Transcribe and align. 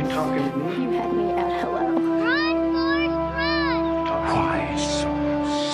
You 0.00 0.08
talking 0.08 0.50
to 0.50 0.56
me? 0.56 0.82
You 0.82 0.90
had 0.92 1.12
me 1.12 1.30
at 1.32 1.60
hello. 1.60 1.92
Run, 2.24 2.56
Forrest, 2.72 3.12
run! 3.36 4.08
Why 4.32 4.74
so 4.78 5.10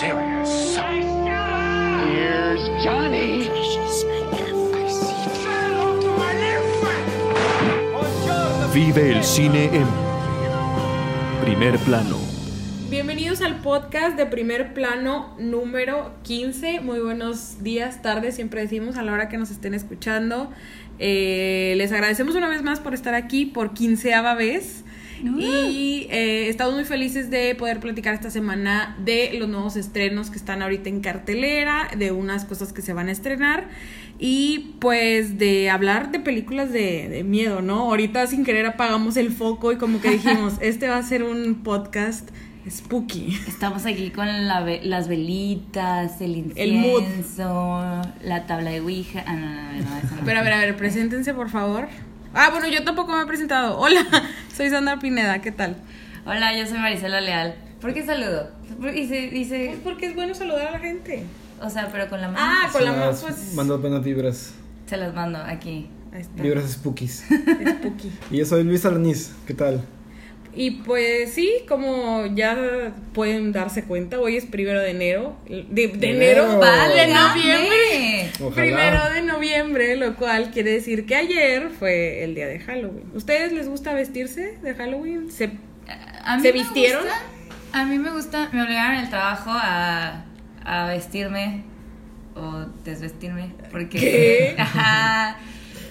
serious? 0.01 0.77
Here's 2.11 2.83
Johnny. 2.83 3.47
Vive 8.75 9.13
el 9.13 9.23
cine 9.23 9.71
en 9.73 9.87
primer 11.41 11.79
plano. 11.79 12.36
Bienvenidos 13.39 13.57
al 13.59 13.63
podcast 13.63 14.17
de 14.17 14.25
primer 14.25 14.73
plano 14.73 15.35
número 15.39 16.15
15. 16.23 16.81
Muy 16.81 17.01
buenos 17.01 17.63
días, 17.63 18.01
tardes, 18.01 18.35
siempre 18.35 18.63
decimos 18.63 18.97
a 18.97 19.03
la 19.03 19.13
hora 19.13 19.29
que 19.29 19.37
nos 19.37 19.51
estén 19.51 19.75
escuchando. 19.75 20.51
Eh, 20.99 21.75
les 21.77 21.93
agradecemos 21.93 22.35
una 22.35 22.49
vez 22.49 22.63
más 22.63 22.81
por 22.81 22.95
estar 22.95 23.13
aquí 23.15 23.45
por 23.45 23.75
quinceava 23.75 24.35
vez. 24.35 24.85
Y 25.23 26.07
eh, 26.11 26.49
estamos 26.49 26.75
muy 26.75 26.85
felices 26.85 27.29
de 27.29 27.55
poder 27.55 27.81
platicar 27.81 28.15
esta 28.15 28.31
semana 28.31 28.97
de 29.05 29.35
los 29.39 29.49
nuevos 29.49 29.77
estrenos 29.77 30.31
que 30.31 30.37
están 30.37 30.63
ahorita 30.63 30.89
en 30.89 31.01
cartelera, 31.01 31.89
de 31.97 32.13
unas 32.13 32.47
cosas 32.47 32.73
que 32.73 32.81
se 32.81 32.95
van 32.95 33.09
a 33.09 33.13
estrenar 33.13 33.69
y 34.19 34.77
pues 34.79 35.37
de 35.39 35.69
hablar 35.69 36.11
de 36.11 36.21
películas 36.21 36.73
de, 36.73 37.09
de 37.09 37.23
miedo, 37.23 37.61
¿no? 37.61 37.81
Ahorita 37.81 38.27
sin 38.27 38.45
querer 38.45 38.65
apagamos 38.65 39.17
el 39.19 39.31
foco 39.31 39.73
y 39.73 39.77
como 39.77 40.01
que 40.01 40.11
dijimos, 40.11 40.55
este 40.61 40.89
va 40.89 40.97
a 40.97 41.03
ser 41.03 41.23
un 41.23 41.63
podcast 41.63 42.31
spooky. 42.69 43.39
Estamos 43.47 43.87
aquí 43.87 44.11
con 44.11 44.49
la 44.49 44.61
ve- 44.63 44.81
las 44.83 45.09
velitas, 45.09 46.21
el 46.21 46.53
El 46.57 46.75
mood. 46.75 47.03
incienso, 47.03 48.03
la 48.23 48.47
tabla 48.47 48.71
de 48.71 48.81
Ouija. 48.81 49.23
Ah, 49.27 49.35
no, 49.35 49.47
no, 49.47 49.63
no, 49.73 49.91
no, 49.91 49.97
eso 49.99 50.15
no. 50.17 50.23
Pero 50.25 50.41
a 50.41 50.43
ver, 50.43 50.53
a 50.53 50.59
ver, 50.59 50.77
preséntense 50.77 51.33
por 51.35 51.49
favor. 51.51 51.89
Ah, 52.35 52.51
bueno, 52.51 52.69
yo 52.69 52.85
tampoco 52.85 53.13
me 53.17 53.23
he 53.23 53.27
presentado. 53.27 53.79
Hola, 53.79 54.05
soy 54.57 54.69
Sandra 54.71 54.99
Pineda, 54.99 55.41
¿qué 55.41 55.53
tal? 55.53 55.77
Hola, 56.27 56.57
yo 56.59 56.67
soy 56.67 56.79
Marisela 56.79 57.21
Leal. 57.21 57.55
¿Por 57.81 57.95
qué 57.95 58.05
saludo? 58.05 58.51
¿Por- 58.81 58.93
Dice, 58.93 59.31
dice, 59.31 59.67
Pues 59.69 59.81
porque 59.85 60.07
es 60.07 60.15
bueno 60.15 60.35
saludar 60.35 60.69
a 60.69 60.71
la 60.73 60.79
gente. 60.81 61.25
o 61.63 61.71
sea, 61.71 61.89
pero 61.93 62.09
con 62.09 62.21
la 62.21 62.29
mano. 62.29 62.39
Ah, 62.41 62.69
con 62.73 62.85
la 62.85 62.93
mano, 62.93 63.13
pues. 63.21 63.55
Mando 63.55 63.79
buenas 63.79 64.03
vibras. 64.03 64.53
Se 64.87 64.97
las 64.97 65.15
mando 65.15 65.39
aquí. 65.39 65.89
Ahí 66.13 66.21
está. 66.23 66.43
Vibras 66.43 66.71
spookies. 66.73 67.25
Spooky. 67.79 68.11
y 68.31 68.39
yo 68.39 68.45
soy 68.47 68.65
Luis 68.65 68.85
Alaniz. 68.87 69.33
¿Qué 69.47 69.55
tal? 69.55 69.83
Y 70.57 70.71
pues 70.71 71.35
sí, 71.35 71.51
como 71.69 72.25
ya 72.35 72.93
pueden 73.13 73.53
darse 73.53 73.85
cuenta, 73.85 74.19
hoy 74.19 74.37
es 74.39 74.47
primero 74.47 74.81
de 74.81 74.91
enero. 74.91 75.37
De, 75.47 75.89
de 75.89 76.11
Enero. 76.11 76.45
enero, 76.45 76.59
Vale, 76.59 76.95
de 76.95 77.07
noviembre. 77.09 78.31
Ojalá. 78.41 78.55
Primero 78.55 79.11
de 79.13 79.23
noviembre, 79.23 79.97
lo 79.97 80.15
cual 80.17 80.51
quiere 80.51 80.71
decir 80.73 81.05
que 81.05 81.15
ayer 81.15 81.69
fue 81.79 82.25
el 82.25 82.35
día 82.35 82.47
de 82.47 82.59
Halloween. 82.61 83.05
¿Ustedes 83.15 83.53
les 83.53 83.69
gusta 83.69 83.93
vestirse 83.93 84.59
de 84.63 84.75
Halloween? 84.75 85.31
¿Se 85.31 85.51
A 86.25 86.37
mí 86.37 86.43
¿Se 86.43 86.49
me 86.49 86.59
vistieron? 86.61 87.03
gusta- 87.03 87.23
a 87.73 87.85
mí 87.85 87.99
me 87.99 88.11
gusta, 88.11 88.49
me 88.53 88.63
obligaron 88.63 88.95
en 88.97 89.05
el 89.05 89.11
trabajo 89.11 89.51
a, 89.53 90.25
a 90.65 90.87
vestirme 90.87 91.65
o 92.35 92.65
desvestirme. 92.85 93.51
Porque. 93.71 93.99
¿Qué? 93.99 94.55
Ajá. 94.59 95.37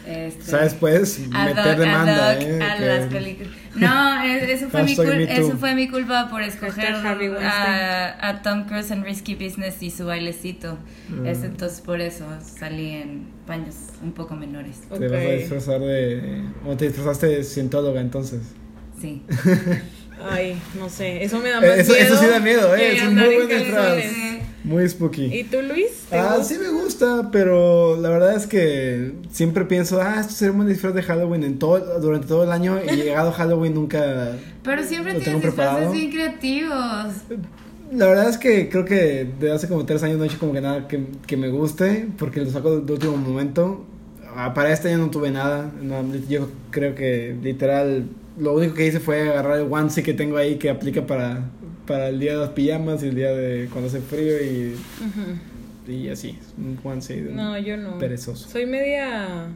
Este, 0.07 0.43
¿Sabes? 0.43 0.73
Puedes 0.75 1.19
ad 1.33 1.45
meter 1.55 1.77
demanda, 1.79 2.35
¿eh? 2.39 2.61
a 2.63 2.77
que- 2.77 2.85
las 2.85 3.05
películas. 3.11 3.51
No, 3.75 4.21
es- 4.23 4.43
eso 4.49 4.69
fue, 4.69 4.83
mi 4.83 4.95
cul- 4.95 5.27
eso 5.29 5.57
fue 5.57 5.73
mi 5.75 5.87
culpa 5.89 6.29
por 6.29 6.41
escoger 6.43 6.93
a, 6.95 8.27
a 8.29 8.41
Tom 8.41 8.65
Cruise 8.65 8.91
en 8.91 9.03
Risky 9.03 9.35
Business 9.35 9.81
y 9.81 9.89
su 9.89 10.05
bailecito. 10.05 10.77
Mm. 11.09 11.25
Es 11.25 11.43
entonces 11.43 11.81
por 11.81 12.01
eso 12.01 12.25
salí 12.41 12.91
en 12.91 13.27
paños 13.47 13.75
un 14.03 14.11
poco 14.11 14.35
menores. 14.35 14.81
Te 14.89 15.07
vas 15.07 15.19
a 15.25 15.31
disfrazar 15.31 15.79
de. 15.81 16.43
¿O 16.67 16.75
te 16.77 16.85
disfrazaste 16.87 17.27
de 17.27 17.43
cientóloga 17.43 17.99
entonces? 18.01 18.41
Sí. 19.01 19.23
Ay, 20.23 20.58
no 20.77 20.89
sé, 20.89 21.23
eso 21.23 21.39
me 21.39 21.49
da 21.49 21.61
más 21.61 21.69
Eh, 21.69 21.81
eso, 21.81 21.94
miedo. 21.94 22.05
eso 22.05 22.17
sí 22.17 22.27
da 22.27 22.39
miedo, 22.39 22.75
¿eh? 22.75 22.95
Es 22.97 23.03
un 23.03 23.16
muy 23.16 23.23
en 23.25 23.35
buen 23.35 23.47
disfraz. 23.59 23.97
Muy 24.63 24.89
spooky. 24.89 25.25
¿Y 25.25 25.44
tú, 25.44 25.62
Luis? 25.62 25.91
¿Te 26.09 26.17
Ah, 26.17 26.35
gusta? 26.38 26.44
sí 26.56 26.59
me 26.59 26.69
gusta, 26.69 27.29
pero 27.31 27.95
la 28.01 28.09
verdad 28.09 28.35
es 28.35 28.47
que 28.47 29.12
siempre 29.31 29.66
pienso, 29.66 30.01
ah, 30.01 30.17
esto 30.19 30.34
sería 30.34 30.51
un 30.53 30.57
buen 30.57 30.69
disfraz 30.69 30.95
de 30.95 31.03
Halloween 31.03 31.44
en 31.44 31.59
todo, 31.59 32.00
durante 32.00 32.28
todo 32.28 32.44
el 32.45 32.51
año 32.51 32.79
y 32.84 32.95
llegado 32.95 33.31
Halloween 33.31 33.75
nunca... 33.75 34.31
Pero 34.63 34.84
siempre 34.84 35.13
lo 35.13 35.19
tengo 35.19 35.39
tienes 35.39 35.41
preparado. 35.41 35.91
disfraces 35.91 36.00
bien 36.01 36.12
creativos. 36.12 37.13
La 37.91 38.07
verdad 38.07 38.28
es 38.29 38.39
que 38.39 38.68
creo 38.69 38.85
que 38.85 39.28
de 39.39 39.51
hace 39.51 39.68
como 39.68 39.85
tres 39.85 40.01
años 40.01 40.18
no 40.18 40.23
he 40.23 40.28
hecho 40.28 40.39
como 40.39 40.53
que 40.53 40.62
nada 40.62 40.88
que, 40.88 41.06
que 41.28 41.38
me 41.38 41.50
guste, 41.50 42.07
porque 42.18 42.41
lo 42.41 42.50
saco 42.50 42.79
de 42.79 42.94
último 42.94 43.16
momento. 43.18 43.85
Ah, 44.35 44.53
para 44.53 44.72
este 44.73 44.90
año 44.90 44.97
no 44.97 45.09
tuve 45.09 45.31
nada, 45.31 45.72
no, 45.81 46.03
yo 46.28 46.50
creo 46.72 46.94
que 46.94 47.35
literal 47.41 48.03
lo 48.38 48.53
único 48.53 48.73
que 48.73 48.85
hice 48.88 49.00
fue 49.00 49.22
agarrar 49.29 49.59
el 49.59 49.68
onesie 49.72 50.03
que 50.03 50.13
tengo 50.13 50.35
ahí 50.38 50.56
que 50.57 50.69
aplica 50.69 51.07
para, 51.07 51.46
para 51.88 52.09
el 52.09 52.19
día 52.19 52.34
de 52.34 52.40
las 52.40 52.50
pijamas 52.50 53.01
y 53.03 53.07
el 53.07 53.16
día 53.16 53.31
de 53.31 53.69
cuando 53.72 53.88
hace 53.88 54.01
frío 54.01 54.35
y, 54.44 54.75
y 55.91 56.09
así, 56.09 56.38
un 56.57 56.78
onesie 56.84 57.24
de 57.24 57.29
un 57.29 57.35
No, 57.38 57.57
yo 57.57 57.78
no. 57.78 57.97
perezoso. 57.97 58.50
Soy 58.50 58.66
media 58.66 59.47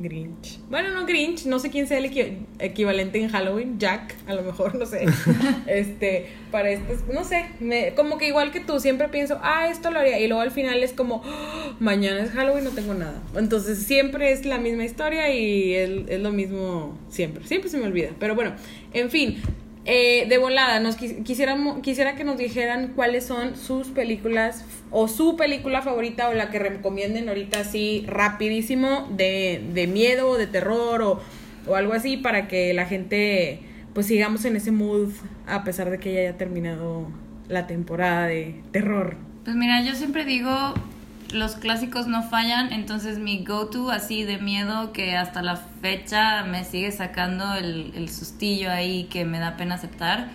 Grinch. 0.00 0.58
Bueno, 0.70 0.90
no 0.92 1.06
Grinch, 1.06 1.46
no 1.46 1.58
sé 1.58 1.70
quién 1.70 1.86
sea 1.88 1.98
el 1.98 2.04
equi- 2.12 2.36
equivalente 2.58 3.20
en 3.20 3.28
Halloween, 3.30 3.78
Jack, 3.78 4.14
a 4.26 4.34
lo 4.34 4.42
mejor, 4.42 4.74
no 4.74 4.86
sé. 4.86 5.06
este, 5.66 6.26
para 6.50 6.70
estas, 6.70 7.06
no 7.12 7.24
sé, 7.24 7.46
me, 7.60 7.94
como 7.94 8.18
que 8.18 8.28
igual 8.28 8.52
que 8.52 8.60
tú, 8.60 8.78
siempre 8.80 9.08
pienso, 9.08 9.38
ah, 9.42 9.68
esto 9.68 9.90
lo 9.90 9.98
haría, 10.00 10.20
y 10.20 10.28
luego 10.28 10.40
al 10.42 10.50
final 10.50 10.82
es 10.82 10.92
como, 10.92 11.22
"Ah, 11.24 11.74
mañana 11.80 12.20
es 12.22 12.30
Halloween, 12.30 12.64
no 12.64 12.70
tengo 12.70 12.94
nada. 12.94 13.20
Entonces 13.36 13.78
siempre 13.78 14.30
es 14.32 14.44
la 14.44 14.58
misma 14.58 14.84
historia 14.84 15.34
y 15.34 15.74
es, 15.74 15.90
es 16.08 16.20
lo 16.20 16.32
mismo 16.32 16.96
siempre, 17.08 17.44
siempre 17.46 17.70
se 17.70 17.78
me 17.78 17.86
olvida. 17.86 18.10
Pero 18.20 18.34
bueno, 18.34 18.52
en 18.92 19.10
fin. 19.10 19.38
Eh, 19.90 20.26
de 20.28 20.36
volada, 20.38 20.80
nos 20.80 20.96
quis- 21.00 21.24
quisiéramos, 21.24 21.80
quisiera 21.80 22.14
que 22.14 22.22
nos 22.22 22.36
dijeran 22.36 22.92
cuáles 22.94 23.24
son 23.26 23.56
sus 23.56 23.88
películas 23.88 24.64
o 24.90 25.08
su 25.08 25.36
película 25.36 25.80
favorita 25.82 26.28
o 26.28 26.34
la 26.34 26.50
que 26.50 26.58
recomienden 26.58 27.28
ahorita 27.28 27.60
así 27.60 28.04
rapidísimo 28.06 29.08
de, 29.16 29.62
de 29.72 29.86
miedo 29.86 30.28
o 30.28 30.36
de 30.38 30.46
terror 30.46 31.00
o, 31.02 31.20
o 31.66 31.74
algo 31.74 31.94
así 31.94 32.18
para 32.18 32.46
que 32.48 32.74
la 32.74 32.84
gente 32.84 33.60
pues 33.94 34.06
sigamos 34.06 34.44
en 34.44 34.56
ese 34.56 34.70
mood 34.70 35.08
a 35.46 35.64
pesar 35.64 35.90
de 35.90 35.98
que 35.98 36.12
ya 36.12 36.20
haya 36.20 36.36
terminado 36.36 37.08
la 37.48 37.66
temporada 37.66 38.26
de 38.26 38.60
terror. 38.70 39.16
Pues 39.44 39.56
mira, 39.56 39.82
yo 39.82 39.94
siempre 39.94 40.26
digo, 40.26 40.74
los 41.32 41.56
clásicos 41.56 42.06
no 42.06 42.22
fallan, 42.22 42.72
entonces 42.72 43.18
mi 43.18 43.44
go-to 43.44 43.90
así 43.90 44.24
de 44.24 44.38
miedo 44.38 44.92
que 44.92 45.16
hasta 45.16 45.42
la 45.42 45.56
fecha 45.56 46.44
me 46.44 46.64
sigue 46.64 46.90
sacando 46.92 47.54
el, 47.54 47.92
el 47.94 48.08
sustillo 48.08 48.70
ahí 48.70 49.04
que 49.04 49.24
me 49.24 49.38
da 49.38 49.56
pena 49.56 49.74
aceptar 49.74 50.30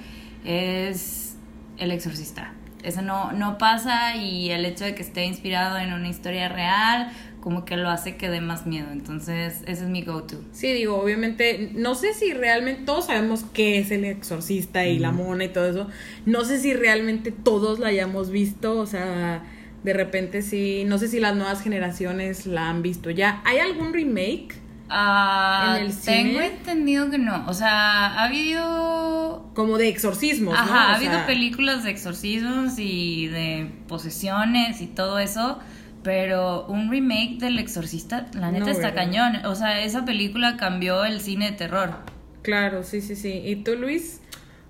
es 0.46 1.36
El 1.78 1.92
Exorcista. 1.92 2.54
Eso 2.84 3.02
no, 3.02 3.32
no 3.32 3.58
pasa 3.58 4.18
y 4.18 4.52
el 4.52 4.66
hecho 4.66 4.84
de 4.84 4.94
que 4.94 5.04
esté 5.04 5.26
inspirado 5.26 5.78
en 5.78 5.94
una 5.94 6.10
historia 6.10 6.50
real 6.50 7.12
como 7.40 7.66
que 7.66 7.76
lo 7.76 7.90
hace 7.90 8.16
que 8.16 8.30
dé 8.30 8.40
más 8.40 8.66
miedo. 8.66 8.88
Entonces 8.92 9.64
ese 9.66 9.84
es 9.84 9.90
mi 9.90 10.02
go-to. 10.02 10.38
Sí, 10.52 10.72
digo, 10.72 10.98
obviamente, 10.98 11.72
no 11.74 11.96
sé 11.96 12.14
si 12.14 12.34
realmente 12.34 12.84
todos 12.86 13.08
sabemos 13.08 13.44
qué 13.54 13.80
es 13.80 13.92
el 13.92 14.06
exorcista 14.06 14.86
y 14.86 15.00
la 15.00 15.12
mona 15.12 15.46
y 15.46 15.50
todo 15.50 15.70
eso. 15.70 15.88
No 16.26 16.46
sé 16.46 16.60
si 16.60 16.74
realmente 16.74 17.32
todos 17.32 17.80
la 17.80 17.88
hayamos 17.88 18.30
visto, 18.30 18.80
o 18.80 18.86
sea, 18.86 19.44
de 19.84 19.94
repente 19.94 20.42
sí, 20.42 20.84
no 20.86 20.98
sé 20.98 21.08
si 21.08 21.20
las 21.20 21.36
nuevas 21.36 21.62
generaciones 21.62 22.46
la 22.46 22.70
han 22.70 22.82
visto 22.82 23.10
ya. 23.10 23.42
¿Hay 23.46 23.58
algún 23.60 23.94
remake? 23.94 24.56
Ah, 24.90 25.76
¿En 25.80 25.86
el 25.86 25.98
tengo 25.98 26.34
cine? 26.40 26.46
entendido 26.48 27.10
que 27.10 27.18
no. 27.18 27.46
O 27.48 27.54
sea, 27.54 28.08
ha 28.14 28.26
habido 28.26 29.50
Como 29.56 29.78
de 29.78 29.88
exorcismos. 29.90 30.56
Ajá, 30.58 30.92
ha 30.92 30.96
habido 30.96 31.14
sea, 31.14 31.26
películas 31.26 31.84
de 31.84 31.92
exorcismos 31.92 32.74
y 32.78 33.28
de 33.28 33.72
posesiones 33.88 34.82
y 34.82 34.88
todo 34.88 35.20
eso, 35.20 35.60
pero 36.04 36.66
un 36.68 36.92
remake 36.92 37.38
del 37.40 37.60
exorcista, 37.60 38.28
la 38.34 38.52
neta 38.52 38.66
No, 38.66 38.72
está 38.72 38.88
¿verdad? 38.92 39.04
cañón. 39.06 39.46
O 39.46 39.56
sea, 39.56 39.82
esa 39.84 40.06
película 40.06 40.58
cambió 40.58 41.06
el 41.06 41.22
cine 41.22 41.52
de 41.52 41.58
terror. 41.58 41.96
Claro, 42.42 42.84
sí, 42.84 43.02
sí, 43.02 43.16
sí. 43.16 43.42
¿Y 43.46 43.58
tú, 43.58 43.76
Luis? 43.76 44.20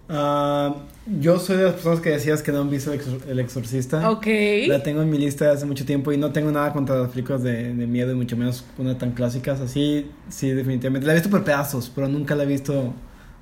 Ah, 0.09 0.75
yo 1.05 1.39
soy 1.39 1.57
de 1.57 1.63
las 1.63 1.73
personas 1.73 2.01
que 2.01 2.09
decías 2.09 2.43
que 2.43 2.51
no 2.51 2.61
han 2.61 2.69
visto 2.69 2.91
El 2.91 2.99
Exor- 2.99 3.27
El 3.27 3.39
Exorcista. 3.39 4.09
Ok. 4.09 4.27
La 4.67 4.83
tengo 4.83 5.01
en 5.01 5.09
mi 5.09 5.17
lista 5.17 5.51
hace 5.51 5.65
mucho 5.65 5.85
tiempo 5.85 6.11
y 6.11 6.17
no 6.17 6.31
tengo 6.31 6.51
nada 6.51 6.73
contra 6.73 6.97
las 6.97 7.09
películas 7.09 7.41
de, 7.43 7.73
de 7.73 7.87
miedo 7.87 8.11
y 8.11 8.15
mucho 8.15 8.35
menos 8.37 8.65
una 8.77 8.97
tan 8.97 9.11
clásicas. 9.11 9.59
Así, 9.61 10.11
sí, 10.29 10.49
definitivamente. 10.51 11.07
La 11.07 11.13
he 11.13 11.15
visto 11.15 11.29
por 11.29 11.43
pedazos, 11.43 11.91
pero 11.93 12.07
nunca 12.07 12.35
la 12.35 12.43
he 12.43 12.47
visto 12.47 12.93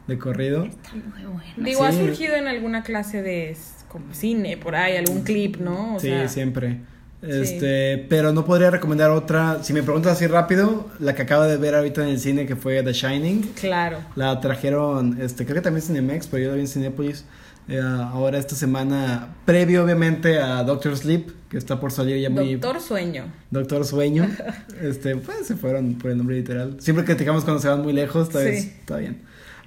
de 0.08 0.18
corrido. 0.18 0.66
Muy 0.94 1.24
bueno. 1.26 1.42
Digo, 1.58 1.84
ha 1.84 1.92
surgido 1.92 2.36
en 2.36 2.48
alguna 2.48 2.84
clase 2.84 3.22
de 3.22 3.56
como 3.88 4.14
cine, 4.14 4.56
por 4.58 4.76
ahí, 4.76 4.96
algún 4.98 5.24
clip, 5.24 5.58
¿no? 5.58 5.96
O 5.96 6.00
sí, 6.00 6.08
sea, 6.08 6.28
siempre. 6.30 6.80
Este, 7.22 8.06
pero 8.10 8.34
no 8.34 8.46
podría 8.46 8.72
recomendar 8.72 9.12
otra. 9.12 9.64
Si 9.64 9.74
me 9.74 9.84
preguntas 9.84 10.14
así 10.14 10.28
rápido, 10.28 10.90
la 11.00 11.14
que 11.16 11.22
acabo 11.22 11.44
de 11.44 11.58
ver 11.58 11.76
ahorita 11.76 12.02
en 12.04 12.10
el 12.10 12.20
cine 12.20 12.46
que 12.46 12.56
fue 12.56 12.82
The 12.84 12.94
Shining. 12.94 13.52
Claro. 13.60 14.00
La 14.16 14.40
trajeron, 14.40 15.22
este, 15.22 15.46
creo 15.46 15.56
que 15.56 15.62
también 15.62 15.86
Cinemex, 15.86 16.28
pero 16.28 16.44
yo 16.44 16.50
la 16.50 16.56
vi 16.56 16.62
en 16.62 16.68
Cinepolis. 16.68 17.26
eh, 17.68 17.80
ahora 17.80 18.38
esta 18.40 18.56
semana, 18.56 19.36
previo 19.46 19.84
obviamente 19.84 20.40
a 20.40 20.64
Doctor 20.64 20.98
Sleep, 20.98 21.30
que 21.50 21.58
está 21.58 21.80
por 21.80 21.92
salir 21.92 22.18
ya 22.20 22.30
muy... 22.30 22.56
Doctor 22.56 22.82
Sueño. 22.82 23.26
Doctor 23.52 23.86
Sueño. 23.86 24.28
este, 24.82 25.16
pues 25.18 25.46
se 25.46 25.56
fueron 25.56 25.96
por 26.00 26.10
el 26.12 26.18
nombre 26.18 26.36
literal. 26.38 26.78
Siempre 26.80 27.06
criticamos 27.06 27.44
cuando 27.44 27.62
se 27.62 27.68
van 27.68 27.82
muy 27.84 27.94
lejos, 27.94 28.28
está, 28.30 28.42
Sí. 28.42 28.74
está 28.80 28.98
bien. 28.98 29.22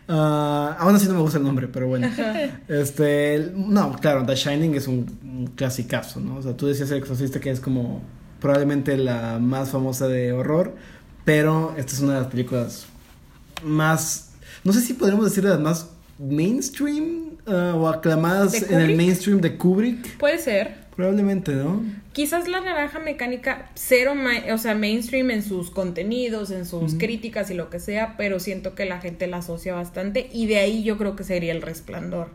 Ah, 0.09 0.77
aún 0.79 0.95
así 0.95 1.07
no 1.07 1.15
me 1.15 1.21
gusta 1.21 1.39
el 1.39 1.45
nombre, 1.45 1.69
pero 1.69 1.89
bueno. 1.89 2.09
Este, 2.69 3.53
no, 3.55 3.93
claro, 3.97 4.25
The 4.27 4.35
Shining 4.35 4.75
es 4.75 4.87
un, 4.87 5.07
un 5.23 5.47
clasicazo, 5.55 6.21
¿no? 6.21 6.37
O 6.37 6.43
sea, 6.43 6.57
tú 6.57 6.67
decías 6.67 6.91
El 6.91 6.99
Exorcista 6.99 7.41
que 7.41 7.51
es 7.51 7.61
como 7.61 8.03
probablemente 8.41 8.97
la 8.97 9.39
más 9.39 9.71
famosa 9.71 10.07
de 10.09 10.33
horror, 10.33 10.75
pero 11.25 11.75
esta 11.79 11.93
es 11.95 12.01
una 12.01 12.15
de 12.15 12.21
las 12.21 12.29
películas 12.29 12.87
más, 13.63 14.33
no 14.63 14.73
sé 14.73 14.81
si 14.81 14.93
podríamos 14.95 15.25
decir 15.25 15.43
de 15.45 15.51
las 15.51 15.61
más 15.61 15.89
mainstream 16.19 17.37
ah, 17.47 17.73
o 17.75 17.89
aclamadas 17.89 18.53
¿De 18.53 18.75
en 18.75 18.81
el 18.81 18.97
mainstream 18.97 19.41
de 19.41 19.57
Kubrick. 19.57 20.19
Puede 20.19 20.39
ser. 20.39 20.84
Probablemente, 20.97 21.53
¿no? 21.55 21.83
Quizás 22.13 22.47
la 22.49 22.61
naranja 22.61 23.01
mecánica, 23.01 23.71
cero, 23.75 24.15
ma- 24.15 24.53
o 24.55 24.59
sea, 24.59 24.75
mainstream 24.75 25.31
en 25.33 25.43
sus 25.43 25.71
contenidos, 25.71 26.51
en 26.53 26.65
sus 26.67 26.95
críticas 26.95 27.51
y 27.51 27.55
lo 27.55 27.69
que 27.71 27.81
sea, 27.81 28.15
pero 28.17 28.39
siento 28.39 28.75
que 28.77 28.85
la 28.85 29.01
gente 29.01 29.27
la 29.27 29.39
asocia 29.39 29.75
bastante 29.75 30.29
y 30.33 30.47
de 30.47 30.59
ahí 30.59 30.85
yo 30.85 30.97
creo 30.97 31.17
que 31.17 31.25
sería 31.25 31.53
el 31.53 31.63
resplandor. 31.63 32.29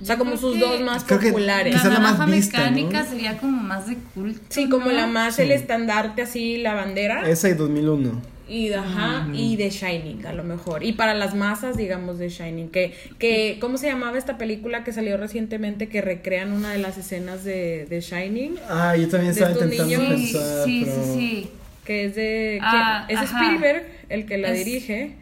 O 0.00 0.04
sea, 0.04 0.14
Yo 0.14 0.20
como 0.20 0.36
sus 0.36 0.54
que- 0.54 0.60
dos 0.60 0.80
más 0.80 1.04
populares. 1.04 1.74
la 1.74 1.82
más 1.82 2.18
naranja 2.18 2.26
vista, 2.26 2.58
mecánica 2.70 3.02
¿no? 3.02 3.08
sería 3.10 3.36
como 3.38 3.60
más 3.62 3.88
de 3.88 3.96
culto. 4.14 4.40
Sí, 4.48 4.68
como 4.68 4.86
¿no? 4.86 4.92
la 4.92 5.06
más 5.06 5.38
el 5.40 5.50
estandarte 5.50 6.22
así, 6.22 6.56
la 6.56 6.74
bandera. 6.74 7.28
Esa 7.28 7.48
y 7.50 7.54
2001. 7.54 8.37
Y, 8.48 8.72
ajá, 8.72 9.28
y 9.34 9.56
de 9.56 9.68
Shining, 9.70 10.24
a 10.26 10.32
lo 10.32 10.42
mejor. 10.42 10.82
Y 10.82 10.92
para 10.92 11.12
las 11.14 11.34
masas, 11.34 11.76
digamos, 11.76 12.18
de 12.18 12.28
Shining. 12.30 12.70
Que, 12.70 12.94
que, 13.18 13.58
¿cómo 13.60 13.76
se 13.76 13.86
llamaba 13.88 14.16
esta 14.16 14.38
película 14.38 14.84
que 14.84 14.92
salió 14.92 15.16
recientemente 15.18 15.88
que 15.88 16.00
recrean 16.00 16.52
una 16.52 16.72
de 16.72 16.78
las 16.78 16.96
escenas 16.96 17.44
de, 17.44 17.84
de 17.86 18.00
Shining? 18.00 18.54
Ah, 18.68 18.96
yo 18.96 19.08
también 19.08 19.32
estaba 19.32 19.50
intentando 19.52 19.84
niños. 19.98 20.02
Pensar, 20.08 20.64
sí, 20.64 20.82
pero... 20.86 21.04
sí, 21.04 21.12
sí. 21.14 21.50
Que 21.84 22.04
es 22.06 22.14
de... 22.16 22.58
Ah, 22.62 23.06
es 23.08 23.18
ajá. 23.18 23.26
Spielberg 23.44 23.84
el 24.08 24.24
que 24.26 24.38
la 24.38 24.52
Es- 24.52 24.64
dirige. 24.64 25.14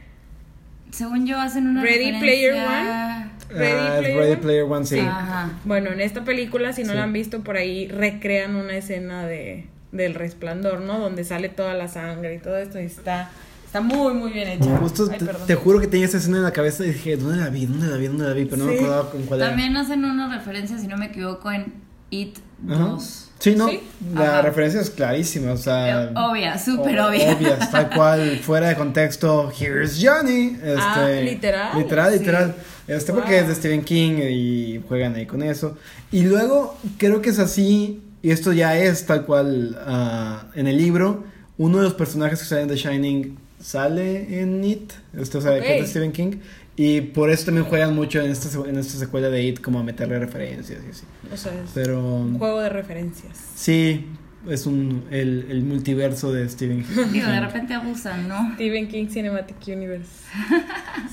Según 0.91 1.27
yo 1.27 1.39
hacen 1.41 1.67
una 1.67 1.83
Ready 1.83 2.13
referencia- 2.13 2.21
Player 2.21 2.53
One. 2.55 2.65
Ah, 2.69 3.29
Ready 3.51 3.99
Player 4.01 4.17
Ready 4.17 4.33
One. 4.33 4.37
Player 4.43 4.63
One, 4.65 4.87
sí. 4.87 4.99
Ajá. 5.01 5.53
Bueno, 5.65 5.91
en 5.91 6.01
esta 6.01 6.25
película, 6.25 6.73
si 6.73 6.83
no 6.85 6.91
Sí. 6.91 6.95
la 6.97 7.03
han 7.05 7.13
visto 7.13 7.41
por 7.43 7.57
ahí, 7.57 7.89
recrean 7.89 8.55
una 8.57 8.77
escena 8.77 9.27
de 9.27 9.67
del 9.93 10.15
resplandor, 10.15 10.81
¿no? 10.81 10.99
Donde 10.99 11.25
sale 11.25 11.49
toda 11.49 11.75
la 11.75 11.89
sangre 11.89 12.35
y 12.35 12.39
todo 12.39 12.57
esto 12.57 12.81
y 12.81 12.85
está, 12.85 13.31
está 13.65 13.81
muy, 13.81 14.15
muy 14.15 14.33
bien 14.33 14.49
hecha. 14.49 14.77
Justo 14.79 15.09
Ay, 15.11 15.19
te, 15.47 15.55
juro 15.55 15.81
que 15.81 15.87
tenía 15.87 16.07
esa 16.07 16.19
escena 16.19 16.39
en 16.39 16.43
la 16.43 16.53
cabeza 16.53 16.85
y 16.85 16.89
dije, 16.89 17.17
¿dónde 17.17 17.39
la 17.39 17.49
vi? 17.51 17.67
¿Dónde 17.67 17.87
la 17.87 17.97
vi? 17.97 18.07
¿Dónde 18.09 18.25
la 18.27 18.33
vi? 18.35 18.45
Pero 18.45 18.59
no 18.59 18.65
me 18.67 18.77
acordaba 18.79 19.11
con 19.11 19.23
cuál 19.23 19.41
era. 19.41 19.49
También 19.51 19.77
hacen 19.77 20.05
una 20.05 20.35
referencia, 20.37 20.79
si 20.79 20.87
no 20.87 20.97
me 20.97 21.07
equivoco, 21.07 21.51
en 21.53 21.73
It 22.11 22.39
Ajá. 22.69 22.79
2. 22.85 23.23
Sí, 23.39 23.55
no, 23.55 23.69
Sí. 23.69 23.81
la 24.15 24.29
Ajá. 24.39 24.43
referencia 24.43 24.81
es 24.81 24.89
clarísima, 24.91 25.53
o 25.53 25.57
sea... 25.59 26.05
Eh, 26.05 26.11
obvia, 26.17 26.59
súper 26.59 26.99
obvia. 27.01 27.33
Obvias, 27.37 27.71
tal 27.71 27.91
cual, 27.91 28.39
fuera 28.39 28.69
de 28.69 28.77
contexto, 28.77 29.53
here's 29.59 29.99
Johnny. 30.03 30.57
Este, 30.63 30.75
Ah, 30.79 31.09
¿literal? 31.23 31.79
Literal, 31.79 32.13
Sí. 32.13 32.19
literal. 32.19 32.55
Este, 32.89 33.13
porque 33.13 33.39
es 33.41 33.49
de 33.49 33.55
Stephen 33.57 33.83
King 33.85 34.19
y 34.31 34.81
juegan 34.89 35.15
ahí 35.17 35.27
con 35.27 35.43
eso. 35.43 35.77
Y 36.13 36.23
luego, 36.23 36.79
creo 36.99 37.21
que 37.21 37.31
es 37.31 37.39
así, 37.39 38.01
y 38.27 38.33
esto 38.33 38.53
ya 38.53 38.77
es 38.77 39.07
tal 39.07 39.25
cual 39.25 39.79
ah, 39.87 40.49
en 40.57 40.67
el 40.67 40.77
libro, 40.77 41.23
uno 41.59 41.79
de 41.79 41.85
los 41.85 41.95
personajes 41.95 42.41
que 42.41 42.45
salen 42.45 42.67
de 42.67 42.75
Shining 42.75 43.39
sale 43.61 44.41
en 44.41 44.65
It, 44.65 44.95
este, 45.17 45.39
o 45.39 45.41
sea, 45.41 45.61
que 45.61 45.77
es 45.77 45.83
de. 45.83 45.87
Stephen 45.87 46.11
King. 46.11 46.39
Y 46.75 47.03
por 47.03 47.31
eso 47.31 47.45
también 47.45 47.67
juegan 47.67 47.95
mucho 47.95 48.21
en 48.21 48.33
esta, 48.33 48.49
en 48.69 48.79
esta 48.79 48.99
secuela 48.99 49.29
de 49.29 49.45
It, 49.45 49.61
como 49.61 49.79
a 49.79 49.85
meterle 49.85 50.19
referencias 50.19 50.81
y 50.85 50.91
así. 50.91 51.05
O 51.33 51.37
sea, 51.37 51.53
es 51.53 51.71
Pero... 51.73 52.01
un 52.01 52.37
juego 52.37 52.59
de 52.63 52.69
referencias. 52.69 53.39
Sí, 53.55 54.07
es 54.49 54.67
un 54.67 55.05
el, 55.11 55.47
el 55.51 55.63
multiverso 55.63 56.33
de 56.33 56.49
Stephen 56.49 56.85
King. 56.85 57.03
Digo, 57.13 57.27
de 57.29 57.41
repente 57.41 57.75
abusan, 57.75 58.29
¿no? 58.29 58.53
Stephen 58.55 58.89
King 58.89 59.07
Cinematic 59.09 59.57
Universe. 59.67 60.11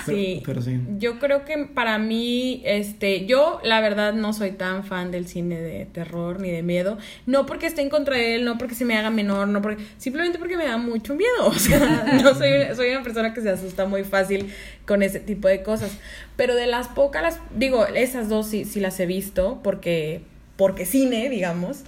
Pero- 0.06 0.18
Sí. 0.18 0.44
pero 0.46 0.62
sí. 0.62 0.80
Yo 0.98 1.18
creo 1.20 1.46
que 1.46 1.58
para 1.74 1.98
mí, 1.98 2.62
este, 2.66 3.26
yo 3.26 3.60
la 3.64 3.80
verdad 3.80 4.14
no 4.14 4.34
soy 4.34 4.52
tan 4.52 4.84
fan 4.84 5.12
del 5.12 5.28
cine 5.28 5.62
de 5.62 5.86
terror 5.86 6.42
ni 6.42 6.50
de 6.52 6.62
miedo. 6.62 6.98
No 7.26 7.46
porque 7.46 7.68
esté 7.68 7.82
en 7.84 7.90
contra 7.90 8.18
de 8.18 8.36
él, 8.36 8.44
no 8.44 8.58
porque 8.58 8.76
se 8.76 8.84
me 8.84 8.98
haga 8.98 9.12
menor, 9.12 9.48
no 9.48 9.62
porque, 9.62 9.82
simplemente 9.98 10.40
porque 10.40 10.58
me 10.58 10.66
da 10.66 10.78
mucho 10.78 11.16
miedo. 11.16 11.30
O 11.48 11.54
sea, 11.54 12.20
no 12.22 12.34
soy, 12.34 12.50
soy 12.76 12.90
una 12.90 13.04
persona 13.04 13.34
que 13.34 13.42
se 13.42 13.50
asusta 13.50 13.86
muy 13.86 14.04
fácil 14.04 14.48
con 14.86 15.04
ese 15.04 15.20
tipo 15.22 15.48
de 15.48 15.64
cosas. 15.64 15.92
Pero 16.36 16.56
de 16.56 16.68
las 16.68 16.88
pocas, 16.90 17.22
las, 17.24 17.40
digo, 17.56 17.86
esas 17.88 18.28
dos 18.28 18.48
sí, 18.48 18.66
sí 18.66 18.80
las 18.82 19.00
he 19.00 19.06
visto 19.06 19.62
porque, 19.64 20.22
porque 20.58 20.86
cine, 20.86 21.30
digamos. 21.30 21.84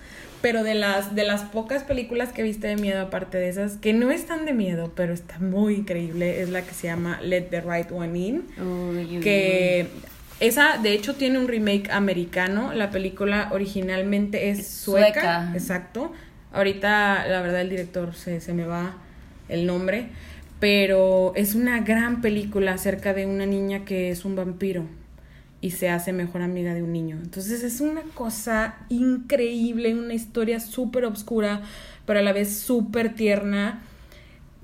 Pero 0.46 0.64
de 0.64 0.76
las, 0.76 1.16
de 1.16 1.24
las 1.24 1.42
pocas 1.42 1.82
películas 1.82 2.32
que 2.32 2.44
viste 2.44 2.68
de 2.68 2.76
miedo, 2.76 3.02
aparte 3.02 3.40
de 3.40 3.50
esas, 3.50 3.78
que 3.78 3.94
no 3.94 4.12
están 4.12 4.46
de 4.46 4.54
miedo, 4.54 4.92
pero 4.96 5.12
está 5.12 5.40
muy 5.40 5.74
increíble, 5.74 6.40
es 6.44 6.50
la 6.50 6.62
que 6.62 6.72
se 6.72 6.86
llama 6.86 7.20
Let 7.24 7.48
the 7.50 7.62
Right 7.62 7.92
One 7.92 8.20
In 8.20 8.44
que 9.22 9.88
esa 10.40 10.78
de 10.78 10.94
hecho 10.94 11.16
tiene 11.16 11.40
un 11.40 11.48
remake 11.48 11.90
americano, 11.90 12.74
la 12.76 12.92
película 12.92 13.50
originalmente 13.54 14.50
es 14.50 14.60
Es 14.60 14.68
sueca, 14.68 15.14
sueca. 15.14 15.52
exacto. 15.56 16.14
Ahorita 16.54 17.26
la 17.28 17.42
verdad 17.42 17.62
el 17.62 17.72
director 17.72 18.14
se, 18.14 18.40
se 18.40 18.54
me 18.54 18.66
va 18.66 18.98
el 19.50 19.66
nombre, 19.66 20.10
pero 20.60 21.34
es 21.36 21.56
una 21.56 21.80
gran 21.80 22.22
película 22.22 22.74
acerca 22.74 23.16
de 23.16 23.26
una 23.26 23.48
niña 23.48 23.84
que 23.84 24.12
es 24.12 24.26
un 24.26 24.36
vampiro 24.36 24.84
y 25.66 25.72
se 25.72 25.90
hace 25.90 26.14
mejor 26.14 26.44
amiga 26.44 26.76
de 26.76 26.84
un 26.84 26.94
niño. 26.94 27.18
Entonces 27.24 27.64
es 27.64 27.82
una 27.82 28.04
cosa 28.14 28.76
increíble, 28.90 29.96
una 29.96 30.14
historia 30.14 30.60
súper 30.60 31.06
oscura, 31.06 31.64
pero 32.06 32.20
a 32.20 32.22
la 32.22 32.34
vez 32.34 32.56
súper 32.56 33.16
tierna 33.16 33.82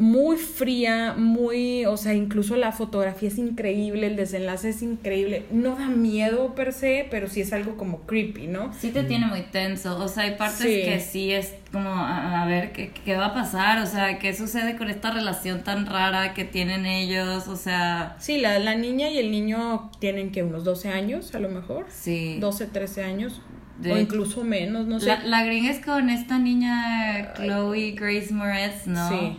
muy 0.01 0.35
fría, 0.37 1.13
muy, 1.15 1.85
o 1.85 1.95
sea, 1.95 2.15
incluso 2.15 2.55
la 2.55 2.71
fotografía 2.71 3.29
es 3.29 3.37
increíble, 3.37 4.07
el 4.07 4.15
desenlace 4.15 4.69
es 4.69 4.81
increíble. 4.81 5.45
No 5.51 5.75
da 5.75 5.89
miedo 5.89 6.55
per 6.55 6.73
se, 6.73 7.07
pero 7.11 7.27
sí 7.27 7.41
es 7.41 7.53
algo 7.53 7.77
como 7.77 8.01
creepy, 8.07 8.47
¿no? 8.47 8.73
Sí 8.73 8.89
te 8.89 9.03
tiene 9.03 9.27
muy 9.27 9.41
tenso, 9.43 9.97
o 9.97 10.07
sea, 10.07 10.23
hay 10.23 10.35
partes 10.37 10.57
Sí. 10.65 10.81
que 10.83 10.99
sí 10.99 11.31
es 11.31 11.53
como, 11.71 11.89
a, 11.89 12.41
a 12.41 12.45
ver, 12.47 12.71
¿qué, 12.71 12.91
¿qué 13.05 13.15
va 13.15 13.27
a 13.27 13.33
pasar? 13.35 13.77
O 13.83 13.85
sea, 13.85 14.17
¿qué 14.17 14.33
sucede 14.33 14.75
con 14.75 14.89
esta 14.89 15.11
relación 15.11 15.63
tan 15.63 15.85
rara 15.85 16.33
que 16.33 16.45
tienen 16.45 16.87
ellos? 16.87 17.47
O 17.47 17.55
sea, 17.55 18.15
Sí, 18.19 18.39
la, 18.39 18.57
la 18.57 18.73
niña 18.75 19.09
y 19.11 19.19
el 19.19 19.29
niño 19.29 19.91
tienen 19.99 20.31
que 20.31 20.41
unos 20.41 20.63
12 20.63 20.89
años, 20.89 21.33
a 21.35 21.39
lo 21.39 21.49
mejor. 21.49 21.85
sí. 21.89 22.37
12, 22.39 22.65
13 22.65 23.03
años. 23.03 23.39
De 23.79 23.91
o 23.93 23.97
incluso 23.97 24.43
menos, 24.43 24.85
no 24.85 24.99
sé. 24.99 25.07
La, 25.07 25.23
la 25.23 25.43
gringa 25.43 25.71
es 25.71 25.83
con 25.83 26.09
esta 26.11 26.37
niña 26.37 27.33
Chloe 27.35 27.91
Grace 27.91 28.31
Moretz, 28.33 28.85
¿no? 28.85 29.09
Sí. 29.09 29.37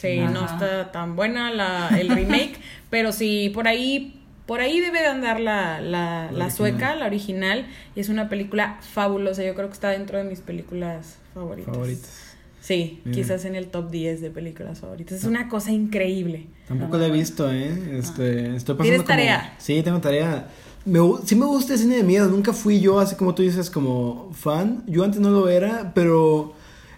Sí, 0.00 0.18
Ajá. 0.20 0.30
no 0.30 0.44
está 0.46 0.92
tan 0.92 1.16
buena 1.16 1.50
la, 1.52 1.88
el 1.98 2.08
remake, 2.08 2.56
pero 2.90 3.10
sí, 3.12 3.50
por 3.52 3.66
ahí, 3.66 4.20
por 4.46 4.60
ahí 4.60 4.80
debe 4.80 5.00
de 5.00 5.06
andar 5.06 5.40
la, 5.40 5.80
la, 5.80 6.30
la 6.30 6.50
sueca, 6.50 6.94
la 6.94 7.06
original, 7.06 7.66
y 7.96 8.00
es 8.00 8.08
una 8.08 8.28
película 8.28 8.78
fabulosa, 8.80 9.42
yo 9.44 9.54
creo 9.54 9.66
que 9.68 9.74
está 9.74 9.90
dentro 9.90 10.18
de 10.18 10.24
mis 10.24 10.40
películas 10.40 11.16
favoritas. 11.34 11.74
Favoritas. 11.74 12.24
Sí, 12.60 13.00
Bien. 13.04 13.14
quizás 13.14 13.44
en 13.44 13.54
el 13.54 13.68
top 13.68 13.90
10 13.90 14.20
de 14.20 14.30
películas 14.30 14.80
favoritas. 14.80 15.18
Es 15.18 15.24
una 15.24 15.48
cosa 15.48 15.72
increíble. 15.72 16.46
Tampoco 16.66 16.98
la 16.98 17.06
he 17.06 17.10
visto, 17.10 17.50
¿eh? 17.50 17.98
Este, 17.98 18.54
estoy 18.56 18.74
pasando 18.74 18.82
¿Tienes 18.82 18.98
como- 18.98 19.08
tarea? 19.08 19.54
Sí, 19.58 19.82
tengo 19.82 20.00
tarea. 20.00 20.48
Me, 20.84 20.98
sí 21.24 21.34
me 21.34 21.46
gusta 21.46 21.72
el 21.74 21.78
cine 21.78 21.96
de 21.96 22.02
miedo. 22.02 22.28
Nunca 22.28 22.52
fui 22.52 22.78
yo, 22.80 22.98
así 23.00 23.16
como 23.16 23.34
tú 23.34 23.42
dices, 23.42 23.70
como 23.70 24.30
fan. 24.34 24.82
Yo 24.86 25.02
antes 25.02 25.20
no 25.20 25.30
lo 25.30 25.48
era, 25.48 25.92
pero 25.94 26.52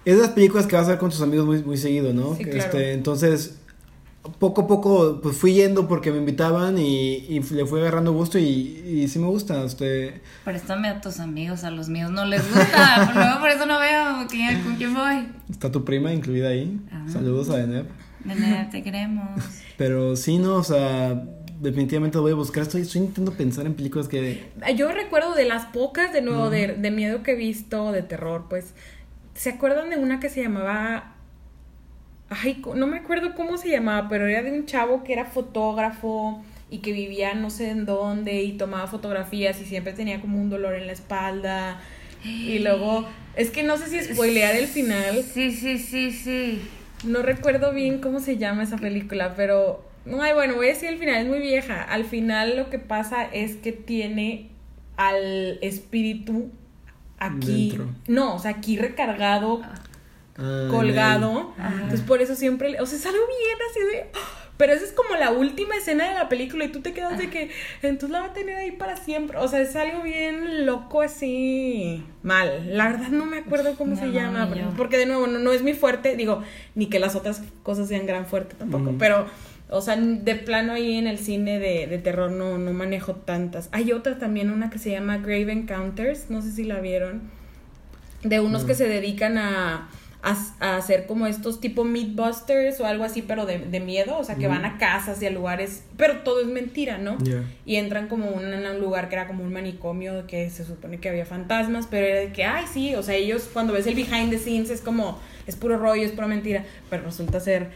es 0.04 0.16
de 0.16 0.22
las 0.22 0.30
películas 0.30 0.66
que 0.66 0.76
vas 0.76 0.86
a 0.86 0.90
ver 0.90 0.98
con 0.98 1.10
tus 1.10 1.20
amigos 1.22 1.46
muy, 1.46 1.62
muy 1.62 1.76
seguido, 1.76 2.12
¿no? 2.12 2.34
Sí, 2.36 2.44
Que, 2.44 2.50
claro. 2.50 2.64
Este, 2.66 2.92
entonces, 2.92 3.56
poco 4.38 4.62
a 4.62 4.66
poco, 4.66 5.20
pues 5.22 5.36
fui 5.36 5.54
yendo 5.54 5.88
porque 5.88 6.12
me 6.12 6.18
invitaban 6.18 6.78
y, 6.78 7.16
y 7.28 7.40
le 7.40 7.64
fui 7.66 7.80
agarrando 7.80 8.12
gusto 8.12 8.38
y, 8.38 8.42
y 8.44 9.08
sí 9.08 9.18
me 9.18 9.26
gusta. 9.26 9.64
Este, 9.64 10.20
Préstame 10.44 10.88
a 10.88 11.00
tus 11.00 11.20
amigos, 11.20 11.64
a 11.64 11.70
los 11.70 11.88
míos 11.88 12.10
no 12.10 12.24
les 12.24 12.42
gusta. 12.46 13.12
Luego 13.14 13.40
por 13.40 13.48
eso 13.48 13.66
no 13.66 13.78
veo 13.78 14.26
quién- 14.28 14.62
con 14.62 14.76
quién 14.76 14.94
voy. 14.94 15.28
está 15.50 15.70
tu 15.72 15.84
prima 15.84 16.12
incluida 16.12 16.48
ahí. 16.50 16.78
Ah. 16.92 17.06
Saludos 17.10 17.48
a 17.50 17.56
Deneb. 17.56 17.86
Nene, 18.24 18.68
te 18.70 18.82
queremos. 18.82 19.28
Pero 19.78 20.14
sí, 20.16 20.36
no, 20.36 20.56
o 20.56 20.64
sea, 20.64 21.24
definitivamente 21.58 22.16
lo 22.18 22.22
voy 22.22 22.32
a 22.32 22.34
buscar. 22.34 22.64
Estoy, 22.64 22.82
estoy 22.82 23.00
intentando 23.00 23.32
pensar 23.32 23.64
en 23.64 23.72
películas 23.72 24.08
que... 24.08 24.50
Yo 24.76 24.92
recuerdo 24.92 25.34
de 25.34 25.46
las 25.46 25.64
pocas, 25.66 26.12
de 26.12 26.20
nuevo, 26.20 26.50
de, 26.50 26.74
de 26.74 26.90
miedo 26.90 27.22
que 27.22 27.32
he 27.32 27.36
visto, 27.36 27.90
de 27.92 28.02
terror, 28.02 28.44
pues, 28.50 28.74
¿se 29.40 29.48
acuerdan 29.48 29.88
de 29.88 29.96
una 29.96 30.20
que 30.20 30.28
se 30.28 30.42
llamaba... 30.42 31.14
Ay, 32.28 32.62
no 32.76 32.86
me 32.86 32.98
acuerdo 32.98 33.34
cómo 33.34 33.56
se 33.56 33.70
llamaba, 33.70 34.06
pero 34.06 34.26
era 34.26 34.42
de 34.42 34.52
un 34.52 34.66
chavo 34.66 35.02
que 35.02 35.14
era 35.14 35.24
fotógrafo 35.24 36.44
y 36.68 36.80
que 36.80 36.92
vivía 36.92 37.32
no 37.32 37.48
sé 37.48 37.70
en 37.70 37.86
dónde 37.86 38.42
y 38.42 38.52
tomaba 38.58 38.86
fotografías 38.86 39.58
y 39.62 39.64
siempre 39.64 39.94
tenía 39.94 40.20
como 40.20 40.38
un 40.38 40.50
dolor 40.50 40.74
en 40.74 40.86
la 40.86 40.92
espalda. 40.92 41.80
Y 42.22 42.58
luego, 42.58 43.08
es 43.34 43.50
que 43.50 43.62
no 43.62 43.78
sé 43.78 43.86
si 43.86 44.12
spoilear 44.12 44.56
el 44.56 44.66
final. 44.66 45.22
Sí, 45.22 45.52
sí, 45.52 45.78
sí, 45.78 46.12
sí. 46.12 46.60
No 47.04 47.22
recuerdo 47.22 47.72
bien 47.72 48.02
cómo 48.02 48.20
se 48.20 48.36
llama 48.36 48.64
esa 48.64 48.76
película, 48.76 49.32
pero. 49.36 49.88
Ay, 50.20 50.34
bueno, 50.34 50.56
voy 50.56 50.66
a 50.66 50.74
decir 50.74 50.90
el 50.90 50.98
final, 50.98 51.22
es 51.22 51.26
muy 51.26 51.38
vieja. 51.38 51.82
Al 51.82 52.04
final 52.04 52.58
lo 52.58 52.68
que 52.68 52.78
pasa 52.78 53.24
es 53.24 53.56
que 53.56 53.72
tiene 53.72 54.50
al 54.98 55.58
espíritu 55.62 56.50
aquí. 57.20 57.68
Dentro. 57.68 57.86
No, 58.08 58.34
o 58.34 58.38
sea, 58.38 58.50
aquí 58.50 58.76
recargado, 58.76 59.62
ah, 60.36 60.68
colgado. 60.70 61.54
Entonces 61.58 62.00
por 62.00 62.20
eso 62.20 62.34
siempre. 62.34 62.80
O 62.80 62.86
sea, 62.86 62.98
es 62.98 63.06
algo 63.06 63.18
bien 63.18 63.58
así 63.70 63.80
de. 63.80 64.10
Pero 64.56 64.74
esa 64.74 64.84
es 64.84 64.92
como 64.92 65.16
la 65.16 65.30
última 65.30 65.74
escena 65.74 66.06
de 66.06 66.12
la 66.12 66.28
película 66.28 66.66
y 66.66 66.68
tú 66.68 66.80
te 66.82 66.92
quedas 66.92 67.16
de 67.16 67.30
que 67.30 67.50
entonces 67.80 68.10
la 68.10 68.20
va 68.20 68.26
a 68.26 68.32
tener 68.34 68.56
ahí 68.56 68.72
para 68.72 68.94
siempre. 68.94 69.38
O 69.38 69.48
sea, 69.48 69.58
es 69.62 69.74
algo 69.74 70.02
bien 70.02 70.66
loco 70.66 71.00
así 71.00 72.04
mal. 72.22 72.76
La 72.76 72.90
verdad 72.90 73.08
no 73.08 73.24
me 73.24 73.38
acuerdo 73.38 73.74
cómo 73.76 73.94
No, 73.94 74.00
se 74.00 74.12
llama. 74.12 74.50
Porque 74.76 74.98
de 74.98 75.06
nuevo, 75.06 75.26
no, 75.26 75.38
no 75.38 75.52
es 75.54 75.62
mi 75.62 75.72
fuerte. 75.72 76.14
Digo, 76.14 76.42
ni 76.74 76.90
que 76.90 76.98
las 76.98 77.16
otras 77.16 77.42
cosas 77.62 77.88
sean 77.88 78.04
gran 78.04 78.26
fuerte 78.26 78.54
tampoco. 78.54 78.90
Ujú. 78.90 78.98
Pero, 78.98 79.28
o 79.70 79.80
sea, 79.80 79.96
de 79.96 80.34
plano 80.34 80.72
ahí 80.72 80.96
en 80.96 81.06
el 81.06 81.18
cine 81.18 81.58
de, 81.58 81.86
de 81.86 81.98
terror 81.98 82.30
no, 82.30 82.58
no 82.58 82.72
manejo 82.72 83.14
tantas. 83.14 83.68
Hay 83.72 83.92
otra 83.92 84.18
también, 84.18 84.50
una 84.50 84.68
que 84.70 84.78
se 84.78 84.90
llama 84.90 85.18
Grave 85.18 85.52
Encounters. 85.52 86.28
No 86.30 86.42
sé 86.42 86.50
si 86.52 86.64
la 86.64 86.80
vieron. 86.80 87.22
De 88.22 88.40
unos 88.40 88.64
que 88.64 88.74
se 88.74 88.86
dedican 88.86 89.38
a, 89.38 89.88
a, 90.22 90.36
a 90.60 90.76
hacer 90.76 91.06
como 91.06 91.26
estos 91.26 91.58
tipo 91.60 91.84
Meatbusters 91.84 92.78
o 92.80 92.86
algo 92.86 93.04
así, 93.04 93.22
pero 93.22 93.46
de, 93.46 93.58
de 93.60 93.80
miedo. 93.80 94.18
O 94.18 94.24
sea, 94.24 94.34
que 94.34 94.46
van 94.48 94.64
a 94.66 94.76
casas 94.76 95.22
y 95.22 95.26
a 95.26 95.30
lugares. 95.30 95.84
Pero 95.96 96.18
todo 96.18 96.40
es 96.42 96.46
mentira, 96.46 96.98
¿no? 96.98 97.16
Y 97.64 97.76
entran 97.76 98.08
como 98.08 98.28
un- 98.28 98.52
en 98.52 98.66
un 98.66 98.78
lugar 98.80 99.08
que 99.08 99.14
era 99.14 99.26
como 99.26 99.42
un 99.42 99.52
manicomio 99.52 100.26
que 100.26 100.50
se 100.50 100.64
supone 100.66 100.98
que 100.98 101.08
había 101.08 101.24
fantasmas, 101.24 101.86
pero 101.90 102.06
era 102.06 102.20
de 102.20 102.32
que, 102.32 102.44
ay, 102.44 102.66
sí, 102.70 102.94
o 102.94 103.02
sea, 103.02 103.14
ellos 103.14 103.48
cuando 103.52 103.72
ves 103.72 103.86
el 103.86 103.94
behind 103.94 104.30
the 104.30 104.38
scenes 104.38 104.68
es 104.68 104.82
como, 104.82 105.18
es 105.46 105.56
puro 105.56 105.78
rollo, 105.78 106.02
es 106.04 106.12
pura 106.12 106.26
mentira, 106.26 106.64
pero 106.90 107.04
resulta 107.04 107.40
ser 107.40 107.68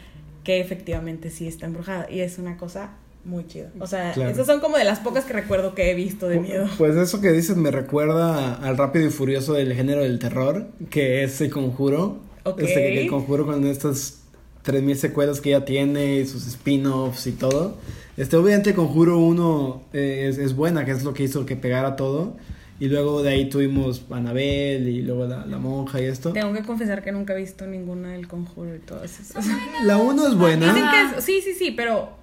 que 0.44 0.60
efectivamente 0.60 1.30
sí 1.30 1.48
está 1.48 1.66
embrujada 1.66 2.06
y 2.10 2.20
es 2.20 2.38
una 2.38 2.56
cosa 2.56 2.90
muy 3.24 3.46
chida. 3.46 3.70
O 3.80 3.86
sea, 3.86 4.12
Claro. 4.12 4.30
esas 4.30 4.46
son 4.46 4.60
como 4.60 4.76
de 4.76 4.84
las 4.84 5.00
pocas 5.00 5.24
que 5.24 5.32
recuerdo 5.32 5.74
que 5.74 5.90
he 5.90 5.94
visto 5.94 6.28
de 6.28 6.38
miedo. 6.40 6.68
Pues 6.76 6.94
eso 6.96 7.20
que 7.22 7.32
dices 7.32 7.56
me 7.56 7.70
recuerda 7.70 8.54
al 8.56 8.76
rápido 8.76 9.06
y 9.06 9.10
furioso 9.10 9.54
del 9.54 9.72
género 9.74 10.02
del 10.02 10.18
terror, 10.18 10.66
que 10.90 11.24
es 11.24 11.40
el 11.40 11.50
conjuro. 11.50 12.18
Ok. 12.44 12.60
Este, 12.60 12.74
que 12.74 13.02
el 13.02 13.08
conjuro 13.08 13.46
con 13.46 13.66
estas 13.66 14.20
3000 14.62 14.96
secuelas 14.98 15.40
que 15.40 15.50
ya 15.50 15.64
tiene, 15.64 16.16
y 16.16 16.26
sus 16.26 16.46
spin-offs 16.46 17.26
y 17.26 17.32
todo. 17.32 17.76
Este, 18.18 18.36
obviamente 18.36 18.74
conjuro 18.74 19.18
1 19.18 19.82
eh, 19.94 20.26
es, 20.28 20.38
es 20.38 20.54
buena, 20.54 20.84
que 20.84 20.90
es 20.92 21.02
lo 21.02 21.14
que 21.14 21.22
hizo 21.24 21.46
que 21.46 21.56
pegara 21.56 21.96
todo. 21.96 22.36
Y 22.81 22.88
luego 22.88 23.23
de 23.23 23.31
ahí 23.31 23.49
tuvimos 23.49 24.02
Anabel 24.11 24.88
y 24.88 25.02
luego 25.02 25.26
la, 25.26 25.47
la 25.47 25.59
monja 25.59 26.00
y 26.00 26.04
esto. 26.04 26.33
Tengo 26.33 26.52
que 26.52 26.62
confesar 26.62 27.02
que 27.04 27.12
nunca 27.12 27.33
he 27.35 27.37
visto 27.37 27.66
ninguna 27.66 28.12
del 28.12 28.26
conjuro 28.26 28.75
y 28.75 28.81
todas 28.81 29.21
esas. 29.21 29.47
La 29.85 29.97
1 29.99 30.26
es 30.28 30.35
buena. 30.35 30.75
Dicen 30.75 30.90
que 30.90 31.19
es- 31.19 31.25
sí, 31.25 31.40
sí, 31.40 31.54
sí, 31.54 31.71
pero 31.71 32.16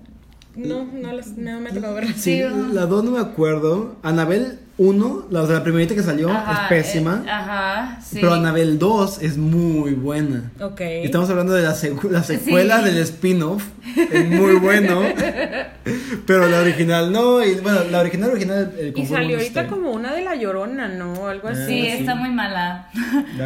no, 0.55 0.85
no, 0.85 1.13
las, 1.13 1.37
no 1.37 1.59
me 1.61 1.69
ha 1.69 1.73
tocado 1.73 1.95
verlas. 1.95 2.17
Sí, 2.17 2.41
la 2.73 2.85
2 2.85 3.03
no 3.03 3.11
me 3.11 3.19
acuerdo. 3.19 3.95
Anabel 4.03 4.59
1, 4.77 5.27
la, 5.29 5.41
o 5.43 5.45
sea, 5.45 5.57
la 5.57 5.63
primerita 5.63 5.93
que 5.93 6.01
salió, 6.01 6.29
Ajá, 6.29 6.63
es 6.63 6.69
pésima. 6.69 7.21
eh, 7.25 7.29
ajá, 7.29 7.99
sí. 8.01 8.17
Pero 8.19 8.33
Anabel 8.33 8.79
2 8.79 9.21
es 9.21 9.37
muy 9.37 9.91
buena. 9.93 10.51
Ok. 10.59 10.81
Estamos 10.81 11.29
hablando 11.29 11.53
de 11.53 11.61
la, 11.61 11.75
secu- 11.75 12.09
la 12.09 12.23
secuela 12.23 12.79
Sí. 12.79 12.85
del 12.85 12.97
spin-off. 12.97 13.63
Es 14.11 14.25
muy 14.27 14.55
bueno. 14.55 15.01
pero 16.25 16.47
la 16.47 16.59
original 16.61 17.11
no. 17.11 17.43
Y 17.43 17.55
bueno, 17.55 17.81
la 17.91 17.99
original 17.99 18.31
original. 18.31 18.73
El 18.77 18.93
Y 18.97 19.05
salió 19.05 19.37
ahorita 19.37 19.67
como 19.67 19.91
una 19.91 20.13
de 20.13 20.23
la 20.23 20.35
llorona, 20.35 20.87
¿no? 20.87 21.27
Algo 21.27 21.47
así. 21.49 21.65
Sí, 21.67 21.81
Ah, 21.87 21.91
sí. 21.95 21.97
está 21.99 22.15
muy 22.15 22.29
mala. 22.29 22.89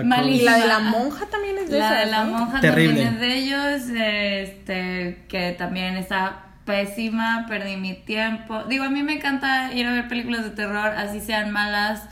Malísima. 0.05 0.35
Y 0.41 0.45
la 0.45 0.57
de 0.57 0.67
la 0.67 0.79
monja 0.79 1.25
también 1.27 1.57
es 1.57 1.69
de 1.69 1.79
La 1.79 1.99
de 1.99 2.05
la 2.07 2.23
¿no? 2.23 2.37
monja 2.37 2.61
Terrible. 2.61 3.03
también 3.03 3.13
es 3.13 3.19
de 3.19 3.37
ellos, 3.37 3.89
este, 4.45 5.25
que 5.27 5.55
también 5.57 5.97
está 5.97 6.41
pésima, 6.65 7.45
perdí 7.47 7.77
mi 7.77 7.93
tiempo. 7.93 8.63
Digo, 8.63 8.83
a 8.85 8.89
mí 8.89 9.03
me 9.03 9.13
encanta 9.13 9.71
ir 9.73 9.85
a 9.85 9.93
ver 9.93 10.07
películas 10.07 10.43
de 10.43 10.49
terror, 10.51 10.87
así 10.97 11.21
sean 11.21 11.51
malas, 11.51 12.03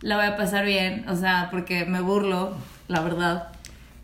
la 0.00 0.16
voy 0.16 0.26
a 0.26 0.36
pasar 0.36 0.64
bien, 0.64 1.04
o 1.08 1.16
sea, 1.16 1.48
porque 1.50 1.84
me 1.84 2.00
burlo, 2.00 2.56
la 2.88 3.00
verdad. 3.00 3.48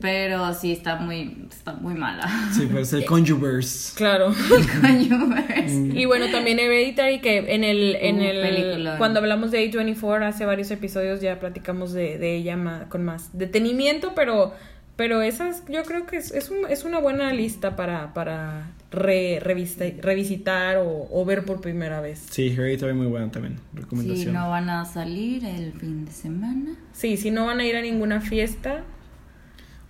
Pero 0.01 0.55
sí 0.55 0.71
está 0.71 0.95
muy, 0.95 1.49
está 1.51 1.73
muy 1.73 1.95
mala. 1.95 2.23
Sí, 2.53 2.67
pero 2.69 2.79
es 2.79 2.93
el 2.93 3.05
Conjuverse. 3.05 3.97
Claro. 3.97 4.33
Coño, 4.81 5.27
ves. 5.27 5.73
Y 5.73 6.05
bueno, 6.05 6.27
también 6.31 6.61
Hereditary, 6.61 7.19
que 7.21 7.53
en 7.53 7.65
el, 7.65 7.97
en 7.97 8.21
Uh, 8.21 8.23
el 8.23 8.95
cuando 8.97 9.19
hablamos 9.19 9.51
de 9.51 9.69
A24 9.69 10.23
hace 10.29 10.45
varios 10.47 10.71
episodios 10.71 11.21
ya 11.21 11.41
platicamos 11.41 11.93
de, 11.93 12.17
de 12.17 12.37
ella 12.37 12.57
ma- 12.57 12.85
con 12.89 13.05
más 13.05 13.37
detenimiento, 13.37 14.13
pero 14.15 14.55
pero 14.95 15.21
esas 15.23 15.65
yo 15.69 15.83
creo 15.83 16.07
que 16.07 16.17
es, 16.19 16.31
es, 16.33 16.49
un- 16.51 16.67
es 16.71 16.85
una 16.85 17.01
buena 17.01 17.33
lista 17.33 17.75
para, 17.75 18.15
para 18.15 18.67
re- 18.91 19.39
revista- 19.41 19.85
revisitar 20.01 20.79
o, 20.79 21.09
o 21.11 21.25
ver 21.25 21.45
por 21.45 21.61
primera 21.61 22.01
vez. 22.01 22.25
Sí, 22.31 22.49
Hereditary 22.49 22.95
muy 22.95 23.07
buena 23.07 23.31
también. 23.31 23.57
Si 23.73 23.77
Recomendación. 23.81 24.35
no 24.35 24.49
van 24.51 24.71
a 24.71 24.85
salir 24.85 25.45
el 25.45 25.73
fin 25.75 26.05
de 26.05 26.13
semana. 26.13 26.77
Sí, 26.93 27.17
si 27.17 27.31
no 27.31 27.47
van 27.47 27.61
a 27.61 27.67
ir 27.67 27.77
a 27.77 27.83
ninguna 27.83 28.21
fiesta, 28.21 28.85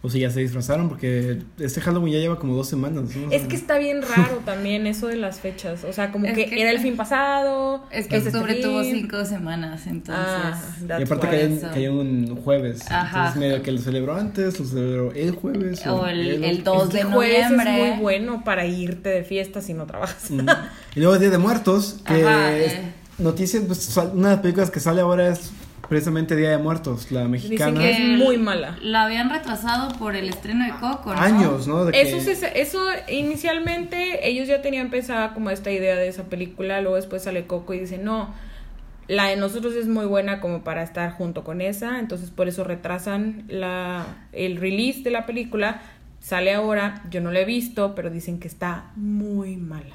O 0.01 0.09
si 0.09 0.21
ya 0.21 0.31
se 0.31 0.39
disfrazaron, 0.39 0.89
porque 0.89 1.39
este 1.59 1.81
Halloween 1.81 2.13
ya 2.15 2.21
lleva 2.21 2.39
como 2.39 2.55
dos 2.55 2.69
semanas. 2.69 3.17
¿no? 3.17 3.33
Es 3.33 3.43
que 3.49 3.57
está 3.57 3.79
bien 3.79 4.01
raro 4.03 4.41
también 4.45 4.87
eso 4.87 5.09
de 5.09 5.17
las 5.17 5.41
fechas, 5.41 5.83
o 5.83 5.93
sea, 5.93 6.13
como 6.13 6.27
Es 6.27 6.35
que, 6.35 6.47
que- 6.47 6.63
era 6.63 6.71
el 6.71 6.79
fin 6.79 6.97
pasado, 6.97 7.85
Es 7.91 8.07
que 8.07 8.19
este 8.19 8.29
octubre 8.29 8.55
tuvo 8.63 8.83
fin. 8.83 8.95
cinco 9.01 9.25
semanas, 9.25 9.89
entonces. 9.89 10.15
Ah, 10.25 10.61
Y 11.01 11.03
aparte 11.03 11.27
cayó, 11.29 11.61
cayó 11.75 11.93
un 12.01 12.37
jueves. 12.45 12.89
Ajá. 12.89 13.19
Entonces 13.31 13.41
medio 13.41 13.63
que 13.65 13.73
lo 13.73 13.81
celebró 13.81 14.15
antes, 14.15 14.61
lo 14.61 14.67
celebró 14.67 15.13
el 15.15 15.33
jueves. 15.33 15.85
O 15.89 16.07
el, 16.07 16.45
el 16.45 16.61
otro. 16.61 16.75
2 16.75 16.83
Es 16.85 16.91
que 16.91 16.97
de 16.99 17.05
jueves 17.05 17.51
noviembre. 17.51 17.83
es 17.91 17.95
muy 17.97 18.01
bueno 18.03 18.45
para 18.45 18.67
irte 18.67 19.09
de 19.09 19.25
fiesta 19.25 19.61
si 19.61 19.75
no 19.75 19.87
trabajas. 19.87 20.31
Mm. 20.31 20.47
Y 20.95 21.01
luego 21.01 21.19
Día 21.19 21.31
de 21.31 21.39
Muertos, 21.39 21.99
que 22.07 22.23
Ajá, 22.25 22.57
es- 22.57 22.73
eh. 22.75 22.93
noticias, 23.19 23.65
pues, 23.67 23.97
una 24.15 24.29
de 24.29 24.35
las 24.37 24.43
películas 24.43 24.71
que 24.71 24.79
sale 24.79 25.01
ahora 25.01 25.29
es 25.29 25.51
precisamente 25.89 26.37
Día 26.37 26.51
de 26.51 26.59
Muertos, 26.59 27.11
la 27.11 27.25
mexicana. 27.29 27.81
que- 27.81 27.91
es 27.91 28.01
muy 28.19 28.39
mala. 28.39 28.79
La 28.83 29.05
habían 29.05 29.31
retrasado 29.31 29.97
por 29.99 30.17
el 30.17 30.29
estreno 30.29 30.65
de 30.65 30.73
Coco, 30.81 31.15
¿no? 31.15 31.21
Años, 31.21 31.67
¿no? 31.69 31.85
De 31.85 31.93
que- 31.93 32.01
Eso, 32.03 32.19
se- 32.35 32.61
eso 32.61 32.81
inicialmente 33.09 34.29
ellos 34.29 34.49
ya 34.49 34.61
tenían 34.63 34.91
pensada 34.91 35.35
como 35.35 35.51
esta 35.51 35.71
idea 35.71 35.97
de 35.97 36.09
esa 36.09 36.25
película, 36.25 36.81
luego 36.81 36.97
después 36.97 37.23
sale 37.23 37.47
Coco 37.47 37.75
y 37.75 37.81
dice, 37.81 37.99
no, 37.99 38.35
la 39.07 39.27
de 39.27 39.37
nosotros 39.37 39.75
es 39.75 39.87
muy 39.89 40.07
buena 40.07 40.41
como 40.41 40.63
para 40.65 40.83
estar 40.83 41.13
junto 41.13 41.45
con 41.45 41.61
esa, 41.61 41.99
entonces 41.99 42.31
por 42.31 42.49
eso 42.49 42.65
retrasan 42.65 43.45
la, 43.49 44.05
el 44.33 44.57
release 44.57 45.03
de 45.03 45.11
la 45.11 45.25
película, 45.25 45.81
sale 46.21 46.53
ahora, 46.53 47.03
yo 47.11 47.21
no 47.21 47.31
la 47.31 47.41
he 47.41 47.45
visto, 47.45 47.95
pero 47.95 48.11
dicen 48.11 48.39
que 48.41 48.49
está 48.49 48.91
muy 48.97 49.57
mala. 49.57 49.95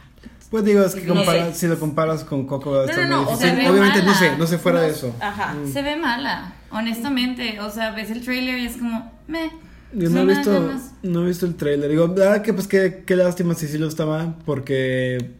Pues 0.53 0.65
digo, 0.65 0.83
es 0.83 0.93
que 0.93 1.01
No 1.07 1.15
compara- 1.15 1.51
si 1.51 1.65
lo 1.65 1.79
comparas 1.79 2.23
con 2.23 2.45
Coco 2.45 2.85
No, 2.85 2.85
no, 2.85 2.93
muy 2.95 3.07
no, 3.09 3.21
o 3.23 3.25
difícil. 3.37 3.55
sea, 3.57 3.71
Obviamente 3.71 4.03
no 4.03 4.13
sé, 4.13 4.37
no 4.37 4.45
sé 4.45 4.59
fuera 4.59 4.81
No, 4.81 4.85
de 4.85 4.91
eso. 4.91 5.15
Ajá. 5.19 5.55
Se 5.73 5.81
ve 5.81 5.95
mala, 5.95 6.53
honestamente. 6.69 7.59
O 7.59 7.71
sea, 7.71 7.89
ves 7.89 8.11
el 8.11 8.21
trailer 8.23 8.59
y 8.59 8.65
es 8.67 8.77
como, 8.77 9.11
me. 9.27 9.49
Yo 9.93 10.11
no 10.11 10.19
he 10.21 10.25
visto, 10.27 10.71
no 11.01 11.23
he 11.23 11.27
visto 11.27 11.47
el 11.47 11.55
trailer. 11.55 11.89
Digo, 11.89 12.05
la 12.05 12.13
verdad 12.13 12.41
que 12.43 12.53
pues 12.53 12.67
qué, 12.67 13.03
qué 13.03 13.15
lástima 13.15 13.55
si 13.55 13.67
sí 13.67 13.79
lo 13.79 13.87
estaba, 13.87 14.35
porque 14.45 15.31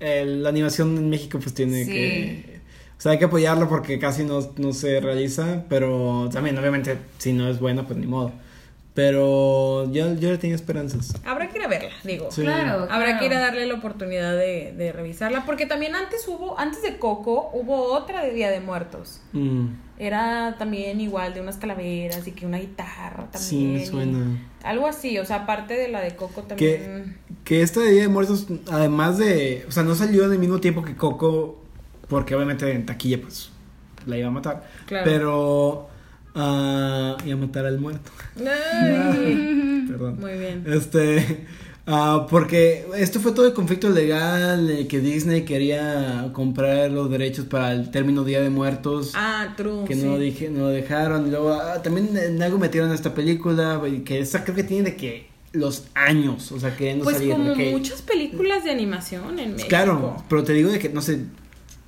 el- 0.00 0.42
la 0.42 0.48
animación 0.48 0.96
en 0.96 1.10
México 1.10 1.38
pues 1.40 1.54
tiene 1.54 1.84
Sí. 1.84 1.90
que... 1.92 2.60
O 2.98 3.00
sea, 3.04 3.12
hay 3.12 3.18
que 3.20 3.26
apoyarlo 3.26 3.68
porque 3.68 4.00
casi 4.00 4.24
no, 4.24 4.40
no 4.56 4.72
se 4.72 4.98
realiza, 4.98 5.62
pero 5.68 6.28
también 6.32 6.58
obviamente 6.58 6.98
si 7.18 7.32
no 7.32 7.48
es 7.48 7.60
buena 7.60 7.86
pues 7.86 8.00
ni 8.00 8.08
modo. 8.08 8.32
Pero 8.94 9.90
yo, 9.90 10.14
yo 10.14 10.30
le 10.30 10.38
tenía 10.38 10.54
esperanzas. 10.54 11.14
Habrá 11.24 11.48
que 11.48 11.58
ir 11.58 11.64
a 11.64 11.68
verla, 11.68 11.90
digo. 12.04 12.30
Sí. 12.30 12.42
Claro. 12.42 12.82
Habrá 12.84 13.06
claro. 13.06 13.18
que 13.18 13.26
ir 13.26 13.34
a 13.34 13.40
darle 13.40 13.66
la 13.66 13.74
oportunidad 13.74 14.36
de, 14.36 14.72
de 14.76 14.92
revisarla, 14.92 15.44
porque 15.44 15.66
también 15.66 15.96
antes 15.96 16.28
hubo, 16.28 16.56
antes 16.60 16.80
de 16.82 16.96
Coco, 16.98 17.50
hubo 17.52 17.92
otra 17.92 18.22
de 18.24 18.32
Día 18.32 18.50
de 18.50 18.60
Muertos. 18.60 19.20
Mm, 19.32 19.66
Era 19.98 20.54
también 20.60 21.00
igual 21.00 21.34
de 21.34 21.40
unas 21.40 21.56
calaveras 21.56 22.24
y 22.28 22.32
que 22.32 22.46
una 22.46 22.58
guitarra 22.58 23.28
también. 23.32 23.40
sí, 23.40 23.66
me 23.66 23.84
suena. 23.84 24.38
Algo 24.62 24.86
así, 24.86 25.18
o 25.18 25.24
sea, 25.24 25.38
aparte 25.38 25.74
de 25.74 25.88
la 25.88 26.00
de 26.00 26.14
Coco 26.14 26.42
Que, 26.42 26.46
también. 26.46 27.18
que 27.42 27.62
esta 27.62 27.80
de 27.80 27.90
Día 27.90 28.02
de 28.02 28.08
Muertos, 28.08 28.46
además 28.70 29.18
de... 29.18 29.64
O 29.68 29.72
sea, 29.72 29.82
no 29.82 29.96
salió 29.96 30.24
al 30.24 30.38
mismo 30.38 30.60
tiempo 30.60 30.82
que 30.84 30.94
Coco, 30.94 31.60
porque 32.08 32.36
obviamente 32.36 32.70
en 32.70 32.86
taquilla 32.86 33.20
pues 33.20 33.50
la 34.06 34.16
iba 34.16 34.28
a 34.28 34.30
matar. 34.30 34.70
Claro. 34.86 35.04
Pero... 35.04 35.88
ah, 36.34 37.16
iba 37.24 37.34
a 37.34 37.38
matar 37.38 37.66
al 37.66 37.78
muerto. 37.78 38.10
Ay, 38.38 39.84
Perdón. 39.88 40.18
muy 40.20 40.32
bien. 40.38 40.64
Este... 40.66 41.46
ah, 41.86 42.26
porque 42.30 42.86
esto 42.96 43.20
fue 43.20 43.32
todo 43.32 43.46
el 43.46 43.52
conflicto 43.52 43.90
legal 43.90 44.66
de 44.66 44.86
que 44.86 45.00
Disney 45.00 45.42
quería 45.44 46.30
comprar 46.32 46.90
los 46.90 47.10
derechos 47.10 47.44
para 47.46 47.72
el 47.72 47.90
término 47.90 48.24
Día 48.24 48.40
de 48.40 48.50
Muertos. 48.50 49.12
Ah, 49.14 49.54
true. 49.56 49.84
que 49.86 49.94
sí. 49.94 50.02
no, 50.02 50.18
dije, 50.18 50.48
no 50.50 50.60
lo 50.60 50.68
dejaron. 50.68 51.26
Y 51.26 51.30
luego 51.30 51.52
ah, 51.52 51.82
también 51.82 52.16
en 52.16 52.42
algo 52.42 52.58
metieron 52.58 52.92
esta 52.92 53.14
película, 53.14 53.80
y 53.86 54.00
que 54.00 54.20
esa 54.20 54.42
creo 54.44 54.56
que 54.56 54.64
tiene 54.64 54.90
de 54.90 54.96
que 54.96 55.34
los 55.52 55.84
años, 55.94 56.50
o 56.50 56.58
sea, 56.58 56.76
que 56.76 56.94
no 56.96 57.04
Pues 57.04 57.18
salieron, 57.18 57.42
como 57.42 57.54
que- 57.54 57.70
muchas 57.70 58.02
películas 58.02 58.64
de 58.64 58.72
animación 58.72 59.38
en 59.38 59.52
México. 59.52 59.68
Claro, 59.68 60.16
pero 60.28 60.42
te 60.42 60.52
digo 60.52 60.70
de 60.72 60.80
que 60.80 60.88
no 60.88 61.00
sé, 61.00 61.26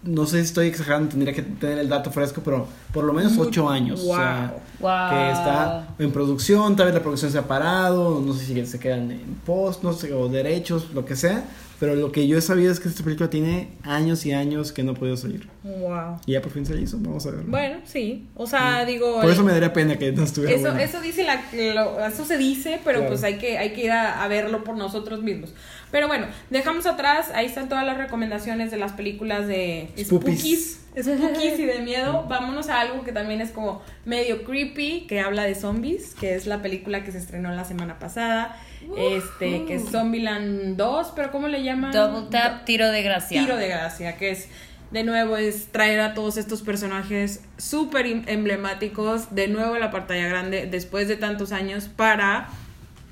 no 0.06 0.26
sé 0.26 0.38
si 0.40 0.44
estoy 0.46 0.68
exagerando, 0.68 1.10
tendría 1.10 1.34
que 1.34 1.42
tener 1.42 1.78
el 1.78 1.88
dato 1.88 2.10
fresco, 2.10 2.40
pero 2.44 2.66
por 2.92 3.04
lo 3.04 3.12
menos 3.12 3.36
ocho 3.38 3.68
años. 3.68 4.00
o 4.02 4.14
sea, 4.14 4.54
Wow. 4.78 4.90
que 5.10 5.30
está 5.32 5.88
en 5.98 6.12
producción, 6.12 6.76
tal 6.76 6.86
vez 6.86 6.94
la 6.94 7.00
producción 7.02 7.30
se 7.32 7.38
ha 7.38 7.46
parado, 7.48 8.20
no 8.20 8.32
sé 8.34 8.44
si 8.44 8.66
se 8.66 8.78
quedan 8.78 9.10
en 9.10 9.36
post, 9.44 9.82
no 9.82 9.92
sé, 9.92 10.12
o 10.12 10.28
derechos, 10.28 10.88
lo 10.94 11.04
que 11.04 11.16
sea, 11.16 11.44
pero 11.80 11.94
lo 11.94 12.12
que 12.12 12.26
yo 12.26 12.36
he 12.38 12.42
sabido 12.42 12.72
es 12.72 12.80
que 12.80 12.88
esta 12.88 13.02
película 13.02 13.30
tiene 13.30 13.70
años 13.82 14.24
y 14.26 14.32
años 14.32 14.72
que 14.72 14.82
no 14.82 14.92
ha 14.92 14.94
podido 14.94 15.16
salir. 15.16 15.48
Wow. 15.66 16.20
Y 16.26 16.32
ya 16.32 16.40
por 16.42 16.52
fin 16.52 16.64
se 16.64 16.80
hizo, 16.80 16.96
vamos 17.00 17.26
a 17.26 17.30
ver. 17.32 17.40
Bueno, 17.44 17.78
sí. 17.84 18.26
O 18.36 18.46
sea, 18.46 18.84
digo. 18.84 19.20
Por 19.20 19.30
eso 19.30 19.42
me 19.42 19.52
daría 19.52 19.72
pena 19.72 19.96
que 19.98 20.12
no 20.12 20.22
estuviera 20.22 20.54
Eso, 20.54 20.68
buena. 20.68 20.82
eso 20.84 21.00
dice 21.00 21.24
la, 21.24 21.42
lo- 21.74 22.04
eso 22.06 22.24
se 22.24 22.38
dice, 22.38 22.80
pero 22.84 22.98
Claro. 23.00 23.10
pues 23.12 23.24
hay 23.24 23.38
que, 23.38 23.58
hay 23.58 23.72
que 23.72 23.84
ir 23.84 23.90
a, 23.90 24.22
a 24.22 24.28
verlo 24.28 24.62
por 24.64 24.76
nosotros 24.76 25.22
mismos. 25.22 25.52
Pero 25.90 26.08
bueno, 26.08 26.26
dejamos 26.50 26.86
atrás, 26.86 27.30
ahí 27.34 27.46
están 27.46 27.68
todas 27.68 27.84
las 27.86 27.96
recomendaciones 27.96 28.70
de 28.70 28.76
las 28.76 28.92
películas 28.92 29.46
de 29.46 29.88
Spookies. 29.98 30.80
spookies, 30.96 31.16
spookies 31.16 31.58
y 31.58 31.64
de 31.66 31.78
miedo. 31.80 32.26
Vámonos 32.28 32.68
a 32.68 32.80
algo 32.80 33.02
que 33.04 33.12
también 33.12 33.40
es 33.40 33.50
como 33.50 33.82
medio 34.04 34.44
creepy, 34.44 35.06
que 35.08 35.20
habla 35.20 35.44
de 35.44 35.54
zombies, 35.54 36.14
que 36.14 36.34
es 36.34 36.46
la 36.46 36.60
película 36.62 37.02
que 37.04 37.12
se 37.12 37.18
estrenó 37.18 37.50
la 37.52 37.64
semana 37.64 37.98
pasada. 37.98 38.56
Este, 38.96 39.64
que 39.64 39.74
es 39.76 39.90
Zombieland 39.90 40.76
2, 40.76 41.12
pero 41.16 41.32
¿cómo 41.32 41.48
le 41.48 41.62
llaman? 41.64 41.90
Double 41.92 42.28
tap, 42.30 42.64
tiro 42.64 42.88
de 42.90 43.02
gracia. 43.02 43.40
Tiro 43.40 43.56
de 43.56 43.66
gracia, 43.68 44.16
que 44.16 44.30
es 44.30 44.48
de 44.96 45.04
nuevo 45.04 45.36
es 45.36 45.66
traer 45.72 46.00
a 46.00 46.14
todos 46.14 46.38
estos 46.38 46.62
personajes 46.62 47.44
súper 47.58 48.06
em- 48.06 48.22
emblemáticos 48.26 49.34
de 49.34 49.46
nuevo 49.46 49.74
a 49.74 49.78
la 49.78 49.90
pantalla 49.90 50.26
grande 50.26 50.66
después 50.70 51.06
de 51.06 51.16
tantos 51.16 51.52
años 51.52 51.88
para 51.94 52.48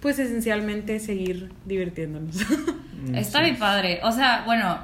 pues 0.00 0.18
esencialmente 0.18 0.98
seguir 1.00 1.52
divirtiéndonos. 1.66 2.36
Está 3.14 3.42
bien 3.42 3.58
padre. 3.58 4.00
O 4.02 4.12
sea, 4.12 4.44
bueno, 4.46 4.78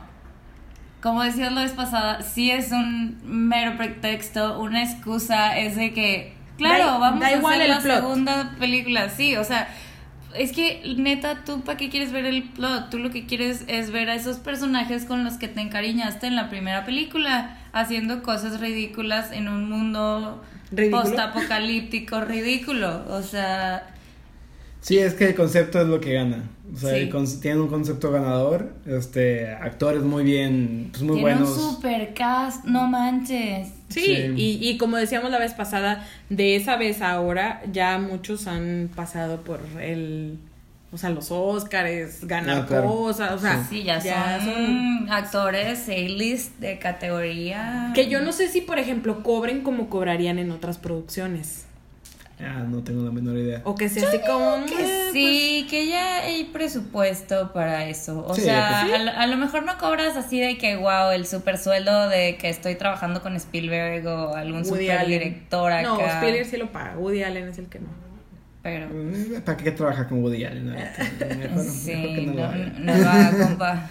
como 1.00 1.22
decías 1.22 1.50
la 1.52 1.62
vez 1.62 1.72
pasada, 1.72 2.20
sí 2.22 2.50
es 2.50 2.70
un 2.70 3.18
mero 3.24 3.78
pretexto, 3.78 4.60
una 4.60 4.82
excusa, 4.82 5.56
es 5.58 5.76
de 5.76 5.94
que, 5.94 6.34
claro, 6.58 6.84
Da- 6.84 6.98
vamos 6.98 7.20
da 7.20 7.26
a 7.28 7.32
igual 7.32 7.54
hacer 7.54 7.68
la 7.70 7.80
plot. 7.80 7.96
segunda 7.96 8.56
película, 8.58 9.08
sí, 9.08 9.36
o 9.36 9.44
sea, 9.44 9.68
es 10.34 10.52
que 10.52 10.94
neta, 10.96 11.44
¿tú 11.44 11.62
para 11.62 11.76
qué 11.78 11.88
quieres 11.90 12.12
ver 12.12 12.24
el 12.24 12.44
plot? 12.44 12.90
Tú 12.90 12.98
lo 12.98 13.10
que 13.10 13.26
quieres 13.26 13.64
es 13.68 13.90
ver 13.90 14.10
a 14.10 14.14
esos 14.14 14.38
personajes 14.38 15.04
con 15.04 15.24
los 15.24 15.34
que 15.34 15.48
te 15.48 15.60
encariñaste 15.60 16.26
en 16.26 16.36
la 16.36 16.48
primera 16.48 16.84
película, 16.84 17.58
haciendo 17.72 18.22
cosas 18.22 18.60
ridículas 18.60 19.32
en 19.32 19.48
un 19.48 19.68
mundo 19.68 20.42
postapocalíptico 20.90 22.20
ridículo, 22.20 23.04
o 23.08 23.22
sea... 23.22 23.94
Sí, 24.80 24.98
es 24.98 25.14
que 25.14 25.26
el 25.26 25.34
concepto 25.34 25.80
es 25.80 25.86
lo 25.88 26.00
que 26.00 26.14
gana. 26.14 26.48
O 26.72 26.76
sea, 26.78 26.90
Sí. 26.94 26.96
el 27.10 27.40
tienen 27.40 27.60
un 27.60 27.68
concepto 27.68 28.10
ganador, 28.12 28.72
este, 28.86 29.48
actores 29.48 30.02
muy 30.02 30.22
bien, 30.24 30.88
pues 30.90 31.02
muy 31.02 31.16
Tiene 31.16 31.34
buenos. 31.34 31.56
un 31.58 31.74
super 31.74 32.14
cast, 32.14 32.64
no 32.64 32.86
manches. 32.86 33.68
Sí, 33.88 34.00
Sí. 34.04 34.32
Y, 34.36 34.68
y 34.70 34.78
como 34.78 34.96
decíamos 34.96 35.30
la 35.30 35.38
vez 35.38 35.52
pasada, 35.52 36.06
de 36.28 36.54
esa 36.56 36.76
vez 36.76 37.02
a 37.02 37.10
ahora 37.12 37.60
ya 37.72 37.98
muchos 37.98 38.46
han 38.46 38.88
pasado 38.94 39.40
por 39.42 39.60
el, 39.82 40.38
o 40.92 40.96
sea, 40.96 41.10
los 41.10 41.30
Óscares, 41.32 42.24
ganar 42.26 42.62
Ah, 42.62 42.66
claro. 42.66 42.86
cosas, 42.88 43.32
o 43.32 43.38
sea, 43.38 43.64
Sí, 43.68 43.82
ya, 43.82 44.00
son, 44.00 45.10
actores 45.10 45.88
A-list 45.88 46.58
de 46.60 46.78
categoría. 46.78 47.90
que 47.94 48.08
yo 48.08 48.20
no 48.22 48.32
sé 48.32 48.48
si 48.48 48.60
por 48.60 48.78
ejemplo 48.78 49.22
cobren 49.24 49.62
como 49.62 49.88
cobrarían 49.90 50.38
en 50.38 50.52
otras 50.52 50.78
producciones 50.78 51.66
Ah, 52.42 52.64
no 52.66 52.82
tengo 52.82 53.04
la 53.04 53.10
menor 53.10 53.36
idea. 53.36 53.60
o 53.64 53.74
que 53.74 53.88
sea 53.88 54.08
así 54.08 54.18
como 54.26 54.64
Que 54.64 54.82
eh, 54.82 55.10
sí, 55.12 55.66
que 55.68 55.86
ya 55.88 56.20
hay 56.22 56.44
presupuesto 56.44 57.52
para 57.52 57.86
eso. 57.86 58.24
O 58.26 58.34
Sí, 58.34 58.42
sea, 58.42 58.84
pues 58.86 58.94
a, 59.00 59.04
lo- 59.04 59.10
a 59.18 59.26
lo 59.26 59.36
mejor 59.36 59.64
no 59.64 59.76
cobras 59.78 60.16
así 60.16 60.40
de 60.40 60.56
que, 60.56 60.76
wow, 60.76 61.10
el 61.12 61.26
super 61.26 61.58
sueldo 61.58 62.08
de 62.08 62.36
que 62.38 62.48
estoy 62.48 62.76
trabajando 62.76 63.20
con 63.22 63.36
Spielberg 63.36 64.06
o 64.06 64.34
algún 64.34 64.62
Woody 64.62 64.68
super 64.86 64.98
Allen. 64.98 65.08
director 65.18 65.70
acá. 65.72 65.82
No, 65.82 66.00
Spielberg 66.00 66.46
sí 66.46 66.56
lo 66.56 66.72
paga, 66.72 66.96
Woody 66.96 67.22
Allen 67.22 67.48
es 67.48 67.58
el 67.58 67.66
que 67.66 67.80
no. 67.80 67.88
Pero, 68.62 68.88
Eh, 68.92 69.40
¿Para 69.44 69.56
qué 69.56 69.70
trabajar 69.72 70.08
con 70.08 70.22
Woody 70.22 70.44
Allen? 70.44 70.66
Mejor, 70.70 71.64
sí, 71.64 71.94
mejor 71.94 72.14
que 72.14 72.22
no 72.26 72.32
lo 72.34 72.40
no, 72.40 72.44
haga. 72.46 72.72
no 72.78 72.94
lo 72.96 73.08
haga, 73.08 73.30
compa. 73.48 73.86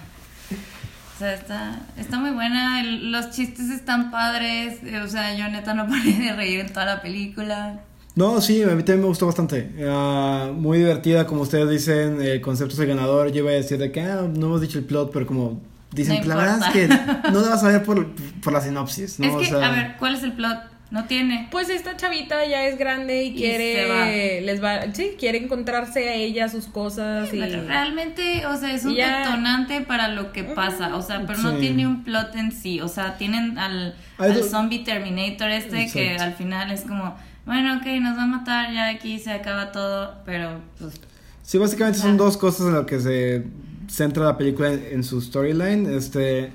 O 1.16 1.20
sea, 1.20 1.34
está, 1.34 1.80
está 1.98 2.18
muy 2.18 2.32
buena, 2.32 2.80
el- 2.82 3.12
los 3.12 3.32
chistes 3.32 3.70
están 3.70 4.10
padres, 4.12 4.80
o 5.04 5.08
sea, 5.08 5.34
yo 5.36 5.48
neta 5.50 5.74
no 5.74 5.88
paré 5.88 6.14
de 6.14 6.34
reír 6.34 6.62
en 6.62 6.72
toda 6.72 6.86
la 6.86 7.02
película. 7.02 7.82
No, 8.20 8.42
sí, 8.42 8.62
a 8.64 8.68
mí 8.68 8.84
también 8.84 9.00
me 9.02 9.08
gustó 9.08 9.26
bastante. 9.26 9.70
Ah, 9.88 10.52
muy 10.54 10.78
divertida, 10.80 11.26
como 11.26 11.42
ustedes 11.44 11.70
dicen, 11.70 12.22
el 12.22 12.42
concepto 12.42 12.74
es 12.74 12.80
el 12.80 12.88
ganador. 12.88 13.32
Yo 13.32 13.40
iba 13.40 13.52
a 13.52 13.54
decir 13.54 13.78
de 13.78 13.92
que 13.92 14.02
ah, 14.02 14.28
no 14.32 14.48
hemos 14.48 14.62
dicho 14.62 14.78
el 14.78 14.84
plot, 14.86 15.12
pero 15.14 15.26
como 15.26 15.62
dicen, 15.92 16.20
No 16.22 16.28
la 16.28 16.36
verdad 16.36 16.60
es 16.68 16.74
que 16.74 16.88
no 17.32 17.40
lo 17.40 17.50
vas 17.50 17.64
a 17.64 17.70
ver 17.70 17.84
por, 17.84 18.08
por 18.44 18.54
la 18.54 18.62
sinopsis, 18.62 19.20
¿no? 19.20 19.26
es 19.40 19.48
que, 19.48 19.56
O 19.56 19.60
sea, 19.60 19.70
a 19.70 19.72
ver, 19.72 19.96
¿cuál 19.98 20.16
es 20.16 20.24
el 20.24 20.34
plot? 20.34 20.58
No 20.92 21.06
tiene. 21.06 21.48
Pues 21.52 21.70
esta 21.70 21.96
chavita 21.98 22.44
ya 22.48 22.66
es 22.66 22.80
grande 22.80 23.24
y 23.24 23.28
Y 23.28 23.36
quiere 23.36 23.74
se 23.76 23.86
va. 23.86 24.06
les 24.46 24.64
va, 24.64 24.92
sí, 24.94 25.12
quiere 25.20 25.38
encontrarse 25.38 26.10
a 26.10 26.16
ella 26.16 26.50
sus 26.50 26.66
cosas 26.66 27.32
y 27.32 27.40
Pero 27.40 27.64
realmente, 27.68 28.44
o 28.48 28.58
sea, 28.58 28.74
es 28.74 28.86
un 28.86 28.96
ya- 28.96 29.20
detonante 29.20 29.82
para 29.82 30.08
lo 30.08 30.32
que 30.34 30.44
pasa, 30.44 30.96
o 30.96 31.02
sea, 31.04 31.24
pero 31.28 31.38
no 31.40 31.54
tiene 31.58 31.86
un 31.86 32.04
plot 32.04 32.36
en 32.36 32.52
sí, 32.52 32.82
o 32.82 32.88
sea, 32.88 33.18
tienen 33.20 33.60
al, 33.60 33.94
al 34.18 34.44
zombie 34.44 34.80
Terminator 34.80 35.52
este 35.52 35.90
que 35.92 36.18
al 36.18 36.34
final 36.34 36.72
es 36.72 36.82
como, 36.82 37.16
bueno, 37.50 37.78
ok, 37.78 37.86
nos 38.00 38.16
va 38.16 38.24
a 38.24 38.28
matar, 38.28 38.72
ya 38.72 38.90
aquí 38.90 39.18
se 39.18 39.32
acaba 39.32 39.72
todo, 39.72 40.14
pero 40.24 40.60
pues 40.78 41.02
Sí, 41.42 41.58
básicamente 41.58 41.98
son 41.98 42.16
dos 42.16 42.38
cosas 42.38 42.68
en 42.68 42.76
las 42.76 42.86
que 42.86 43.00
se 43.00 43.44
centra 43.88 44.24
la 44.24 44.38
película 44.38 44.72
en, 44.72 44.86
en 44.92 45.04
su 45.04 45.20
storyline. 45.20 45.92
Este, 45.92 46.52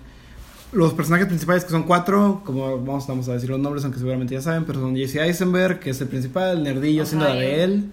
los 0.71 0.95
personajes 0.95 1.27
principales 1.27 1.65
que 1.65 1.71
son 1.71 1.83
cuatro, 1.83 2.43
como 2.45 2.79
vamos, 2.79 3.09
vamos 3.09 3.29
a 3.29 3.33
decir 3.33 3.51
los 3.51 3.59
nombres, 3.59 3.83
aunque 3.83 3.99
seguramente 3.99 4.35
ya 4.35 4.41
saben, 4.41 4.65
pero 4.65 4.79
son 4.79 4.95
Jesse 4.95 5.17
Eisenberg, 5.17 5.81
que 5.81 5.91
es 5.91 6.01
el 6.01 6.07
principal, 6.07 6.63
nerdillo 6.63 7.03
Ajá, 7.03 7.09
siendo 7.09 7.29
la 7.29 7.35
de 7.35 7.65
él. 7.65 7.91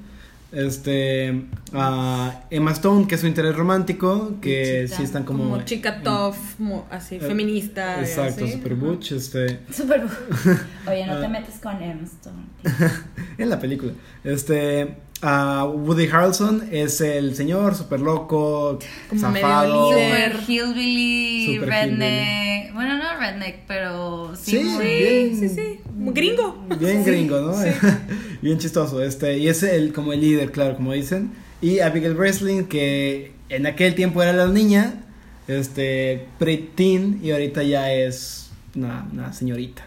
Este, 0.52 1.46
a 1.74 2.42
Emma 2.50 2.72
Stone, 2.72 3.08
que 3.08 3.16
es 3.16 3.22
su 3.22 3.28
interés 3.28 3.56
romántico, 3.56 4.36
que 4.42 4.88
sí 4.88 5.04
están 5.04 5.24
como... 5.24 5.44
como 5.44 5.64
chica 5.64 6.02
tough, 6.04 6.36
mo- 6.60 6.86
así, 6.92 7.16
eh, 7.16 7.20
feminista. 7.20 8.02
Exacto, 8.02 8.44
así. 8.44 8.54
super 8.54 8.76
butch, 8.76 9.14
este... 9.14 9.60
Super. 9.72 10.04
Oye, 10.88 11.06
no 11.08 11.20
te 11.20 11.26
Ah. 11.26 11.30
metes 11.30 11.56
con 11.62 11.82
Emma 11.82 12.04
Stone. 12.04 12.44
en 13.38 13.50
la 13.50 13.60
película. 13.60 13.94
Este, 14.26 14.96
a 15.22 15.66
Woody 15.66 16.08
Harrelson 16.08 16.68
es 16.72 17.00
el 17.02 17.36
señor 17.36 17.76
super 17.76 18.00
loco, 18.00 18.80
Como 19.10 19.30
medio 19.30 19.46
zafado. 19.48 19.92
líder. 19.94 20.32
Super 20.32 20.50
hillbilly, 20.50 21.56
Super 21.56 21.70
redneck. 21.70 22.74
Bueno, 22.74 22.98
no 22.98 23.20
redneck, 23.20 23.60
pero 23.68 24.34
sí, 24.36 24.52
Sí, 24.58 24.64
muy- 24.64 24.86
bien. 24.86 25.40
Sí, 25.40 25.50
sí, 25.50 25.80
gringo. 26.14 26.66
Bien 26.80 27.04
Sí, 27.04 27.12
gringo, 27.12 27.40
¿no? 27.42 27.54
sí. 27.54 27.70
Bien 28.42 28.58
chistoso. 28.58 29.04
Este, 29.04 29.38
y 29.38 29.48
es 29.50 29.62
el 29.64 29.94
como 29.94 30.14
el 30.14 30.22
líder, 30.22 30.52
claro, 30.52 30.76
como 30.76 30.94
dicen. 30.94 31.32
Y 31.62 31.80
Abigail 31.80 32.16
Breslin, 32.16 32.66
que 32.66 33.34
en 33.50 33.68
aquel 33.68 33.94
tiempo 33.94 34.24
era 34.24 34.34
la 34.34 34.48
niña, 34.48 35.04
este, 35.48 36.26
preteen, 36.40 37.20
y 37.22 37.32
ahorita 37.32 37.62
ya 37.62 37.94
es 37.94 38.50
una, 38.76 39.08
una 39.12 39.32
señorita. 39.34 39.86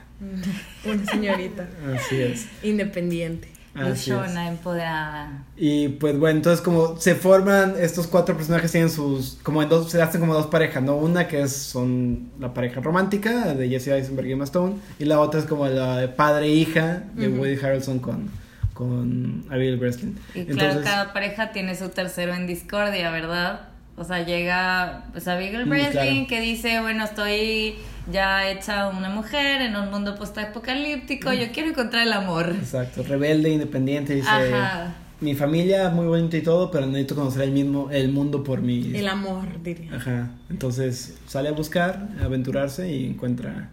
Una 0.84 1.04
señorita 1.10 1.68
Así 1.96 2.16
es. 2.20 2.46
independiente. 2.62 3.48
Luchona, 3.74 4.48
empoderada. 4.48 5.44
Y 5.56 5.88
pues 5.88 6.18
bueno, 6.18 6.36
entonces 6.36 6.64
como 6.64 6.96
se 6.96 7.14
forman 7.14 7.74
estos 7.78 8.06
cuatro 8.06 8.36
personajes 8.36 8.70
tienen 8.70 8.90
sus 8.90 9.38
como 9.42 9.62
en 9.62 9.68
dos 9.68 9.90
se 9.90 10.00
hacen 10.00 10.20
como 10.20 10.34
dos 10.34 10.46
parejas, 10.46 10.82
¿no? 10.82 10.96
Una 10.96 11.26
que 11.26 11.42
es 11.42 11.52
son 11.52 12.30
la 12.38 12.54
pareja 12.54 12.80
romántica 12.80 13.54
de 13.54 13.68
Jesse 13.68 13.88
Eisenberg 13.88 14.28
y 14.28 14.32
Emma 14.32 14.44
Stone 14.44 14.76
y 14.98 15.04
la 15.04 15.20
otra 15.20 15.40
es 15.40 15.46
como 15.46 15.66
la 15.66 15.98
de 15.98 16.08
padre 16.08 16.46
e 16.46 16.50
hija 16.50 17.04
de. 17.14 17.28
Woody 17.28 17.56
Harrelson 17.56 17.98
con 17.98 18.30
con 18.74 19.44
Abigail 19.50 19.78
Breslin. 19.78 20.18
Y 20.34 20.44
claro, 20.46 20.80
cada 20.82 21.12
pareja 21.12 21.52
tiene 21.52 21.76
su 21.76 21.90
tercero 21.90 22.34
en 22.34 22.46
discordia, 22.46 23.10
¿verdad? 23.10 23.68
O 23.96 24.04
sea, 24.04 24.24
llega 24.24 25.04
pues 25.12 25.28
Abigail 25.28 25.66
Mm, 25.66 25.70
Breslin 25.70 25.92
claro. 25.92 26.26
que 26.28 26.40
dice, 26.40 26.80
bueno, 26.80 27.04
estoy 27.04 27.76
ya 28.10 28.50
hecha 28.50 28.88
una 28.88 29.08
mujer 29.08 29.62
en 29.62 29.76
un 29.76 29.90
mundo 29.90 30.14
postapocalíptico, 30.16 31.32
yo 31.32 31.52
quiero 31.52 31.70
encontrar 31.70 32.06
el 32.06 32.12
amor. 32.12 32.54
Exacto, 32.58 33.02
rebelde, 33.04 33.50
independiente, 33.50 34.14
dice 34.14 34.28
Ajá. 34.28 34.94
mi 35.20 35.34
familia 35.34 35.90
muy 35.90 36.06
bonita 36.06 36.36
y 36.36 36.42
todo, 36.42 36.70
pero 36.70 36.86
necesito 36.86 37.14
conocer 37.14 37.42
el 37.42 37.52
mismo 37.52 37.88
el 37.90 38.10
mundo 38.10 38.42
por 38.42 38.60
mi 38.62 38.94
El 38.96 39.08
amor, 39.08 39.62
diría. 39.62 39.94
Ajá. 39.94 40.30
Entonces 40.50 41.16
sale 41.26 41.48
a 41.50 41.52
buscar, 41.52 42.08
a 42.20 42.24
aventurarse 42.24 42.90
y 42.92 43.06
encuentra 43.06 43.70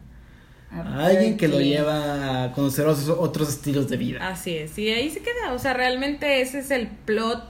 a 0.72 1.06
alguien 1.08 1.36
que 1.36 1.48
lo 1.50 1.60
lleva 1.60 2.44
a 2.46 2.52
conocer 2.54 2.86
otros, 2.88 3.10
otros 3.10 3.50
estilos 3.50 3.90
de 3.90 3.98
vida. 3.98 4.26
Así 4.30 4.56
es, 4.56 4.78
y 4.78 4.88
ahí 4.90 5.10
se 5.10 5.20
queda, 5.22 5.52
o 5.54 5.60
sea, 5.60 5.74
realmente 5.74 6.42
ese 6.42 6.60
es 6.60 6.72
el 6.72 6.88
plot, 6.88 7.44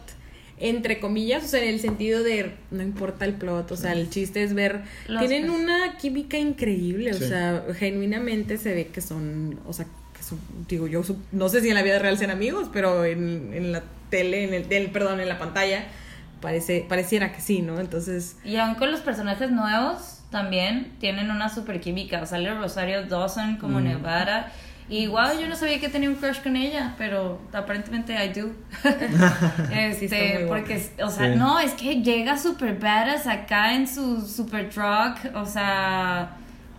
entre 0.61 0.99
comillas, 0.99 1.43
o 1.43 1.47
sea, 1.47 1.61
en 1.63 1.69
el 1.69 1.79
sentido 1.79 2.23
de, 2.23 2.53
no 2.71 2.81
importa 2.83 3.25
el 3.25 3.33
plot, 3.33 3.71
o 3.71 3.75
sea, 3.75 3.93
el 3.93 4.09
chiste 4.09 4.43
es 4.43 4.53
ver, 4.53 4.81
Los 5.07 5.19
tienen 5.25 5.49
una 5.49 5.97
química 5.97 6.37
increíble, 6.37 7.13
Sí. 7.13 7.23
o 7.23 7.27
sea, 7.27 7.63
genuinamente 7.77 8.57
se 8.57 8.73
ve 8.73 8.87
que 8.87 9.01
son, 9.01 9.59
o 9.67 9.73
sea, 9.73 9.85
que 10.15 10.23
son, 10.23 10.39
digo 10.67 10.87
yo, 10.87 11.01
no 11.31 11.49
sé 11.49 11.61
si 11.61 11.69
en 11.69 11.75
la 11.75 11.83
vida 11.83 11.99
real 11.99 12.17
sean 12.17 12.31
amigos, 12.31 12.69
pero 12.71 13.03
en, 13.05 13.51
en 13.53 13.71
la 13.71 13.83
tele, 14.09 14.43
en 14.43 14.53
el, 14.53 14.69
del- 14.69 14.91
perdón, 14.91 15.19
en 15.19 15.27
la 15.29 15.39
pantalla, 15.39 15.85
parece, 16.41 16.85
pareciera 16.87 17.31
que 17.33 17.41
sí, 17.41 17.61
¿no? 17.61 17.79
Entonces, 17.79 18.37
Y 18.43 18.55
aun 18.57 18.75
con 18.75 18.91
los 18.91 19.01
personajes 19.01 19.51
nuevos 19.51 20.19
también 20.31 20.93
tienen 20.99 21.29
una 21.29 21.49
super 21.53 21.81
química. 21.81 22.25
Sale 22.25 22.53
Rosario 22.53 23.05
Dawson 23.05 23.57
como 23.57 23.79
Mm. 23.79 23.83
Nevada. 23.83 24.51
Y 24.91 25.07
wow, 25.07 25.39
yo 25.39 25.47
no 25.47 25.55
sabía 25.55 25.79
que 25.79 25.87
tenía 25.87 26.09
un 26.09 26.15
crush 26.15 26.41
con 26.43 26.57
ella, 26.57 26.95
pero 26.97 27.39
aparentemente 27.53 28.13
I 28.13 28.27
do. 28.37 28.49
Este, 29.71 30.45
porque, 30.49 30.83
o 31.01 31.09
sea, 31.09 31.31
Sí. 31.31 31.39
no, 31.39 31.59
es 31.59 31.71
que 31.73 32.01
llega 32.01 32.37
super 32.37 32.77
badass 32.77 33.25
acá 33.25 33.73
en 33.73 33.87
su 33.87 34.21
super 34.27 34.69
truck, 34.69 35.33
o 35.33 35.45
sea, 35.45 36.31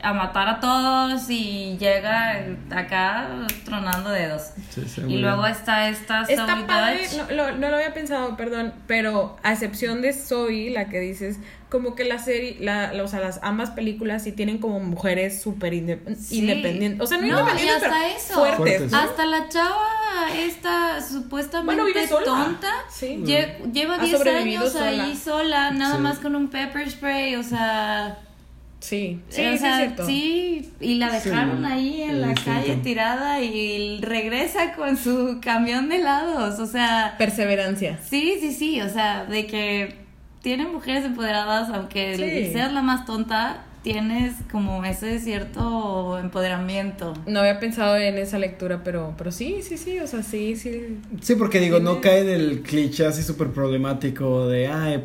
a 0.02 0.12
matar 0.12 0.48
a 0.48 0.60
todos 0.60 1.30
y 1.30 1.76
llega 1.78 2.44
acá 2.70 3.28
tronando 3.64 4.10
dedos. 4.10 4.50
Sí, 4.70 4.82
sí, 4.86 5.02
y 5.06 5.16
luego 5.18 5.42
bien. 5.42 5.52
está 5.52 5.88
esta 5.88 6.22
Está 6.22 6.46
Zoe 6.56 6.64
padre, 6.64 7.00
no, 7.16 7.34
lo- 7.34 7.52
no 7.56 7.68
lo 7.70 7.76
había 7.76 7.94
pensado, 7.94 8.36
perdón, 8.36 8.72
pero 8.86 9.36
a 9.42 9.52
excepción 9.52 10.02
de 10.02 10.12
Zoe, 10.12 10.70
la 10.70 10.88
que 10.88 10.98
dices, 11.00 11.38
como 11.70 11.94
que 11.94 12.04
la 12.04 12.18
serie, 12.18 12.56
la, 12.60 12.92
la- 12.92 13.02
o 13.02 13.08
sea, 13.08 13.20
las 13.20 13.38
ambas 13.42 13.70
películas 13.70 14.24
sí 14.24 14.32
tienen 14.32 14.58
como 14.58 14.80
mujeres 14.80 15.40
súper 15.40 15.72
inde- 15.72 16.00
Sí. 16.16 16.40
independientes, 16.40 17.00
o 17.00 17.06
sea, 17.06 17.18
no, 17.18 17.26
No, 17.28 17.40
independientes, 17.40 17.82
y 17.82 17.84
hasta 17.86 17.98
pero 18.00 18.16
eso. 18.16 18.34
fuertes. 18.34 18.92
Hasta 18.92 19.24
la 19.26 19.48
chava 19.48 19.88
esta 20.36 21.00
supuestamente 21.00 21.82
Bueno, 21.82 22.24
tonta 22.24 22.68
Sí. 22.90 23.22
lle- 23.24 23.72
lleva 23.72 23.94
Ha 23.94 23.98
10 24.04 24.18
sobrevivido 24.18 24.62
años 24.62 24.76
ahí 24.76 25.16
sola, 25.16 25.70
nada 25.70 25.96
Sí. 25.96 26.02
más 26.02 26.18
con 26.18 26.34
un 26.36 26.48
pepper 26.48 26.90
spray, 26.90 27.36
o 27.36 27.42
sea, 27.42 28.18
Sí, 28.82 29.20
sí, 29.28 29.40
o 29.42 29.44
sí, 29.44 29.54
es 29.54 29.60
sea, 29.60 29.76
cierto. 29.76 30.06
sí, 30.06 30.72
y 30.80 30.94
la 30.96 31.10
dejaron 31.12 31.64
Sí, 31.64 31.72
ahí 31.72 32.02
en 32.02 32.20
la 32.20 32.34
calle 32.34 32.76
tirada 32.82 33.40
y 33.40 34.00
regresa 34.00 34.74
con 34.74 34.96
su 34.96 35.38
camión 35.40 35.88
de 35.88 35.96
helados, 35.96 36.58
o 36.58 36.66
sea, 36.66 37.14
Perseverancia. 37.16 37.98
sí, 38.02 38.38
sí, 38.40 38.52
sí, 38.52 38.80
o 38.80 38.88
sea, 38.88 39.24
de 39.24 39.46
que 39.46 39.94
tienen 40.42 40.72
mujeres 40.72 41.04
empoderadas, 41.04 41.70
aunque 41.70 42.16
Sí. 42.16 42.52
seas 42.52 42.72
la 42.72 42.82
más 42.82 43.06
tonta, 43.06 43.62
tienes 43.82 44.34
como 44.50 44.84
ese 44.84 45.18
cierto 45.18 46.18
empoderamiento. 46.18 47.14
No 47.26 47.40
había 47.40 47.58
pensado 47.58 47.96
en 47.96 48.16
esa 48.18 48.38
lectura, 48.38 48.82
pero, 48.84 49.14
pero 49.18 49.32
sí, 49.32 49.60
sí, 49.62 49.76
sí, 49.76 49.98
o 49.98 50.06
sea, 50.06 50.22
sí, 50.22 50.56
sí. 50.56 50.98
Sí, 51.20 51.34
porque 51.34 51.60
digo, 51.60 51.80
no 51.80 52.00
cae 52.00 52.20
en 52.20 52.28
el 52.28 52.62
cliché 52.62 53.06
así 53.06 53.22
súper 53.22 53.48
problemático 53.48 54.46
de, 54.48 54.68
ay, 54.68 55.04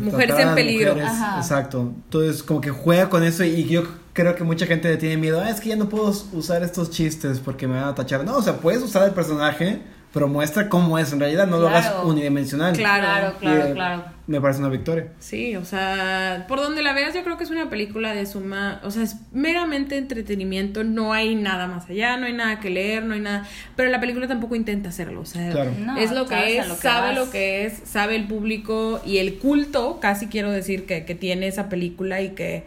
Mujeres 0.00 0.38
en 0.38 0.54
peligro. 0.54 0.92
mujeres. 0.94 1.10
Ajá. 1.12 1.38
Exacto. 1.38 1.92
Entonces, 2.04 2.42
como 2.42 2.60
que 2.60 2.70
juega 2.70 3.08
con 3.08 3.22
eso 3.22 3.44
y 3.44 3.64
yo 3.64 3.82
creo 4.12 4.34
que 4.34 4.44
mucha 4.44 4.66
gente 4.66 4.88
le 4.88 4.96
tiene 4.96 5.16
miedo, 5.16 5.40
ah, 5.40 5.50
es 5.50 5.60
que 5.60 5.68
ya 5.70 5.76
no 5.76 5.88
puedo 5.88 6.12
usar 6.32 6.62
estos 6.62 6.90
chistes 6.90 7.38
porque 7.40 7.66
me 7.68 7.74
van 7.74 7.84
a 7.84 7.94
tachar. 7.94 8.24
No, 8.24 8.36
o 8.36 8.42
sea, 8.42 8.56
puedes 8.56 8.82
usar 8.82 9.06
el 9.06 9.14
personaje, 9.14 9.80
pero 10.12 10.26
muestra 10.28 10.68
cómo 10.68 10.98
es 10.98 11.12
en 11.12 11.20
realidad, 11.20 11.46
no 11.46 11.58
lo 11.58 11.68
hagas 11.68 11.92
unidimensional. 12.04 12.76
Claro. 12.76 13.06
Claro, 13.06 13.38
claro, 13.38 13.68
Y, 13.68 13.70
eh, 13.70 13.74
claro. 13.74 14.04
Me 14.26 14.40
parece 14.40 14.60
una 14.60 14.68
victoria. 14.68 15.08
Sí, 15.18 15.56
o 15.56 15.64
sea, 15.64 16.44
por 16.48 16.60
donde 16.60 16.82
la 16.82 16.92
veas, 16.92 17.14
yo 17.14 17.22
creo 17.24 17.36
que 17.36 17.44
es 17.44 17.50
una 17.50 17.68
película 17.68 18.14
de 18.14 18.26
suma, 18.26 18.80
o 18.84 18.90
sea, 18.90 19.02
es 19.02 19.16
meramente 19.32 19.96
entretenimiento, 19.96 20.84
no 20.84 21.12
hay 21.12 21.34
nada 21.34 21.66
más 21.66 21.88
allá, 21.90 22.16
no 22.16 22.26
hay 22.26 22.32
nada 22.32 22.60
que 22.60 22.70
leer, 22.70 23.04
no 23.04 23.14
hay 23.14 23.20
nada, 23.20 23.46
pero 23.76 23.90
la 23.90 23.98
película 24.00 24.28
tampoco 24.28 24.54
intenta 24.54 24.88
hacerlo, 24.90 25.20
o 25.22 25.26
sea, 25.26 25.50
Claro. 25.50 25.72
No, 25.78 25.96
es 25.96 26.12
lo 26.12 26.26
que 26.26 26.34
a 26.34 26.48
es, 26.48 26.68
lo 26.68 26.74
que 26.76 26.80
sabe 26.80 27.08
vas. 27.08 27.16
lo 27.16 27.30
que 27.30 27.66
es, 27.66 27.80
sabe 27.84 28.14
el 28.16 28.26
público 28.28 29.00
y 29.04 29.18
el 29.18 29.38
culto, 29.38 29.98
casi 30.00 30.26
quiero 30.28 30.50
decir 30.52 30.86
que, 30.86 31.04
que 31.04 31.14
tiene 31.16 31.48
esa 31.48 31.68
película 31.68 32.20
y 32.20 32.30
que, 32.30 32.64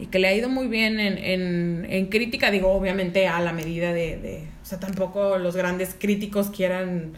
y 0.00 0.06
que 0.06 0.18
le 0.18 0.26
ha 0.28 0.34
ido 0.34 0.48
muy 0.48 0.66
bien 0.66 0.98
en, 0.98 1.18
en, 1.18 1.86
en 1.88 2.06
crítica, 2.06 2.50
digo, 2.50 2.72
obviamente 2.72 3.28
a 3.28 3.38
la 3.40 3.52
medida 3.52 3.92
de, 3.92 4.16
de, 4.18 4.44
o 4.64 4.66
sea, 4.66 4.80
tampoco 4.80 5.36
los 5.38 5.54
grandes 5.54 5.94
críticos 5.96 6.48
quieran 6.48 7.12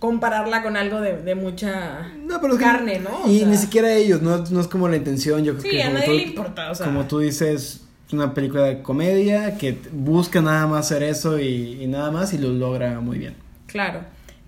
compararla 0.00 0.62
con 0.62 0.76
algo 0.76 1.00
de, 1.00 1.16
de 1.22 1.34
mucha 1.34 2.08
No, 2.24 2.40
pero 2.40 2.54
es 2.54 2.58
que- 2.58 2.64
carne, 2.64 2.98
¿no? 3.00 3.24
O 3.24 3.28
Y 3.30 3.38
sea, 3.40 3.48
ni 3.48 3.56
siquiera 3.56 3.92
ellos, 3.94 4.20
no, 4.20 4.38
no 4.38 4.60
es 4.60 4.66
como 4.68 4.88
la 4.88 4.96
intención. 4.96 5.42
Yo 5.44 5.52
creo 5.56 5.62
Sí, 5.62 5.70
que 5.70 5.82
a 5.82 5.90
nadie 5.90 6.06
tú, 6.06 6.12
le 6.12 6.22
importa, 6.22 6.70
o 6.70 6.74
sea. 6.74 6.86
Como 6.86 7.06
tú 7.06 7.20
dices, 7.20 7.82
es 8.06 8.12
una 8.12 8.34
película 8.34 8.64
de 8.64 8.82
comedia 8.82 9.56
que 9.58 9.76
busca 9.92 10.40
nada 10.40 10.66
más 10.66 10.86
hacer 10.86 11.02
eso 11.04 11.38
y, 11.38 11.82
y 11.82 11.86
nada 11.86 12.10
más 12.10 12.32
y 12.34 12.38
lo 12.38 12.48
logra 12.50 13.00
muy 13.00 13.18
bien. 13.18 13.34
Claro. 13.66 14.00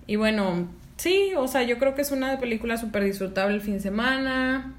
Y 0.07 0.15
bueno, 0.17 0.67
sí, 0.97 1.31
o 1.37 1.47
sea, 1.47 1.63
yo 1.63 1.77
creo 1.79 1.95
que 1.95 2.01
es 2.01 2.11
una 2.11 2.39
película 2.39 2.77
súper 2.77 3.03
disfrutable 3.03 3.55
el 3.55 3.61
fin 3.61 3.75
de 3.75 3.79
semana. 3.81 4.73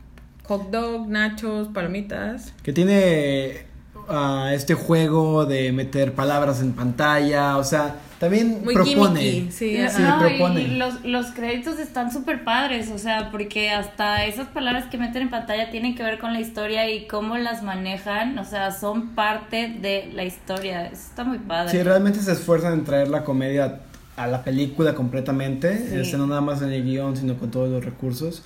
Hot 0.44 0.70
dog, 0.70 1.08
nachos, 1.08 1.68
palomitas. 1.68 2.52
Que 2.62 2.72
tiene 2.72 3.64
ah, 4.08 4.50
este 4.52 4.74
juego 4.74 5.46
de 5.46 5.72
meter 5.72 6.14
palabras 6.14 6.60
en 6.60 6.72
pantalla, 6.72 7.56
o 7.56 7.64
sea, 7.64 7.96
también 8.18 8.60
Muy 8.64 8.74
propone. 8.74 9.20
gimmicky, 9.20 9.50
sí. 9.52 9.76
Sí, 9.88 10.02
no, 10.02 10.18
propone. 10.20 10.62
y 10.62 10.76
los, 10.76 11.04
los 11.04 11.26
créditos 11.32 11.78
están 11.80 12.12
súper 12.12 12.44
padres, 12.44 12.90
o 12.90 12.98
sea, 12.98 13.30
porque 13.32 13.70
hasta 13.70 14.24
esas 14.26 14.46
palabras 14.48 14.84
que 14.90 14.96
meten 14.98 15.22
en 15.22 15.30
pantalla 15.30 15.70
tienen 15.70 15.94
que 15.96 16.02
ver 16.04 16.18
con 16.20 16.32
la 16.32 16.40
historia 16.40 16.88
y 16.90 17.06
cómo 17.08 17.36
las 17.36 17.62
manejan, 17.64 18.38
o 18.38 18.44
sea, 18.44 18.70
son 18.70 19.08
parte 19.16 19.76
de 19.80 20.10
la 20.14 20.24
historia. 20.24 20.86
Eso 20.86 21.02
está 21.10 21.24
muy 21.24 21.38
padre. 21.38 21.70
Sí, 21.72 21.82
realmente 21.82 22.20
se 22.20 22.32
esfuerzan 22.32 22.74
en 22.74 22.84
traer 22.84 23.08
la 23.08 23.24
comedia 23.24 23.80
a 24.16 24.26
la 24.28 24.44
película 24.44 24.94
completamente, 24.94 25.78
Sí. 25.78 25.96
este, 25.96 26.16
no 26.18 26.26
nada 26.26 26.40
más 26.42 26.62
en 26.62 26.70
el 26.72 26.84
guion, 26.84 27.16
sino 27.16 27.36
con 27.38 27.50
todos 27.50 27.70
los 27.70 27.84
recursos. 27.84 28.42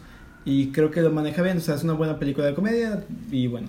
Y 0.47 0.69
creo 0.69 0.91
que 0.93 1.01
lo 1.03 1.11
maneja 1.11 1.43
bien, 1.43 1.59
o 1.59 1.61
sea, 1.61 1.75
es 1.75 1.83
una 1.83 1.93
buena 1.95 2.19
película 2.21 2.47
de 2.47 2.55
comedia 2.55 3.03
y 3.33 3.49
bueno. 3.49 3.69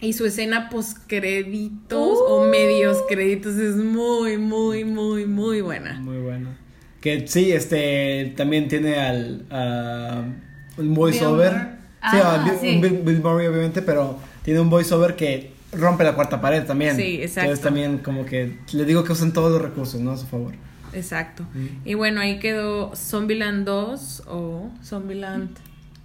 Y 0.00 0.12
su 0.14 0.24
escena 0.24 0.68
post 0.70 0.98
créditos 1.06 2.18
o 2.26 2.46
medios 2.46 2.98
créditos 3.08 3.56
es 3.56 3.76
muy, 3.76 4.38
muy, 4.38 4.84
muy, 4.84 5.26
muy 5.26 5.60
buena. 5.60 6.00
Muy 6.00 6.18
bueno. 6.18 6.50
Que 7.00 7.26
sí, 7.28 7.52
este 7.52 8.32
también 8.36 8.68
tiene 8.68 8.98
al 8.98 9.44
a 9.50 10.22
un 10.78 10.94
voiceover. 10.94 11.52
Sí, 12.10 12.16
a 12.16 12.34
Ah, 12.34 12.44
Bill, 12.44 12.54
sí. 12.60 12.80
Bill- 12.80 13.02
Bill 13.04 13.20
Murray 13.22 13.46
obviamente, 13.46 13.82
pero 13.82 14.18
tiene 14.42 14.60
un 14.60 14.70
voiceover 14.70 15.16
que 15.16 15.52
rompe 15.72 16.02
la 16.04 16.14
cuarta 16.14 16.40
pared 16.40 16.64
también. 16.64 16.96
Sí, 16.96 17.20
exacto. 17.22 17.40
Entonces 17.42 17.62
también 17.62 17.98
como 17.98 18.24
que 18.24 18.58
le 18.72 18.84
digo 18.86 19.04
que 19.04 19.12
usan 19.12 19.32
todos 19.32 19.52
los 19.52 19.60
recursos, 19.62 20.00
¿no? 20.00 20.12
A 20.12 20.16
su 20.16 20.26
favor. 20.26 20.54
Exacto. 20.92 21.44
Mm. 21.54 21.88
Y 21.88 21.94
bueno, 21.94 22.20
ahí 22.20 22.38
quedó 22.38 22.94
Zombieland 22.96 23.64
2 23.66 24.24
o 24.28 24.70
Zombieland 24.82 25.50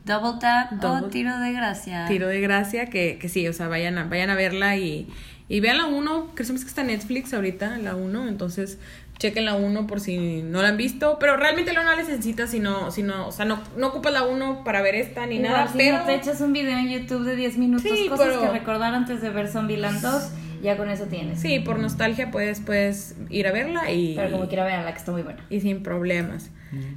Double 0.05 0.39
tap 0.39 0.71
o 0.73 0.75
Double- 0.75 1.09
tiro 1.09 1.37
de 1.39 1.51
gracia. 1.53 2.05
Tiro 2.07 2.27
de 2.27 2.39
Gracia, 2.39 2.85
que, 2.87 3.17
que 3.19 3.27
sí, 3.29 3.47
o 3.47 3.53
sea, 3.53 3.67
vayan 3.67 3.97
a, 3.97 4.03
vayan 4.05 4.29
a 4.29 4.35
verla 4.35 4.77
y, 4.77 5.07
y 5.49 5.59
vean 5.61 5.77
la 5.77 5.87
1, 5.87 6.35
que 6.35 6.43
sabemos 6.43 6.63
que 6.63 6.69
está 6.69 6.81
en 6.81 6.87
Netflix 6.87 7.33
ahorita, 7.33 7.77
la 7.79 7.95
1, 7.95 8.27
entonces 8.27 8.77
chequen 9.17 9.45
la 9.45 9.55
1 9.55 9.87
por 9.87 9.99
si 10.01 10.43
no 10.43 10.61
la 10.61 10.67
han 10.69 10.77
visto, 10.77 11.17
pero 11.19 11.37
realmente 11.37 11.71
la 11.73 11.81
1 11.81 11.89
no 11.89 11.95
la 11.95 12.01
necesitas, 12.03 12.49
sino, 12.51 12.91
sino, 12.91 13.27
o 13.27 13.31
sea, 13.31 13.45
no, 13.45 13.59
no 13.77 13.87
ocupas 13.87 14.11
la 14.13 14.23
1 14.23 14.63
para 14.63 14.81
ver 14.81 14.93
esta 14.95 15.25
ni 15.25 15.37
Igual, 15.37 15.51
nada, 15.51 15.67
si 15.71 15.77
pero... 15.77 15.97
no 15.99 16.03
te 16.05 16.15
echas 16.15 16.39
un 16.41 16.53
video 16.53 16.77
en 16.77 16.89
YouTube 16.89 17.23
de 17.23 17.35
10 17.35 17.57
minutos, 17.57 17.89
Sí, 17.89 18.07
cosas 18.07 18.27
pero- 18.27 18.41
que 18.41 18.49
recordar 18.59 18.93
antes 18.93 19.21
de 19.21 19.29
ver 19.29 19.47
Zombieland 19.47 20.01
2, 20.01 20.23
ya 20.65 20.75
con 20.77 20.89
eso 20.89 21.05
tienes. 21.05 21.39
Sí, 21.39 21.59
por 21.59 21.79
nostalgia 21.79 22.29
puedes, 22.31 22.59
puedes 22.59 23.15
ir 23.29 23.47
a 23.47 23.51
verla 23.53 23.91
y, 23.91 24.15
Pero 24.15 24.31
como 24.31 24.47
quiera 24.47 24.65
vean 24.65 24.83
la 24.83 24.91
que 24.91 24.97
está 24.99 25.11
muy 25.13 25.21
buena. 25.21 25.45
y 25.49 25.61
sin 25.61 25.81
problemas. 25.83 26.49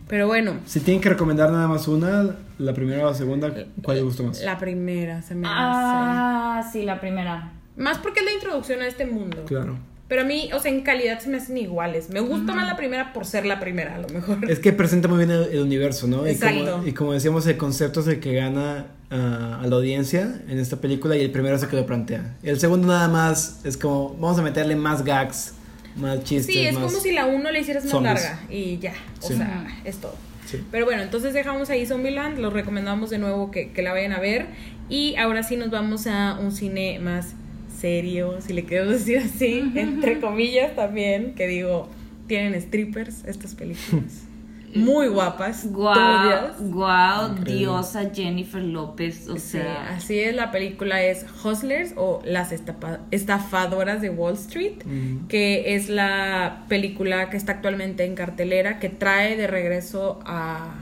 Pero 0.08 0.26
bueno, 0.26 0.54
Si 0.64 0.80
tienen 0.80 1.00
que 1.00 1.08
recomendar 1.08 1.52
nada 1.52 1.68
más 1.68 1.86
una, 1.86 2.34
la 2.58 2.72
primera 2.74 3.04
o 3.06 3.10
la 3.10 3.14
segunda, 3.14 3.52
¿cuál 3.82 3.98
les 3.98 4.04
gustó 4.04 4.24
más? 4.24 4.42
la 4.42 4.58
primera 4.58 5.22
se 5.22 5.36
me 5.36 5.46
hace... 5.46 5.56
Ah, 5.56 6.68
sí, 6.72 6.82
la 6.84 6.98
primera. 7.00 7.52
Más 7.76 7.98
porque 7.98 8.18
es 8.20 8.26
la 8.26 8.32
introducción 8.32 8.82
a 8.82 8.88
este 8.88 9.06
mundo. 9.06 9.44
Claro. 9.46 9.76
Pero 10.08 10.22
a 10.22 10.24
mí, 10.24 10.48
o 10.54 10.58
sea, 10.58 10.70
en 10.72 10.80
calidad 10.80 11.18
se 11.20 11.28
me 11.28 11.36
hacen 11.36 11.58
iguales. 11.58 12.08
Me 12.08 12.20
gusta 12.20 12.54
más 12.54 12.66
la 12.66 12.76
primera 12.76 13.12
por 13.12 13.26
ser 13.26 13.44
la 13.44 13.60
primera, 13.60 13.94
a 13.96 13.98
lo 13.98 14.08
mejor. 14.08 14.50
Es 14.50 14.58
que 14.58 14.72
presenta 14.72 15.06
muy 15.06 15.18
bien 15.18 15.30
el, 15.30 15.44
el 15.52 15.60
universo, 15.60 16.06
¿no? 16.06 16.26
Y 16.26 16.30
Exacto. 16.30 16.72
como, 16.72 16.86
y 16.86 16.92
como 16.94 17.12
decíamos, 17.12 17.46
el 17.46 17.58
concepto 17.58 18.00
es 18.00 18.06
el 18.06 18.18
que 18.18 18.32
gana 18.34 18.86
ah, 19.10 19.60
a 19.62 19.66
la 19.66 19.76
audiencia 19.76 20.40
en 20.48 20.58
esta 20.58 20.78
película 20.80 21.14
y 21.16 21.20
el 21.20 21.30
primero 21.30 21.56
es 21.56 21.62
el 21.62 21.68
que 21.68 21.76
lo 21.76 21.84
plantea. 21.84 22.36
El 22.42 22.58
segundo 22.58 22.88
nada 22.88 23.08
más 23.08 23.60
es 23.64 23.76
como, 23.76 24.14
vamos 24.14 24.38
a 24.38 24.42
meterle 24.42 24.76
más 24.76 25.04
gags, 25.04 25.52
más 25.96 26.24
chistes, 26.24 26.46
Sí, 26.54 26.66
es 26.66 26.72
más... 26.74 26.84
como 26.84 27.00
si 27.02 27.12
la 27.12 27.26
1 27.26 27.50
la 27.50 27.58
hicieras 27.58 27.84
más 27.84 27.90
zombies. 27.92 28.14
larga 28.14 28.40
y 28.48 28.78
ya, 28.78 28.94
o 29.20 29.26
Sí. 29.28 29.34
sea, 29.34 29.66
es 29.84 29.98
todo. 29.98 30.14
Sí. 30.46 30.64
Pero 30.70 30.86
bueno, 30.86 31.02
entonces 31.02 31.34
dejamos 31.34 31.68
ahí 31.68 31.84
Zombieland, 31.84 32.38
los 32.38 32.54
recomendamos 32.54 33.10
de 33.10 33.18
nuevo 33.18 33.50
que, 33.50 33.72
que 33.72 33.82
la 33.82 33.92
vayan 33.92 34.12
a 34.12 34.20
ver 34.20 34.46
y 34.88 35.14
ahora 35.16 35.42
sí 35.42 35.56
nos 35.58 35.68
vamos 35.68 36.06
a 36.06 36.38
un 36.40 36.50
cine 36.52 36.98
más 36.98 37.34
serio, 37.80 38.36
si 38.40 38.52
le 38.52 38.64
quiero 38.64 38.90
decir 38.90 39.18
así, 39.18 39.72
entre 39.74 40.20
comillas 40.20 40.74
también, 40.76 41.34
que 41.34 41.46
digo, 41.46 41.88
tienen 42.26 42.60
strippers 42.60 43.24
estas 43.24 43.54
películas. 43.54 44.24
Muy 44.74 45.08
guapas, 45.08 45.66
Guau, 45.72 45.94
turbias. 45.94 46.70
guau, 46.70 47.30
Increíble. 47.30 47.54
diosa 47.58 48.10
Jennifer 48.14 48.60
López, 48.62 49.26
o 49.26 49.36
Sí, 49.36 49.52
sea, 49.52 49.94
así 49.96 50.18
es, 50.20 50.34
la 50.36 50.50
película 50.50 51.02
es 51.02 51.24
Hustlers 51.42 51.94
o 51.96 52.20
Las 52.26 52.52
estapa- 52.52 52.98
Estafadoras 53.10 54.02
de 54.02 54.10
Wall 54.10 54.34
Street, 54.34 54.74
que 55.28 55.74
es 55.74 55.88
la 55.88 56.64
película 56.68 57.30
que 57.30 57.38
está 57.38 57.52
actualmente 57.52 58.04
en 58.04 58.14
cartelera, 58.14 58.78
que 58.78 58.90
trae 58.90 59.38
de 59.38 59.46
regreso 59.46 60.20
a, 60.26 60.74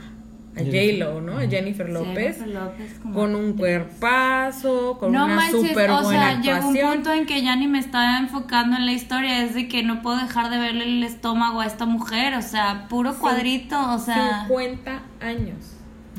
a 0.57 0.63
Jennifer. 0.63 0.99
J-Lo, 1.07 1.21
¿no? 1.21 1.37
A 1.37 1.47
Jennifer 1.47 1.89
López, 1.89 2.15
Jennifer 2.37 2.47
López 2.47 2.93
como 3.01 3.13
con 3.13 3.35
un 3.35 3.53
cuerpazo, 3.53 4.97
con 4.99 5.11
no 5.11 5.25
una 5.25 5.35
manches, 5.35 5.67
súper 5.69 5.89
o 5.91 6.01
buena 6.03 6.31
sea, 6.31 6.41
llegó 6.41 6.57
un 6.57 6.63
actuación. 6.77 6.93
punto 6.93 7.13
en 7.13 7.25
que 7.25 7.41
ya 7.43 7.55
ni 7.55 7.67
me 7.67 7.79
estaba 7.79 8.17
enfocando 8.19 8.75
en 8.77 8.85
la 8.85 8.91
historia, 8.91 9.43
es 9.43 9.53
de 9.55 9.67
que 9.67 9.83
no 9.83 10.01
puedo 10.01 10.17
dejar 10.17 10.49
de 10.49 10.57
verle 10.57 10.83
el 10.85 11.03
estómago 11.03 11.61
a 11.61 11.65
esta 11.65 11.85
mujer, 11.85 12.33
o 12.35 12.41
sea, 12.41 12.87
puro 12.89 13.13
Sí. 13.13 13.19
cuadrito, 13.19 13.93
o 13.93 13.99
sea, 13.99 14.45
50 14.47 15.01
años 15.21 15.57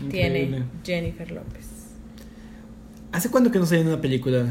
Increíble. 0.02 0.38
tiene 0.40 0.64
Jennifer 0.84 1.30
López. 1.30 1.66
¿Hace 3.12 3.30
cuánto 3.30 3.50
que 3.50 3.58
no 3.58 3.66
sale 3.66 3.82
una 3.82 4.00
película? 4.00 4.46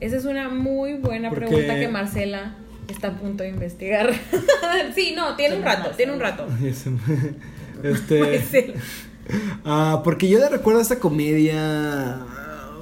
Esa 0.00 0.16
es 0.16 0.24
una 0.24 0.48
muy 0.48 0.94
buena 0.94 1.28
Porque- 1.28 1.46
pregunta 1.46 1.78
que 1.78 1.88
Marcela 1.88 2.54
está 2.88 3.08
a 3.08 3.12
punto 3.18 3.42
de 3.42 3.50
investigar. 3.50 4.10
sí, 4.94 5.12
no, 5.14 5.36
tiene 5.36 5.56
un 5.56 5.62
rato, 5.62 5.90
tiene 5.96 6.12
un 6.12 6.20
rato. 6.20 6.46
este... 7.84 8.20
Marcela. 8.20 8.74
Ah, 9.64 10.00
porque 10.04 10.28
yo 10.28 10.38
le 10.38 10.48
recuerdo 10.48 10.80
esta 10.80 10.98
comedia. 10.98 12.18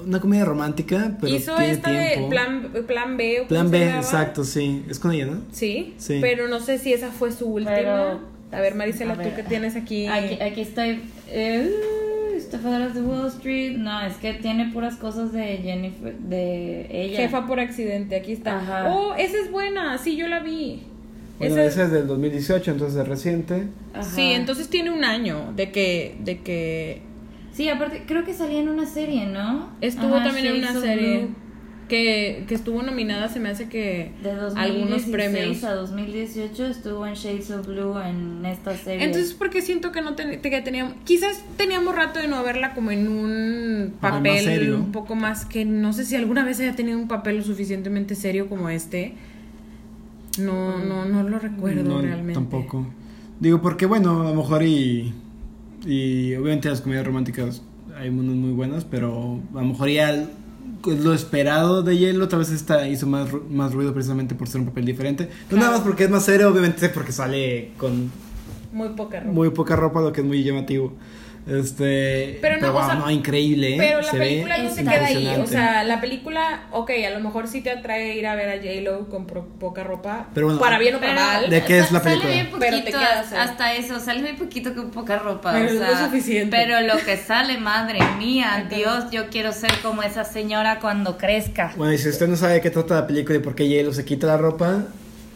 una 0.06 0.20
comedia 0.20 0.46
romántica, 0.46 1.12
pero 1.20 1.34
Hizo 1.34 1.54
tiene 1.56 1.72
esta 1.72 1.90
tiempo. 1.90 2.22
de 2.24 2.28
plan, 2.30 2.72
plan 2.86 3.16
B. 3.18 3.34
¿o 3.34 3.38
cómo 3.40 3.48
Plan 3.48 3.70
B, 3.70 3.78
llamaba? 3.80 3.98
exacto, 4.00 4.42
sí. 4.44 4.82
Es 4.88 4.98
con 4.98 5.12
ella, 5.12 5.26
¿no? 5.26 5.42
Sí, 5.52 5.94
Sí. 5.98 6.18
pero 6.22 6.48
no 6.48 6.60
sé 6.60 6.78
si 6.78 6.94
esa 6.94 7.08
fue 7.10 7.30
su 7.30 7.46
última. 7.46 7.74
Pero- 7.74 8.20
a 8.50 8.60
ver, 8.60 8.74
Marisela, 8.74 9.12
A 9.12 9.16
tú 9.16 9.24
ver. 9.24 9.36
que 9.36 9.42
tienes 9.42 9.76
aquí. 9.76 10.06
Aquí, 10.06 10.40
aquí 10.40 10.60
estoy. 10.62 11.02
Eh, 11.30 11.70
Estafadoras 12.36 12.94
de 12.94 13.02
Wall 13.02 13.26
Street. 13.26 13.76
No, 13.76 14.00
es 14.00 14.14
que 14.14 14.32
tiene 14.34 14.70
puras 14.72 14.96
cosas 14.96 15.32
de 15.32 15.58
Jennifer. 15.58 16.14
De 16.16 16.86
ella. 16.90 17.16
Jefa 17.18 17.46
por 17.46 17.60
accidente, 17.60 18.16
aquí 18.16 18.32
está. 18.32 18.58
Ajá. 18.60 18.90
Oh, 18.94 19.14
esa 19.14 19.36
es 19.38 19.50
buena, 19.50 19.98
sí, 19.98 20.16
yo 20.16 20.26
la 20.28 20.38
vi. 20.40 20.84
Bueno, 21.38 21.54
Esa- 21.56 21.64
esa 21.66 21.84
es 21.84 21.92
del 21.92 22.06
2018, 22.06 22.70
entonces 22.72 23.00
es 23.00 23.06
reciente. 23.08 23.68
Ajá. 23.94 24.02
Sí, 24.02 24.22
entonces 24.32 24.68
tiene 24.68 24.90
un 24.90 25.04
año 25.04 25.52
de 25.54 25.70
que, 25.70 26.16
de 26.24 26.38
que 26.40 27.02
Sí, 27.52 27.68
aparte, 27.68 28.02
creo 28.06 28.24
que 28.24 28.34
salía 28.34 28.60
en 28.60 28.68
una 28.68 28.86
serie, 28.86 29.26
¿no? 29.26 29.70
estuvo 29.80 30.14
Ajá, 30.16 30.24
también 30.26 30.46
en 30.46 30.56
una 30.58 30.80
serie 30.80 31.18
Blue. 31.18 31.34
que, 31.88 32.44
que 32.46 32.54
estuvo 32.54 32.82
nominada, 32.82 33.28
se 33.28 33.40
me 33.40 33.48
hace 33.48 33.68
que 33.68 34.12
De 34.22 34.32
2016 34.34 34.56
algunos 34.56 35.02
premios. 35.04 35.64
a 35.64 35.74
2018 35.74 36.66
estuvo 36.66 37.06
en 37.06 37.14
Shades 37.14 37.50
of 37.50 37.66
Blue 37.66 37.98
en 37.98 38.44
esta 38.46 38.76
serie. 38.76 39.04
Entonces, 39.04 39.32
¿por 39.34 39.50
qué 39.50 39.60
siento 39.62 39.90
que 39.90 40.02
no 40.02 40.14
ten- 40.14 40.40
que 40.40 40.60
teníamos, 40.60 40.94
quizás 41.04 41.40
teníamos 41.56 41.94
rato 41.96 42.20
de 42.20 42.28
no 42.28 42.42
verla 42.44 42.74
como 42.74 42.90
en 42.92 43.08
un 43.08 43.94
papel 44.00 44.74
un 44.74 44.92
poco 44.92 45.14
más 45.16 45.44
que 45.44 45.64
no 45.64 45.92
sé 45.92 46.04
si 46.04 46.14
alguna 46.14 46.44
vez 46.44 46.60
haya 46.60 46.76
tenido 46.76 46.98
un 46.98 47.08
papel 47.08 47.38
lo 47.38 47.42
suficientemente 47.42 48.14
serio 48.14 48.48
como 48.48 48.68
este. 48.70 49.14
No, 50.38 50.78
no, 50.84 51.04
no 51.04 51.22
lo 51.28 51.38
recuerdo 51.38 51.82
no, 51.82 52.00
realmente. 52.00 52.34
tampoco. 52.34 52.86
Digo, 53.40 53.60
porque 53.62 53.86
bueno, 53.86 54.22
a 54.26 54.30
lo 54.30 54.34
mejor 54.34 54.62
y. 54.62 55.12
Y 55.86 56.34
obviamente 56.34 56.68
las 56.68 56.80
comedias 56.80 57.06
románticas 57.06 57.62
hay 57.96 58.08
unas 58.08 58.34
muy 58.34 58.52
buenas, 58.52 58.84
pero 58.84 59.40
a 59.54 59.58
lo 59.62 59.64
mejor 59.68 59.88
ya 59.88 60.26
pues, 60.82 61.02
lo 61.04 61.14
esperado 61.14 61.82
de 61.82 61.96
Hielo 61.96 62.24
otra 62.24 62.38
vez 62.38 62.50
esta 62.50 62.88
hizo 62.88 63.06
más, 63.06 63.30
ru- 63.30 63.48
más 63.48 63.72
ruido 63.74 63.92
precisamente 63.94 64.34
por 64.34 64.48
ser 64.48 64.60
un 64.62 64.66
papel 64.66 64.84
diferente. 64.84 65.28
No 65.50 65.56
nada 65.56 65.70
más 65.72 65.80
porque 65.80 66.04
es 66.04 66.10
más 66.10 66.24
serio, 66.24 66.48
obviamente 66.50 66.88
porque 66.88 67.12
sale 67.12 67.70
con 67.78 68.10
Muy 68.72 68.88
poca 68.90 69.20
ropa. 69.20 69.32
muy 69.32 69.50
poca 69.50 69.76
ropa, 69.76 70.00
lo 70.00 70.12
que 70.12 70.20
es 70.20 70.26
muy 70.26 70.42
llamativo. 70.42 70.92
Este, 71.48 72.38
Pero 72.42 72.58
no, 72.60 72.68
o 72.68 72.72
wow, 72.72 72.84
sea, 72.84 72.94
no, 72.96 73.10
increíble, 73.10 73.74
¿eh? 73.74 73.78
Pero 73.78 74.02
la 74.02 74.10
Se 74.10 74.18
ve 74.18 74.26
película 74.26 74.58
no 74.58 74.70
se 74.70 74.82
queda 74.84 75.06
ahí. 75.06 75.26
O 75.42 75.46
sea, 75.46 75.82
la 75.84 76.00
película, 76.00 76.64
ok, 76.72 76.90
a 77.06 77.10
lo 77.10 77.20
mejor 77.20 77.48
sí 77.48 77.62
te 77.62 77.70
atrae 77.70 78.16
ir 78.16 78.26
a 78.26 78.34
ver 78.34 78.50
a 78.50 78.56
J-Lo 78.56 79.08
con 79.08 79.26
poca 79.26 79.82
ropa. 79.82 80.26
Pero 80.34 80.46
bueno, 80.48 80.60
para 80.60 80.78
bien 80.78 80.96
o 80.96 81.00
para 81.00 81.14
Pero- 81.14 81.26
mal. 81.26 81.50
¿De 81.50 81.64
qué 81.64 81.78
es 81.78 81.90
la 81.90 82.00
Sale 82.00 82.10
película? 82.20 82.32
bien 82.34 82.46
Pero 82.58 82.76
te 82.76 82.82
poquito, 82.82 82.98
quedas 82.98 83.32
ahí. 83.32 83.38
hasta 83.38 83.74
eso, 83.74 83.98
sale 84.00 84.20
muy 84.20 84.32
poquito 84.34 84.74
con 84.74 84.90
poca 84.90 85.18
ropa. 85.18 85.52
Pero 85.52 85.64
o 85.64 85.68
es 85.68 85.74
lo 85.80 85.86
sea, 85.86 86.04
suficiente. 86.04 86.54
Pero 86.56 86.80
lo 86.82 86.98
que 87.02 87.16
sale, 87.16 87.56
madre 87.58 87.98
mía. 88.18 88.66
Dios, 88.68 89.04
yo 89.10 89.28
quiero 89.30 89.52
ser 89.52 89.72
como 89.82 90.02
esa 90.02 90.24
señora 90.24 90.80
cuando 90.80 91.16
crezca. 91.16 91.72
Bueno, 91.76 91.94
y 91.94 91.98
si 91.98 92.10
usted 92.10 92.28
no 92.28 92.36
sabe 92.36 92.54
de 92.54 92.60
qué 92.60 92.70
trata 92.70 92.94
la 92.96 93.06
película 93.06 93.38
y 93.38 93.40
por 93.40 93.54
qué 93.54 93.66
Hielo 93.66 93.92
se 93.94 94.04
quita 94.04 94.26
la 94.26 94.36
ropa, 94.36 94.84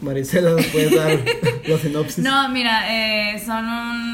Maricela 0.01 0.51
nos 0.51 0.65
puede 0.67 0.95
dar 0.95 1.17
la 1.67 1.77
sinopsis. 1.77 2.17
No, 2.23 2.49
mira, 2.49 2.83
eh, 2.93 3.39
son 3.43 3.65
un 3.65 4.12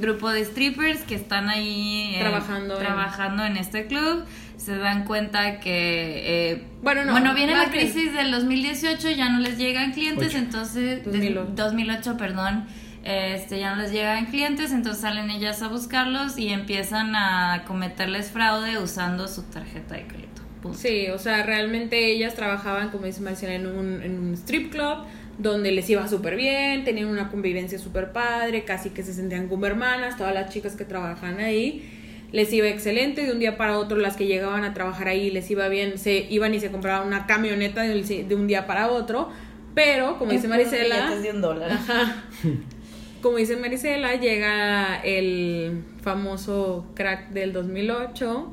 grupo 0.00 0.30
de 0.30 0.44
strippers 0.44 1.02
que 1.02 1.14
están 1.14 1.48
ahí 1.48 2.14
eh, 2.14 2.20
Trabajando 2.20 2.74
en- 2.74 2.80
trabajando 2.80 3.44
en 3.44 3.56
este 3.56 3.86
club. 3.86 4.24
Se 4.56 4.76
dan 4.76 5.04
cuenta 5.04 5.60
que. 5.60 6.50
eh, 6.52 6.64
Bueno, 6.82 7.04
no, 7.04 7.12
Bueno, 7.12 7.34
viene 7.34 7.54
la 7.54 7.70
crisis 7.70 8.12
del 8.14 8.30
2018, 8.30 9.10
ya 9.10 9.28
no 9.28 9.40
les 9.40 9.58
llegan 9.58 9.92
clientes, 9.92 10.28
Ocho. 10.28 10.38
entonces. 10.38 11.04
2008. 11.04 11.52
2008, 11.54 12.16
perdón. 12.16 12.66
Este, 13.04 13.60
ya 13.60 13.74
no 13.76 13.82
les 13.82 13.92
llegan 13.92 14.26
clientes, 14.26 14.72
entonces 14.72 15.00
salen 15.02 15.30
ellas 15.30 15.62
a 15.62 15.68
buscarlos 15.68 16.38
y 16.38 16.48
empiezan 16.48 17.14
a 17.14 17.62
cometerles 17.66 18.30
fraude 18.32 18.78
usando 18.78 19.28
su 19.28 19.42
tarjeta 19.44 19.94
de 19.94 20.06
crédito. 20.08 20.42
Punto. 20.60 20.76
Sí, 20.78 21.06
o 21.14 21.18
sea, 21.18 21.44
realmente 21.44 22.10
ellas 22.12 22.34
trabajaban, 22.34 22.88
como 22.90 23.04
dice 23.06 23.20
Marcela, 23.20 23.54
en 23.54 23.66
un, 23.68 24.02
en 24.02 24.18
un 24.18 24.34
strip 24.34 24.72
club 24.72 25.04
donde 25.38 25.70
les 25.72 25.88
iba 25.90 26.06
súper 26.08 26.36
bien, 26.36 26.84
tenían 26.84 27.08
una 27.08 27.30
convivencia 27.30 27.78
súper 27.78 28.12
padre, 28.12 28.64
casi 28.64 28.90
que 28.90 29.02
se 29.02 29.12
sentían 29.12 29.48
como 29.48 29.66
hermanas, 29.66 30.16
todas 30.16 30.34
las 30.34 30.52
chicas 30.52 30.76
que 30.76 30.84
trabajan 30.84 31.40
ahí. 31.40 31.90
Les 32.32 32.52
iba 32.52 32.66
excelente, 32.68 33.24
de 33.24 33.32
un 33.32 33.38
día 33.38 33.56
para 33.56 33.78
otro 33.78 33.98
las 33.98 34.16
que 34.16 34.26
llegaban 34.26 34.64
a 34.64 34.74
trabajar 34.74 35.08
ahí 35.08 35.30
les 35.30 35.50
iba 35.50 35.68
bien, 35.68 35.98
se 35.98 36.26
iban 36.28 36.54
y 36.54 36.60
se 36.60 36.70
compraban 36.70 37.06
una 37.06 37.26
camioneta 37.26 37.82
de, 37.82 38.24
de 38.24 38.34
un 38.34 38.46
día 38.46 38.66
para 38.66 38.90
otro, 38.90 39.30
pero 39.74 40.18
como 40.18 40.32
dice 40.32 40.48
Marisela, 40.48 41.14
de 41.14 41.30
un 41.30 41.40
dólar. 41.40 41.70
Ajá. 41.70 42.24
Como 43.22 43.38
dice 43.38 43.56
Marisela, 43.56 44.14
llega 44.14 45.00
el 45.02 45.82
famoso 46.00 46.86
crack 46.94 47.30
del 47.30 47.52
2008, 47.52 48.52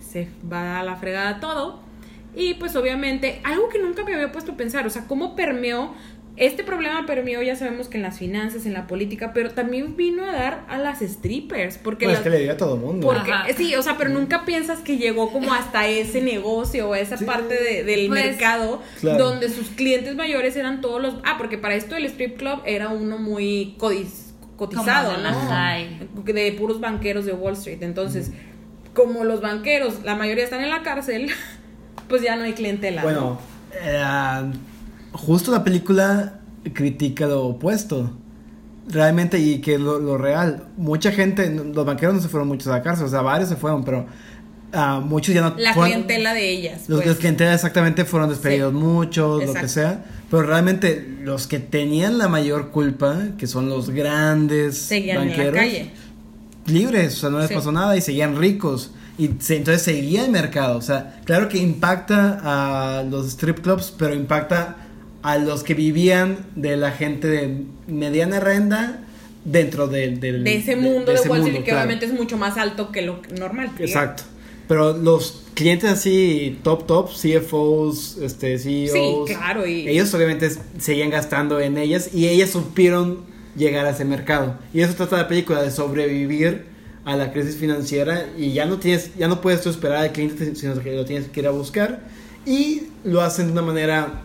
se 0.00 0.28
va 0.50 0.80
a 0.80 0.82
la 0.82 0.96
fregada 0.96 1.38
todo. 1.38 1.80
Y 2.34 2.54
pues 2.54 2.74
obviamente, 2.74 3.40
algo 3.44 3.68
que 3.68 3.78
nunca 3.78 4.04
me 4.04 4.14
había 4.14 4.32
puesto 4.32 4.52
a 4.52 4.56
pensar, 4.56 4.86
o 4.86 4.90
sea, 4.90 5.06
cómo 5.06 5.36
permeó, 5.36 5.94
este 6.38 6.64
problema 6.64 7.04
permeó, 7.06 7.42
ya 7.42 7.56
sabemos 7.56 7.88
que 7.88 7.96
en 7.96 8.02
las 8.02 8.18
finanzas, 8.18 8.64
en 8.66 8.72
la 8.72 8.86
política, 8.86 9.32
pero 9.32 9.50
también 9.50 9.96
vino 9.96 10.24
a 10.24 10.32
dar 10.32 10.64
a 10.68 10.78
las 10.78 11.00
strippers, 11.00 11.78
porque 11.78 12.06
Pues 12.06 12.18
las- 12.18 12.26
es 12.26 12.32
que 12.32 12.38
le 12.38 12.42
dio 12.44 12.52
a 12.52 12.56
todo 12.56 12.76
mundo. 12.76 13.06
porque, 13.06 13.32
Ajá. 13.32 13.46
sí, 13.56 13.74
o 13.74 13.82
sea, 13.82 13.96
pero 13.98 14.10
nunca 14.10 14.44
piensas 14.44 14.78
que 14.80 14.96
llegó 14.98 15.32
como 15.32 15.52
hasta 15.52 15.86
ese 15.88 16.20
negocio 16.22 16.88
o 16.88 16.92
a 16.94 17.00
esa 17.00 17.16
parte 17.26 17.54
de- 17.54 17.84
del 17.84 18.08
Pues, 18.08 18.24
mercado 18.24 18.80
claro. 19.00 19.24
donde 19.24 19.48
sus 19.48 19.68
clientes 19.70 20.14
mayores 20.14 20.56
eran 20.56 20.80
todos 20.80 21.02
los... 21.02 21.14
Ah, 21.24 21.34
porque 21.38 21.58
para 21.58 21.74
esto 21.74 21.96
el 21.96 22.04
strip 22.06 22.36
club 22.38 22.60
era 22.64 22.88
uno 22.88 23.18
muy 23.18 23.74
codiz- 23.78 24.32
cotizado, 24.56 25.16
¿no? 25.18 25.30
De 26.24 26.52
puros 26.52 26.80
banqueros 26.80 27.24
de 27.26 27.32
Wall 27.32 27.54
Street. 27.54 27.82
Entonces, 27.82 28.32
como 28.94 29.24
los 29.24 29.40
banqueros, 29.40 30.02
la 30.04 30.14
mayoría 30.16 30.44
están 30.44 30.60
en 30.62 30.70
la 30.70 30.82
cárcel, 30.82 31.30
pues 32.08 32.22
ya 32.22 32.36
no 32.36 32.44
hay 32.44 32.52
clientela. 32.52 33.02
¿no? 33.02 33.06
Bueno, 33.08 33.40
eh, 33.82 34.02
justo 35.12 35.50
la 35.50 35.64
película 35.64 36.40
critica 36.74 37.26
lo 37.26 37.44
opuesto. 37.46 38.10
Realmente, 38.88 39.38
y 39.38 39.60
que 39.60 39.78
lo, 39.78 39.98
lo 39.98 40.16
real. 40.16 40.64
Mucha 40.78 41.12
gente, 41.12 41.50
los 41.50 41.84
banqueros 41.84 42.14
no 42.14 42.20
se 42.22 42.28
fueron 42.28 42.48
muchos 42.48 42.68
a 42.68 42.70
la 42.78 42.82
cárcel, 42.82 43.04
o 43.06 43.08
sea, 43.10 43.20
varios 43.20 43.50
se 43.50 43.56
fueron, 43.56 43.84
pero 43.84 44.06
ah, 44.72 45.00
muchos 45.04 45.34
ya 45.34 45.42
no 45.42 45.54
La 45.58 45.74
fueron- 45.74 45.90
clientela 46.04 46.32
de 46.32 46.50
ellas. 46.50 46.88
Los 46.88 47.02
pues. 47.02 47.16
clientela 47.18 47.52
exactamente 47.54 48.06
fueron 48.06 48.30
despedidos 48.30 48.72
Sí. 48.72 48.78
muchos, 48.78 49.44
lo 49.44 49.52
que 49.54 49.68
sea. 49.68 50.04
Pero 50.30 50.42
realmente 50.42 51.18
los 51.22 51.46
que 51.46 51.58
tenían 51.58 52.16
la 52.16 52.28
mayor 52.28 52.70
culpa, 52.70 53.16
que 53.36 53.46
son 53.46 53.68
los 53.68 53.90
grandes 53.90 54.78
Seguían 54.78 55.18
en 55.22 55.28
la 55.30 55.36
banqueros, 55.36 55.54
calle. 55.60 55.90
libres, 56.66 57.16
o 57.18 57.20
sea, 57.20 57.30
no 57.30 57.38
les 57.40 57.48
Sí. 57.48 57.54
pasó 57.54 57.72
nada 57.72 57.94
y 57.96 58.00
seguían 58.00 58.36
ricos. 58.38 58.92
Y 59.18 59.30
se- 59.40 59.56
entonces 59.56 59.82
seguía 59.82 60.24
el 60.24 60.30
mercado. 60.30 60.78
O 60.78 60.82
sea, 60.82 61.20
claro 61.24 61.48
que 61.48 61.58
impacta 61.58 62.40
a 62.98 63.02
los 63.02 63.26
strip 63.28 63.60
clubs, 63.60 63.92
pero 63.98 64.14
impacta 64.14 64.76
a 65.22 65.38
los 65.38 65.62
que 65.64 65.74
vivían 65.74 66.38
de 66.54 66.76
la 66.76 66.90
gente 66.92 67.26
de 67.28 67.62
mediana 67.86 68.40
renta 68.40 69.00
dentro 69.44 69.88
del, 69.88 70.20
del- 70.20 70.44
De 70.44 70.56
ese 70.56 70.76
mundo 70.76 71.12
de, 71.12 71.14
ese 71.18 71.28
Wall 71.28 71.38
Street, 71.40 71.52
mundo, 71.54 71.58
que 71.64 71.70
claro. 71.70 71.80
obviamente 71.86 72.06
es 72.06 72.12
mucho 72.12 72.36
más 72.36 72.56
alto 72.58 72.92
que 72.92 73.02
lo 73.02 73.20
normal. 73.38 73.70
Exacto. 73.78 74.22
Pero 74.68 74.96
los 74.96 75.44
clientes 75.54 75.90
así, 75.90 76.58
top, 76.62 76.86
top, 76.86 77.08
CFOs, 77.10 78.18
este, 78.18 78.58
CEOs. 78.58 78.92
Sí, 78.92 79.34
claro, 79.34 79.66
y- 79.66 79.88
Ellos 79.88 80.12
obviamente 80.14 80.50
seguían 80.78 81.10
gastando 81.10 81.58
en 81.60 81.78
ellas 81.78 82.10
y 82.14 82.28
ellas 82.28 82.50
supieron 82.50 83.20
llegar 83.56 83.86
a 83.86 83.90
ese 83.90 84.04
mercado. 84.04 84.56
Y 84.74 84.82
eso 84.82 84.94
trata 84.94 85.16
la 85.16 85.26
película, 85.28 85.62
de 85.62 85.70
sobrevivir 85.70 86.64
a 87.04 87.16
la 87.16 87.32
crisis 87.32 87.56
financiera 87.56 88.26
y 88.36 88.52
ya 88.52 88.66
no 88.66 88.78
tienes, 88.78 89.16
ya 89.16 89.26
no 89.28 89.40
puedes 89.40 89.62
tú 89.62 89.70
esperar 89.70 89.98
al 89.98 90.12
cliente, 90.12 90.54
sino 90.54 90.78
que 90.80 90.94
lo 90.94 91.04
tienes 91.06 91.28
que 91.28 91.40
ir 91.40 91.46
a 91.46 91.50
buscar. 91.50 92.00
Y 92.44 92.82
lo 93.04 93.22
hacen 93.22 93.46
de 93.46 93.52
una 93.52 93.62
manera 93.62 94.24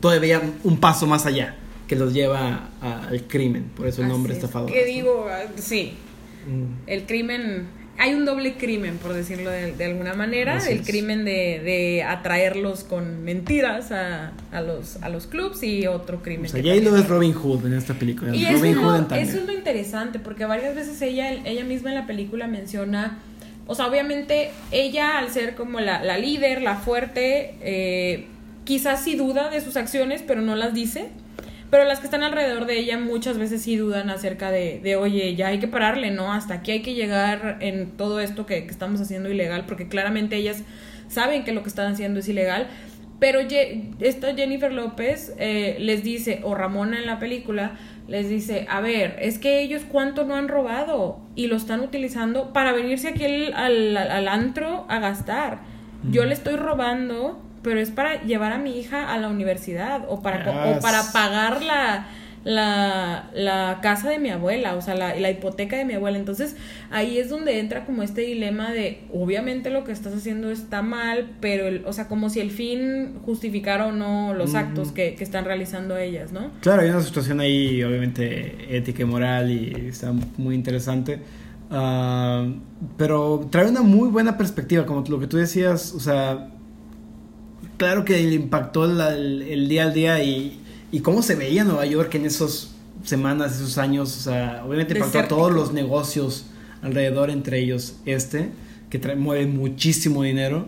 todavía 0.00 0.40
un 0.64 0.78
paso 0.78 1.06
más 1.06 1.26
allá, 1.26 1.54
que 1.88 1.96
los 1.96 2.12
lleva 2.12 2.68
a- 2.80 3.06
al 3.08 3.22
crimen. 3.24 3.70
Por 3.76 3.86
eso 3.86 4.02
el 4.02 4.08
nombre 4.08 4.32
Así 4.32 4.38
es. 4.40 4.44
estafador. 4.44 4.72
¿Qué 4.72 4.84
digo? 4.84 5.26
Ah, 5.30 5.44
Sí, 5.56 5.94
Mm. 6.46 6.88
el 6.88 7.02
crimen, 7.06 7.66
hay 7.98 8.12
un 8.14 8.24
doble 8.24 8.54
crimen, 8.56 8.98
por 8.98 9.12
decirlo 9.14 9.50
de, 9.50 9.72
de 9.72 9.84
alguna 9.86 10.14
manera, 10.14 10.56
Así 10.56 10.72
el 10.72 10.80
es. 10.80 10.86
crimen 10.86 11.24
de, 11.24 11.60
de 11.64 12.02
atraerlos 12.02 12.84
con 12.84 13.24
mentiras 13.24 13.90
a, 13.90 14.32
a 14.52 14.60
los, 14.60 14.96
a 15.02 15.08
los 15.08 15.26
clubs 15.26 15.62
y 15.62 15.86
otro 15.86 16.22
crimen. 16.22 16.46
O 16.46 16.48
sea, 16.48 16.60
J-Lo 16.60 16.82
también- 16.82 17.02
es 17.04 17.08
Robin 17.08 17.32
Hood 17.32 17.66
en 17.66 17.72
esta 17.74 17.94
película. 17.94 18.34
y 18.36 18.44
es 18.44 18.50
eso, 18.50 18.58
Robin 18.58 18.70
es 18.72 18.76
Hood 18.78 18.84
lo, 19.10 19.16
en 19.16 19.22
eso 19.22 19.38
es 19.38 19.46
lo 19.46 19.52
interesante, 19.52 20.18
porque 20.18 20.44
varias 20.44 20.74
veces 20.74 21.00
ella, 21.02 21.32
ella 21.32 21.64
misma 21.64 21.88
en 21.90 21.94
la 21.96 22.06
película 22.06 22.46
menciona, 22.46 23.18
o 23.66 23.74
sea, 23.74 23.86
obviamente 23.86 24.50
ella 24.70 25.18
al 25.18 25.30
ser 25.30 25.54
como 25.56 25.80
la, 25.80 26.02
la 26.04 26.18
líder, 26.18 26.62
la 26.62 26.76
fuerte, 26.76 27.54
eh, 27.60 28.26
quizás 28.66 29.02
sí 29.02 29.16
duda 29.16 29.48
de 29.48 29.62
sus 29.62 29.78
acciones, 29.78 30.22
pero 30.26 30.42
no 30.42 30.54
las 30.56 30.74
dice. 30.74 31.08
Pero 31.70 31.82
las 31.84 31.98
que 31.98 32.04
están 32.04 32.22
alrededor 32.22 32.66
de 32.66 32.78
ella 32.78 32.98
muchas 32.98 33.38
veces 33.38 33.62
sí 33.62 33.76
dudan 33.76 34.10
acerca 34.10 34.50
de, 34.52 34.78
de 34.84 34.94
oye, 34.96 35.34
ya 35.34 35.48
hay 35.48 35.58
que 35.58 35.66
pararle, 35.66 36.10
¿no? 36.12 36.32
Hasta 36.32 36.54
aquí 36.54 36.70
hay 36.72 36.82
que 36.82 36.94
llegar 36.94 37.56
en 37.60 37.90
todo 37.96 38.20
esto 38.20 38.44
que, 38.46 38.66
que 38.66 38.70
estamos 38.70 39.00
haciendo 39.00 39.30
ilegal, 39.30 39.64
porque 39.66 39.88
claramente 39.88 40.36
ellas 40.36 40.62
saben 41.08 41.42
que 41.44 41.52
lo 41.52 41.62
que 41.62 41.68
están 41.68 41.90
haciendo 41.92 42.20
es 42.20 42.28
ilegal. 42.28 42.68
Pero 43.18 43.40
Ye- 43.40 43.90
esta 43.98 44.34
Jennifer 44.34 44.72
López 44.72 45.32
eh, 45.38 45.76
les 45.80 46.04
dice, 46.04 46.40
o 46.44 46.54
Ramona 46.54 46.98
en 47.00 47.06
la 47.06 47.18
película, 47.18 47.72
les 48.06 48.28
dice, 48.28 48.66
a 48.70 48.80
ver, 48.80 49.16
es 49.20 49.38
que 49.40 49.60
ellos 49.62 49.82
cuánto 49.90 50.24
no 50.24 50.36
han 50.36 50.46
robado 50.48 51.18
y 51.34 51.48
lo 51.48 51.56
están 51.56 51.80
utilizando 51.80 52.52
para 52.52 52.72
venirse 52.72 53.08
aquí 53.08 53.24
al, 53.24 53.96
al 53.96 54.28
antro 54.28 54.84
a 54.88 55.00
gastar. 55.00 55.62
yo 56.12 56.24
le 56.24 56.34
estoy 56.34 56.54
robando, 56.56 57.42
pero 57.66 57.80
es 57.80 57.90
para 57.90 58.22
llevar 58.22 58.52
a 58.52 58.58
mi 58.58 58.78
hija 58.78 59.12
a 59.12 59.18
la 59.18 59.28
universidad 59.28 60.02
o 60.08 60.22
para, 60.22 60.70
o 60.70 60.78
para 60.78 61.02
pagar 61.12 61.64
la, 61.64 62.06
la, 62.44 63.28
la 63.34 63.80
casa 63.82 64.08
de 64.08 64.20
mi 64.20 64.30
abuela, 64.30 64.76
o 64.76 64.82
sea, 64.82 64.94
la, 64.94 65.16
la 65.16 65.32
hipoteca 65.32 65.76
de 65.76 65.84
mi 65.84 65.94
abuela. 65.94 66.16
Entonces 66.16 66.54
ahí 66.92 67.18
es 67.18 67.28
donde 67.28 67.58
entra 67.58 67.84
como 67.84 68.04
este 68.04 68.20
dilema 68.20 68.70
de, 68.70 69.00
obviamente 69.12 69.70
lo 69.70 69.82
que 69.82 69.90
estás 69.90 70.14
haciendo 70.14 70.52
está 70.52 70.80
mal, 70.82 71.32
pero, 71.40 71.66
el, 71.66 71.84
o 71.86 71.92
sea, 71.92 72.06
como 72.06 72.30
si 72.30 72.38
el 72.38 72.52
fin 72.52 73.18
justificara 73.24 73.88
o 73.88 73.90
no 73.92 74.32
los 74.32 74.54
actos 74.54 74.92
que, 74.92 75.16
que 75.16 75.24
están 75.24 75.44
realizando 75.44 75.96
ellas, 75.96 76.30
¿no? 76.30 76.52
Claro, 76.60 76.82
hay 76.82 76.90
una 76.90 77.00
situación 77.00 77.40
ahí, 77.40 77.82
obviamente, 77.82 78.76
ética 78.76 79.02
y 79.02 79.06
moral 79.06 79.50
y 79.50 79.88
está 79.88 80.12
muy 80.36 80.54
interesante. 80.54 81.18
Ah, 81.68 82.46
pero 82.96 83.48
trae 83.50 83.68
una 83.68 83.82
muy 83.82 84.08
buena 84.08 84.38
perspectiva, 84.38 84.86
como 84.86 85.02
lo 85.08 85.18
que 85.18 85.26
tú 85.26 85.36
decías, 85.36 85.92
o 85.94 85.98
sea, 85.98 86.52
claro 87.76 88.04
que 88.04 88.14
le 88.18 88.34
impactó 88.34 88.84
el, 88.84 89.42
el 89.42 89.68
día 89.68 89.84
al 89.84 89.94
día 89.94 90.22
y, 90.22 90.60
y 90.92 91.00
cómo 91.00 91.22
se 91.22 91.34
veía 91.34 91.64
Nueva 91.64 91.86
York 91.86 92.14
en 92.14 92.26
esas 92.26 92.74
semanas, 93.04 93.56
esos 93.56 93.78
años, 93.78 94.16
o 94.16 94.20
sea, 94.20 94.62
obviamente 94.66 94.94
impactó 94.94 95.18
a 95.18 95.28
todos 95.28 95.52
los 95.52 95.72
negocios 95.72 96.46
alrededor, 96.82 97.30
entre 97.30 97.58
ellos 97.60 97.96
este, 98.04 98.50
que 98.90 98.98
trae, 98.98 99.16
mueve 99.16 99.46
muchísimo 99.46 100.22
dinero. 100.22 100.66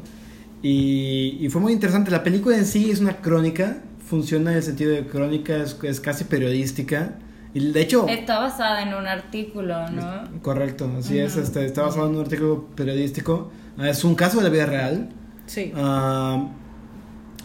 Y, 0.63 1.37
y 1.41 1.49
fue 1.51 1.61
muy 1.61 1.73
interesante. 1.73 2.11
La 2.11 2.23
película 2.25 2.57
en 2.57 2.67
sí 2.67 2.91
es 2.91 3.01
una 3.01 3.17
crónica, 3.19 3.79
funciona 4.07 4.51
en 4.51 4.57
el 4.59 4.63
sentido 4.63 4.91
de 4.93 5.07
crónica, 5.07 5.57
es, 5.57 5.77
es 5.83 6.01
casi 6.01 6.25
periodística. 6.25 7.15
Y 7.55 7.71
de 7.73 7.81
hecho, 7.81 8.07
Está 8.09 8.41
basada 8.41 8.83
en 8.83 8.93
un 8.95 9.07
artículo, 9.07 9.89
¿no? 9.91 10.41
correcto, 10.43 10.91
así 10.99 11.19
es, 11.19 11.37
este, 11.37 11.65
está 11.65 11.83
basado 11.83 12.09
en 12.09 12.17
un 12.17 12.21
artículo 12.21 12.67
periodístico. 12.77 13.51
Ah, 13.79 13.89
Es 13.89 14.05
un 14.05 14.15
caso 14.15 14.39
de 14.39 14.45
la 14.45 14.51
vida 14.51 14.67
real. 14.67 15.09
Sí. 15.47 15.73
Ah, 15.75 16.49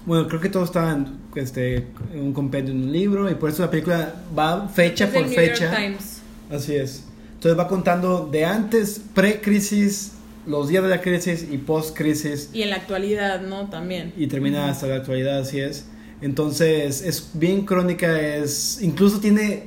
bueno, 0.05 0.27
creo 0.27 0.41
que 0.41 0.49
todo 0.49 0.63
está 0.63 0.91
en, 0.91 1.07
este, 1.35 1.87
en 2.13 2.19
un 2.19 2.33
compendio 2.33 2.73
en 2.73 2.83
un 2.83 2.91
libro 2.91 3.29
y 3.29 3.35
por 3.35 3.49
eso 3.49 3.61
la 3.61 3.71
película 3.71 4.13
va 4.37 4.67
fecha 4.67 5.05
Es 5.05 5.11
por 5.11 5.21
New 5.21 5.31
York 5.31 5.47
fecha. 5.47 5.75
Times. 5.75 6.21
Así 6.51 6.75
es. 6.75 7.03
Entonces 7.35 7.57
va 7.57 7.67
contando 7.67 8.27
de 8.31 8.45
antes, 8.45 9.01
pre-crisis, 9.13 10.13
los 10.45 10.67
días 10.67 10.83
de 10.83 10.89
la 10.89 11.01
crisis 11.01 11.47
y 11.49 11.57
post-crisis 11.57 12.49
Y 12.53 12.63
en 12.63 12.69
la 12.69 12.77
actualidad, 12.77 13.41
¿no? 13.41 13.69
También. 13.69 14.13
y 14.17 14.27
termina 14.27 14.69
hasta 14.69 14.87
la 14.87 14.95
actualidad, 14.95 15.39
así 15.39 15.59
es. 15.59 15.85
Entonces 16.21 17.01
es 17.01 17.31
bien 17.33 17.65
crónica, 17.65 18.19
es 18.19 18.81
incluso 18.81 19.19
tiene 19.19 19.65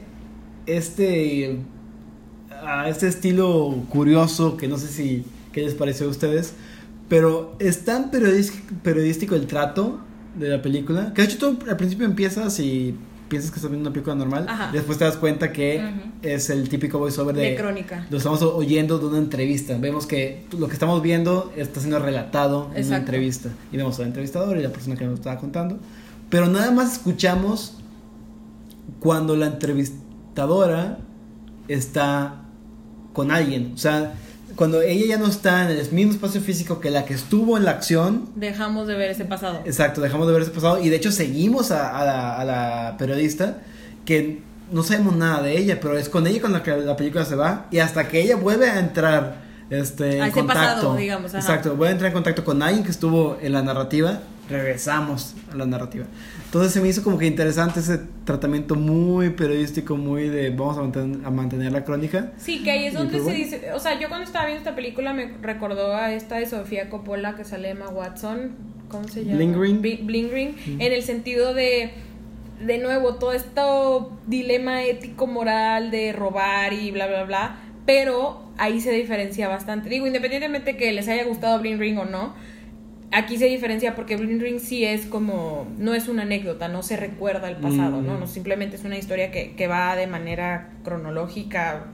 este 0.66 1.58
este 2.86 3.08
estilo 3.08 3.84
curioso 3.90 4.56
que 4.56 4.66
no 4.66 4.78
sé 4.78 4.88
si 4.88 5.24
qué 5.52 5.62
les 5.62 5.74
pareció 5.74 6.06
a 6.06 6.10
ustedes, 6.10 6.54
pero 7.08 7.54
es 7.58 7.84
tan 7.84 8.10
periodístico 8.10 9.34
el 9.34 9.46
trato 9.46 10.00
de 10.38 10.48
la 10.48 10.62
película 10.62 11.12
que 11.14 11.22
de 11.22 11.28
hecho 11.28 11.38
tú 11.38 11.58
al 11.68 11.76
principio 11.76 12.04
empiezas 12.06 12.58
y 12.60 12.94
piensas 13.28 13.50
que 13.50 13.56
estás 13.56 13.70
viendo 13.70 13.88
una 13.88 13.92
película 13.92 14.14
normal, 14.14 14.46
Ajá. 14.48 14.70
después 14.72 14.98
te 14.98 15.04
das 15.04 15.16
cuenta 15.16 15.50
que 15.52 15.82
es 16.22 16.48
el 16.48 16.68
típico 16.68 16.98
voiceover 17.00 17.34
de, 17.34 17.42
De 17.50 17.56
crónica. 17.56 18.06
lo 18.08 18.18
estamos 18.18 18.40
oyendo 18.42 18.98
de 19.00 19.06
una 19.06 19.18
entrevista. 19.18 19.76
Vemos 19.78 20.06
que 20.06 20.44
lo 20.56 20.68
que 20.68 20.74
estamos 20.74 21.02
viendo 21.02 21.52
está 21.56 21.80
siendo 21.80 21.98
relatado 21.98 22.70
en 22.76 22.86
una 22.86 22.98
entrevista. 22.98 23.48
Y 23.72 23.78
vemos 23.78 23.98
al 23.98 24.06
entrevistador 24.06 24.56
y 24.58 24.62
la 24.62 24.68
persona 24.70 24.94
que 24.94 25.04
nos 25.06 25.14
estaba 25.14 25.40
contando. 25.40 25.78
Pero 26.30 26.46
nada 26.46 26.70
más 26.70 26.92
escuchamos 26.92 27.78
cuando 29.00 29.34
la 29.34 29.46
entrevistadora 29.46 30.98
está 31.66 32.42
con 33.12 33.32
alguien. 33.32 33.72
O 33.74 33.78
sea, 33.78 34.14
cuando 34.56 34.80
ella 34.82 35.06
ya 35.06 35.18
no 35.18 35.26
está 35.26 35.70
en 35.70 35.76
el 35.76 35.92
mismo 35.92 36.12
espacio 36.12 36.40
físico 36.40 36.80
que 36.80 36.90
la 36.90 37.04
que 37.04 37.14
estuvo 37.14 37.56
en 37.56 37.64
la 37.64 37.72
acción. 37.72 38.30
Dejamos 38.34 38.86
de 38.88 38.94
ver 38.94 39.10
ese 39.10 39.24
pasado. 39.24 39.60
Exacto, 39.64 40.00
dejamos 40.00 40.26
de 40.26 40.32
ver 40.32 40.42
ese 40.42 40.50
pasado. 40.50 40.82
Y 40.82 40.88
de 40.88 40.96
hecho 40.96 41.12
seguimos 41.12 41.70
a, 41.70 41.96
a 41.96 42.04
la, 42.04 42.36
a 42.40 42.44
la 42.44 42.96
periodista 42.98 43.58
que 44.04 44.40
no 44.72 44.82
sabemos 44.82 45.14
nada 45.14 45.42
de 45.42 45.56
ella, 45.58 45.78
pero 45.80 45.96
es 45.96 46.08
con 46.08 46.26
ella 46.26 46.40
con 46.40 46.52
la 46.52 46.62
que 46.62 46.76
la 46.76 46.96
película 46.96 47.24
se 47.24 47.36
va. 47.36 47.66
Y 47.70 47.78
hasta 47.78 48.08
que 48.08 48.20
ella 48.20 48.36
vuelve 48.36 48.68
a 48.68 48.80
entrar 48.80 49.44
este, 49.70 50.04
A 50.04 50.08
en 50.16 50.22
ese 50.24 50.32
contacto. 50.32 50.62
pasado, 50.64 50.96
digamos, 50.96 51.34
ajá. 51.34 51.38
Exacto, 51.38 51.70
vuelve 51.76 51.88
a 51.88 51.92
entrar 51.92 52.08
en 52.08 52.14
contacto 52.14 52.44
con 52.44 52.62
alguien 52.62 52.82
que 52.84 52.90
estuvo 52.90 53.38
en 53.40 53.52
la 53.52 53.62
narrativa. 53.62 54.20
Regresamos 54.48 55.34
a 55.52 55.56
la 55.56 55.66
narrativa. 55.66 56.04
Entonces 56.44 56.72
se 56.72 56.80
me 56.80 56.88
hizo 56.88 57.02
como 57.02 57.18
que 57.18 57.26
interesante 57.26 57.80
ese 57.80 58.00
tratamiento 58.24 58.74
muy 58.76 59.30
periodístico, 59.30 59.96
muy 59.96 60.28
de 60.28 60.50
vamos 60.50 60.78
a 60.78 60.82
mantener, 60.82 61.26
a 61.26 61.30
mantener 61.30 61.72
la 61.72 61.84
crónica. 61.84 62.32
Sí, 62.38 62.62
que 62.62 62.70
ahí 62.70 62.86
es 62.86 62.94
donde 62.94 63.18
pues 63.18 63.24
se 63.24 63.32
dice, 63.34 63.72
o 63.72 63.78
sea, 63.80 63.98
yo 63.98 64.08
cuando 64.08 64.24
estaba 64.24 64.46
viendo 64.46 64.60
esta 64.60 64.76
película 64.76 65.12
me 65.12 65.32
recordó 65.42 65.94
a 65.96 66.12
esta 66.12 66.36
de 66.36 66.46
Sofía 66.46 66.88
Coppola 66.88 67.34
que 67.34 67.44
sale 67.44 67.70
Emma 67.70 67.88
Watson, 67.88 68.52
¿cómo 68.88 69.08
se 69.08 69.24
llama? 69.24 69.38
Lingering. 69.38 69.82
Bi- 69.82 69.96
Lingering, 70.06 70.54
en 70.78 70.92
el 70.92 71.02
sentido 71.02 71.52
de, 71.52 71.90
de 72.64 72.78
nuevo, 72.78 73.16
todo 73.16 73.32
este 73.32 73.60
dilema 74.26 74.84
ético, 74.84 75.26
moral 75.26 75.90
de 75.90 76.12
robar 76.12 76.72
y 76.72 76.90
bla, 76.92 77.06
bla, 77.08 77.24
bla, 77.24 77.56
pero 77.84 78.42
ahí 78.58 78.80
se 78.80 78.92
diferencia 78.92 79.48
bastante. 79.48 79.88
Digo, 79.88 80.06
independientemente 80.06 80.76
que 80.76 80.92
les 80.92 81.08
haya 81.08 81.24
gustado 81.24 81.58
Bling 81.60 81.78
Ring 81.78 81.98
o 81.98 82.04
no, 82.04 82.34
aquí 83.12 83.38
se 83.38 83.46
diferencia 83.46 83.94
porque 83.94 84.16
Bling 84.16 84.40
Ring 84.40 84.58
sí 84.58 84.84
es 84.84 85.06
como, 85.06 85.66
no 85.78 85.94
es 85.94 86.08
una 86.08 86.22
anécdota, 86.22 86.68
no 86.68 86.82
se 86.82 86.96
recuerda 86.96 87.48
el 87.48 87.56
pasado, 87.56 88.00
Mm. 88.00 88.06
¿no? 88.06 88.18
no 88.18 88.26
simplemente 88.26 88.76
es 88.76 88.84
una 88.84 88.98
historia 88.98 89.30
que, 89.30 89.54
que 89.54 89.66
va 89.66 89.96
de 89.96 90.06
manera 90.06 90.70
cronológica, 90.84 91.86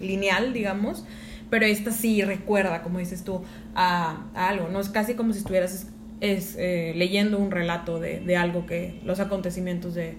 lineal, 0.00 0.52
digamos, 0.52 1.04
pero 1.50 1.66
esta 1.66 1.90
sí 1.90 2.22
recuerda, 2.22 2.82
como 2.82 2.98
dices 2.98 3.24
tú, 3.24 3.42
a, 3.74 4.26
a 4.34 4.48
algo, 4.48 4.68
¿no? 4.68 4.80
Es 4.80 4.90
casi 4.90 5.14
como 5.14 5.32
si 5.32 5.40
estuvieras 5.40 5.88
es, 6.20 6.56
eh, 6.58 6.92
leyendo 6.96 7.38
un 7.38 7.50
relato 7.50 8.00
de, 8.00 8.20
de 8.20 8.36
algo 8.36 8.66
que, 8.66 9.00
los 9.04 9.20
acontecimientos 9.20 9.94
de, 9.94 10.16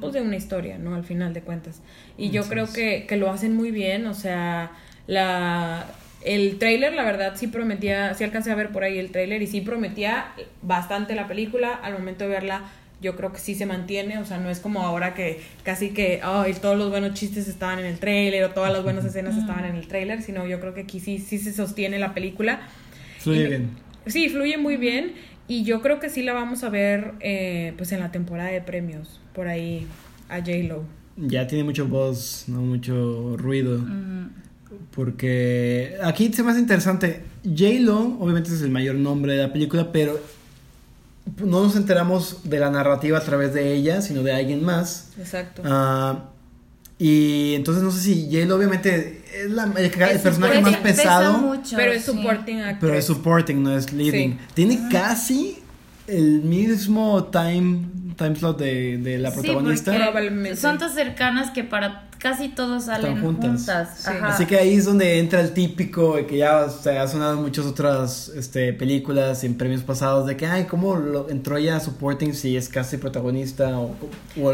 pues 0.00 0.12
de 0.12 0.20
una 0.20 0.36
historia, 0.36 0.78
¿no? 0.78 0.94
Al 0.94 1.04
final 1.04 1.32
de 1.34 1.42
cuentas. 1.42 1.82
Y 2.16 2.30
yo 2.30 2.44
creo 2.44 2.70
que, 2.72 3.06
que 3.06 3.16
lo 3.16 3.30
hacen 3.30 3.56
muy 3.56 3.70
bien, 3.70 4.06
o 4.06 4.14
sea, 4.14 4.72
la... 5.06 5.86
El 6.24 6.58
trailer, 6.58 6.92
la 6.94 7.04
verdad, 7.04 7.34
sí 7.36 7.46
prometía, 7.46 8.12
sí 8.14 8.24
alcancé 8.24 8.50
a 8.50 8.54
ver 8.54 8.70
por 8.70 8.82
ahí 8.82 8.98
el 8.98 9.10
trailer 9.10 9.40
y 9.42 9.46
sí 9.46 9.60
prometía 9.60 10.32
bastante 10.62 11.14
la 11.14 11.28
película. 11.28 11.74
Al 11.74 11.92
momento 11.92 12.24
de 12.24 12.30
verla, 12.30 12.62
yo 13.00 13.14
creo 13.16 13.32
que 13.32 13.38
sí 13.38 13.54
se 13.54 13.66
mantiene, 13.66 14.18
o 14.18 14.24
sea, 14.24 14.38
no 14.38 14.50
es 14.50 14.58
como 14.58 14.82
ahora 14.82 15.14
que 15.14 15.40
casi 15.62 15.90
que 15.90 16.20
ay, 16.22 16.54
todos 16.60 16.76
los 16.76 16.90
buenos 16.90 17.14
chistes 17.14 17.46
estaban 17.46 17.78
en 17.78 17.84
el 17.86 17.98
trailer 18.00 18.42
o 18.44 18.50
todas 18.50 18.72
las 18.72 18.82
buenas 18.82 19.04
escenas 19.04 19.36
estaban 19.36 19.64
en 19.64 19.76
el 19.76 19.86
trailer, 19.86 20.20
sino 20.22 20.46
yo 20.46 20.58
creo 20.58 20.74
que 20.74 20.80
aquí 20.80 20.98
sí, 20.98 21.18
sí 21.18 21.38
se 21.38 21.52
sostiene 21.52 21.98
la 22.00 22.14
película. 22.14 22.60
Fluye 23.20 23.44
Y- 23.44 23.46
bien. 23.48 23.70
Sí, 24.06 24.28
fluye 24.30 24.56
muy 24.58 24.76
bien 24.76 25.12
y 25.46 25.62
yo 25.64 25.80
creo 25.82 26.00
que 26.00 26.08
sí 26.08 26.22
la 26.22 26.32
vamos 26.32 26.64
a 26.64 26.70
ver 26.70 27.12
eh, 27.20 27.74
pues 27.76 27.92
en 27.92 28.00
la 28.00 28.10
temporada 28.10 28.50
de 28.50 28.60
premios, 28.62 29.20
por 29.34 29.46
ahí 29.48 29.86
a 30.28 30.38
J-Lo. 30.38 30.82
Ya 31.16 31.46
tiene 31.46 31.62
mucho 31.64 31.86
voz, 31.86 32.44
no 32.48 32.60
mucho 32.62 33.36
ruido. 33.36 33.84
Porque 34.94 35.96
aquí 36.02 36.32
se 36.32 36.42
me 36.42 36.50
hace 36.50 36.60
interesante. 36.60 37.24
J-Lo, 37.44 38.18
obviamente 38.18 38.52
es 38.52 38.62
el 38.62 38.70
mayor 38.70 38.96
nombre 38.96 39.34
de 39.34 39.42
la 39.42 39.52
película, 39.52 39.92
pero 39.92 40.20
no 41.38 41.62
nos 41.62 41.76
enteramos 41.76 42.40
de 42.44 42.58
la 42.58 42.70
narrativa 42.70 43.18
a 43.18 43.22
través 43.22 43.54
de 43.54 43.74
ella, 43.74 44.02
sino 44.02 44.22
de 44.22 44.32
alguien 44.32 44.64
más. 44.64 45.10
Exacto. 45.18 45.62
Ah, 45.64 46.24
y 46.98 47.54
entonces 47.54 47.82
no 47.84 47.92
sé 47.92 48.00
si 48.00 48.28
J-Lo, 48.30 48.56
obviamente, 48.56 49.22
es 49.44 49.50
la- 49.50 49.64
el, 49.64 49.90
personaje 49.90 50.32
supporting, 50.32 50.62
más 50.62 50.76
Pesa 50.76 51.02
pesado, 51.02 51.38
mucho, 51.38 51.76
pero 51.76 51.92
es 51.92 52.04
sí. 52.04 52.10
supporting 52.10 52.58
actress. 52.60 52.78
pero 52.80 52.94
es 52.94 53.04
supporting, 53.04 53.62
no 53.62 53.76
es 53.76 53.92
leading. 53.92 54.32
Sí. 54.32 54.38
Tiene 54.54 54.88
casi 54.90 55.58
el 56.08 56.42
mismo 56.42 57.24
time, 57.26 57.82
time 58.18 58.36
slot 58.36 58.58
de, 58.58 58.98
de 58.98 59.16
la 59.18 59.32
protagonista. 59.32 59.94
Probablemente. 59.94 60.56
Son 60.56 60.76
tan 60.78 60.92
cercanas 60.92 61.50
que 61.52 61.64
para 61.64 62.04
casi 62.18 62.48
todos 62.48 62.86
salen 62.86 63.12
Están 63.12 63.22
juntas. 63.24 63.48
juntas. 63.58 63.88
Sí. 63.98 64.10
Ajá. 64.10 64.28
Así 64.28 64.44
que 64.46 64.56
ahí 64.56 64.74
es 64.74 64.84
donde 64.86 65.20
entra 65.20 65.40
el 65.40 65.54
típico 65.54 66.16
que 66.26 66.38
ya 66.38 66.68
se 66.68 66.98
ha 66.98 67.06
sonado 67.06 67.34
en 67.34 67.42
muchas 67.42 67.64
otras 67.64 68.28
este, 68.34 68.72
películas 68.72 69.44
y 69.44 69.46
en 69.46 69.54
premios 69.56 69.82
pasados 69.82 70.26
de 70.26 70.36
que, 70.36 70.44
ay, 70.46 70.64
¿cómo 70.64 70.96
lo, 70.96 71.30
entró 71.30 71.56
ella 71.56 71.76
a 71.76 71.80
supporting 71.80 72.34
si 72.34 72.56
es 72.56 72.68
casi 72.68 72.96
protagonista 72.96 73.78
o, 73.78 73.84
o 73.92 73.96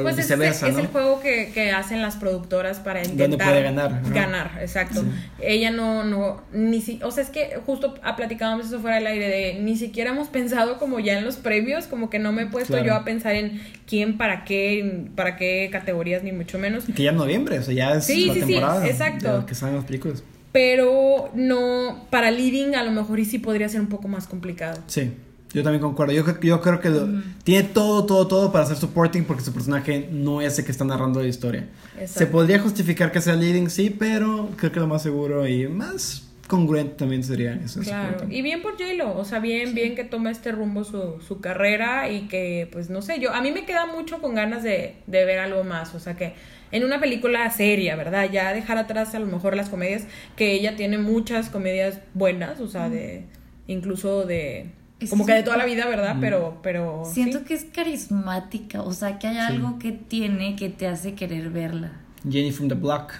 Pues 0.02 0.08
es, 0.10 0.16
viceversa, 0.18 0.68
es 0.68 0.74
¿no? 0.74 0.80
el 0.80 0.88
juego 0.88 1.20
que, 1.20 1.52
que 1.54 1.70
hacen 1.72 2.02
las 2.02 2.16
productoras 2.16 2.80
para 2.80 3.02
¿Dónde 3.02 3.24
intentar 3.24 3.48
puede 3.48 3.62
ganar, 3.62 4.02
no? 4.02 4.14
ganar, 4.14 4.50
exacto. 4.60 5.02
Ella 5.40 5.70
no, 5.70 6.04
no, 6.04 6.42
ni 6.52 6.82
si, 6.82 7.00
o 7.02 7.10
sea, 7.10 7.22
es 7.24 7.30
que 7.30 7.58
justo 7.64 7.94
ha 8.02 8.14
platicábamos 8.14 8.66
eso 8.66 8.78
fuera 8.80 8.96
del 8.96 9.06
aire 9.06 9.28
de 9.28 9.60
ni 9.62 9.76
siquiera 9.78 10.10
hemos 10.10 10.28
pensado 10.28 10.78
como 10.78 11.00
ya 11.00 11.16
en 11.18 11.24
los 11.24 11.36
premios, 11.36 11.86
como 11.86 12.10
que 12.10 12.18
no 12.18 12.30
me 12.32 12.42
he 12.42 12.46
puesto 12.46 12.74
Claro. 12.74 12.86
yo 12.86 12.94
a 12.94 13.04
pensar 13.04 13.34
en 13.36 13.53
quién, 13.86 14.16
para 14.18 14.44
qué, 14.44 15.06
para 15.16 15.36
qué 15.36 15.68
categorías, 15.72 16.22
ni 16.22 16.32
mucho 16.32 16.58
menos. 16.58 16.84
Que 16.84 17.02
ya 17.04 17.10
en 17.10 17.16
noviembre, 17.16 17.58
o 17.58 17.62
sea, 17.62 17.74
ya 17.74 17.94
es 17.94 18.04
Sí, 18.04 18.26
la 18.26 18.34
sí, 18.34 18.40
sí, 18.40 18.46
temporada 18.46 18.86
exacto. 18.86 19.40
de 19.40 19.46
que 19.46 19.54
salen 19.54 19.76
las 19.76 19.84
películas. 19.84 20.22
Pero 20.52 21.30
no, 21.34 22.06
para 22.10 22.30
leading 22.30 22.76
a 22.76 22.84
lo 22.84 22.92
mejor 22.92 23.18
y 23.18 23.24
sí 23.24 23.38
podría 23.38 23.68
ser 23.68 23.80
un 23.80 23.88
poco 23.88 24.06
más 24.08 24.26
complicado. 24.28 24.80
Sí, 24.86 25.10
yo 25.52 25.62
también 25.64 25.80
concuerdo. 25.82 26.12
Yo, 26.12 26.24
creo- 26.24 26.40
yo 26.40 26.60
creo 26.60 26.80
que 26.80 26.90
lo- 26.90 27.08
tiene 27.42 27.64
todo, 27.68 28.04
todo, 28.06 28.26
todo 28.28 28.52
para 28.52 28.64
ser 28.66 28.76
supporting 28.76 29.24
porque 29.24 29.42
su 29.42 29.52
personaje 29.52 30.08
no 30.12 30.40
es 30.40 30.58
el 30.58 30.64
que 30.64 30.70
está 30.70 30.84
narrando 30.84 31.20
la 31.20 31.26
historia. 31.28 31.66
Exacto. 31.94 32.18
Se 32.20 32.26
podría 32.26 32.58
justificar 32.60 33.10
que 33.10 33.20
sea 33.20 33.34
leading, 33.34 33.68
sí, 33.68 33.90
pero 33.90 34.50
creo 34.56 34.70
que 34.70 34.78
lo 34.80 34.86
más 34.86 35.02
seguro 35.02 35.46
y 35.48 35.66
más 35.68 36.28
congruente 36.46 36.94
también 36.94 37.24
sería 37.24 37.54
eso. 37.54 37.80
Claro, 37.80 38.26
y 38.28 38.42
bien 38.42 38.62
por 38.62 38.72
J-Lo, 38.72 39.16
o 39.16 39.24
sea, 39.24 39.38
bien, 39.38 39.74
bien 39.74 39.94
que 39.94 40.04
toma 40.04 40.30
este 40.30 40.52
rumbo 40.52 40.84
su, 40.84 41.20
su 41.26 41.40
carrera 41.40 42.10
y 42.10 42.28
que, 42.28 42.68
pues, 42.70 42.90
no 42.90 43.02
sé, 43.02 43.20
yo, 43.20 43.32
a 43.32 43.40
mí 43.40 43.50
me 43.50 43.64
queda 43.64 43.86
mucho 43.86 44.20
con 44.20 44.34
ganas 44.34 44.62
de, 44.62 44.96
de 45.06 45.24
ver 45.24 45.38
algo 45.38 45.64
más, 45.64 45.94
o 45.94 46.00
sea, 46.00 46.14
que 46.14 46.34
en 46.72 46.84
una 46.84 47.00
película 47.00 47.48
seria, 47.50 47.96
¿verdad? 47.96 48.28
Ya 48.30 48.52
dejar 48.52 48.78
atrás 48.78 49.14
a 49.14 49.18
lo 49.18 49.26
mejor 49.26 49.56
las 49.56 49.68
comedias, 49.68 50.06
que 50.36 50.52
ella 50.52 50.76
tiene 50.76 50.98
muchas 50.98 51.48
comedias 51.48 52.00
buenas, 52.14 52.60
o 52.60 52.68
sea, 52.68 52.88
de, 52.88 53.24
incluso 53.66 54.24
de, 54.24 54.70
como 55.08 55.26
que 55.26 55.32
de 55.32 55.42
toda 55.42 55.56
la 55.56 55.64
vida, 55.64 55.86
¿verdad? 55.86 56.16
Pero, 56.20 56.58
pero, 56.62 57.02
Siento 57.04 57.40
sí. 57.40 57.44
que 57.44 57.54
es 57.54 57.64
carismática, 57.64 58.82
o 58.82 58.92
sea, 58.92 59.18
que 59.18 59.26
hay 59.28 59.38
algo 59.38 59.78
que 59.78 59.92
tiene 59.92 60.56
que 60.56 60.68
te 60.68 60.86
hace 60.86 61.14
querer 61.14 61.50
verla. 61.50 61.92
Jenny 62.28 62.52
from 62.52 62.68
the 62.68 62.74
Block. 62.74 63.12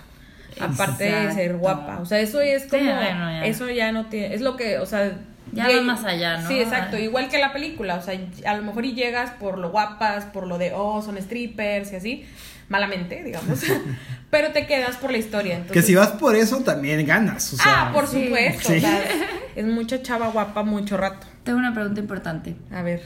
Aparte 0.61 1.05
de 1.05 1.33
ser 1.33 1.57
guapa, 1.57 1.99
o 2.01 2.07
sea, 2.07 2.21
eso 2.21 2.41
es 2.41 2.65
Sí, 2.65 2.69
como, 2.71 2.85
bueno, 2.85 3.31
ya. 3.31 3.45
eso 3.47 3.69
ya 3.71 3.93
no 3.93 4.07
tiene, 4.07 4.35
es 4.35 4.41
lo 4.41 4.57
que, 4.57 4.79
o 4.79 4.87
sea... 4.87 5.13
Ya 5.53 5.69
va 5.69 5.83
más 5.83 6.05
allá, 6.05 6.39
¿no? 6.39 6.49
Sí, 6.49 6.59
exacto, 6.59 6.99
igual 6.99 7.29
que 7.29 7.39
la 7.39 7.53
película, 7.53 7.97
o 7.97 8.03
sea, 8.03 8.19
a 8.47 8.57
lo 8.57 8.63
mejor 8.65 8.85
y 8.87 8.95
llegas 8.95 9.31
por 9.33 9.59
lo 9.59 9.71
guapas, 9.71 10.25
por 10.25 10.47
lo 10.49 10.59
de, 10.59 10.73
oh, 10.75 11.01
son 11.03 11.17
strippers 11.21 11.93
y 11.93 11.97
así, 11.97 12.25
malamente, 12.69 13.23
digamos, 13.23 13.61
pero 14.31 14.51
te 14.53 14.67
quedas 14.67 14.97
por 14.97 15.13
la 15.13 15.19
historia. 15.19 15.55
Que 15.57 15.61
Entonces, 15.61 15.87
si 15.87 15.95
vas 15.95 16.09
por 16.09 16.35
eso 16.35 16.61
también 16.65 17.07
ganas. 17.07 17.53
O 17.53 17.57
sea, 17.57 17.89
ah, 17.89 17.93
por 17.93 18.09
Sí. 18.09 18.25
supuesto, 18.25 18.69
Sí. 18.71 18.79
o 18.79 18.81
sea, 18.81 18.99
es, 19.05 19.11
es 19.57 19.65
mucha 19.67 20.03
chava 20.03 20.29
guapa 20.29 20.65
mucho 20.65 20.97
rato. 20.97 21.25
Tengo 21.45 21.59
una 21.59 21.73
pregunta 21.73 22.01
importante. 22.01 22.57
A 22.73 22.83
ver. 22.83 23.03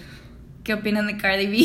¿Qué 0.68 0.74
opinan 0.74 1.06
de 1.06 1.16
Cardi 1.16 1.46
B? 1.46 1.56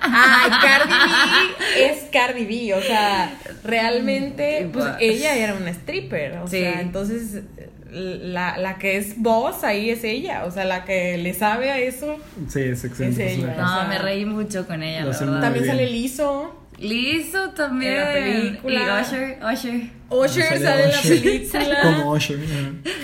Ay, 0.00 0.50
Cardi 0.62 0.90
B 0.94 1.84
es 1.90 1.98
Cardi 2.10 2.44
B, 2.46 2.72
o 2.72 2.80
sea, 2.80 3.30
realmente, 3.62 4.70
pues 4.72 4.86
Igual. 4.86 4.96
ella 5.02 5.34
era 5.36 5.54
una 5.54 5.68
stripper, 5.68 6.38
o 6.38 6.48
Sí. 6.48 6.60
sea, 6.60 6.80
entonces 6.80 7.42
la, 7.90 8.56
la 8.56 8.78
que 8.78 8.96
es 8.96 9.20
voz 9.20 9.64
ahí 9.64 9.90
es 9.90 10.02
ella, 10.02 10.44
o 10.46 10.50
sea, 10.50 10.64
la 10.64 10.86
que 10.86 11.18
le 11.18 11.34
sabe 11.34 11.70
a 11.72 11.78
eso. 11.78 12.16
Sí, 12.48 12.60
es 12.60 12.82
excelente. 12.86 13.26
Es 13.26 13.32
ella. 13.38 13.48
personaje. 13.48 13.60
No, 13.74 13.80
sea, 13.80 13.88
me 13.90 13.98
reí 13.98 14.24
mucho 14.24 14.66
con 14.66 14.82
ella, 14.82 15.04
la 15.04 15.18
verdad. 15.18 15.40
También 15.42 15.66
sale 15.66 15.90
Lizzo, 15.90 16.58
Lizo 16.78 17.50
también. 17.50 17.92
En 17.92 17.98
la 18.00 18.12
película. 18.14 18.80
Y 18.80 19.02
Usher, 19.02 19.38
Usher. 19.44 19.82
Usher 20.08 20.58
Sale 20.58 20.58
sale 20.60 20.84
en 20.84 20.90
la 20.90 21.02
película, 21.02 21.80
Como 21.82 22.12
Usher. 22.12 22.38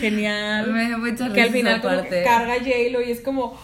genial, 0.01 0.73
Me 0.73 0.87
dio 0.87 0.99
mucha 0.99 1.31
que 1.35 1.43
al 1.43 1.51
final 1.51 1.83
como 1.83 2.03
que 2.09 2.23
carga 2.23 2.55
a 2.55 2.59
J-Lo 2.61 3.03
y 3.03 3.11
es 3.11 3.21
como, 3.21 3.59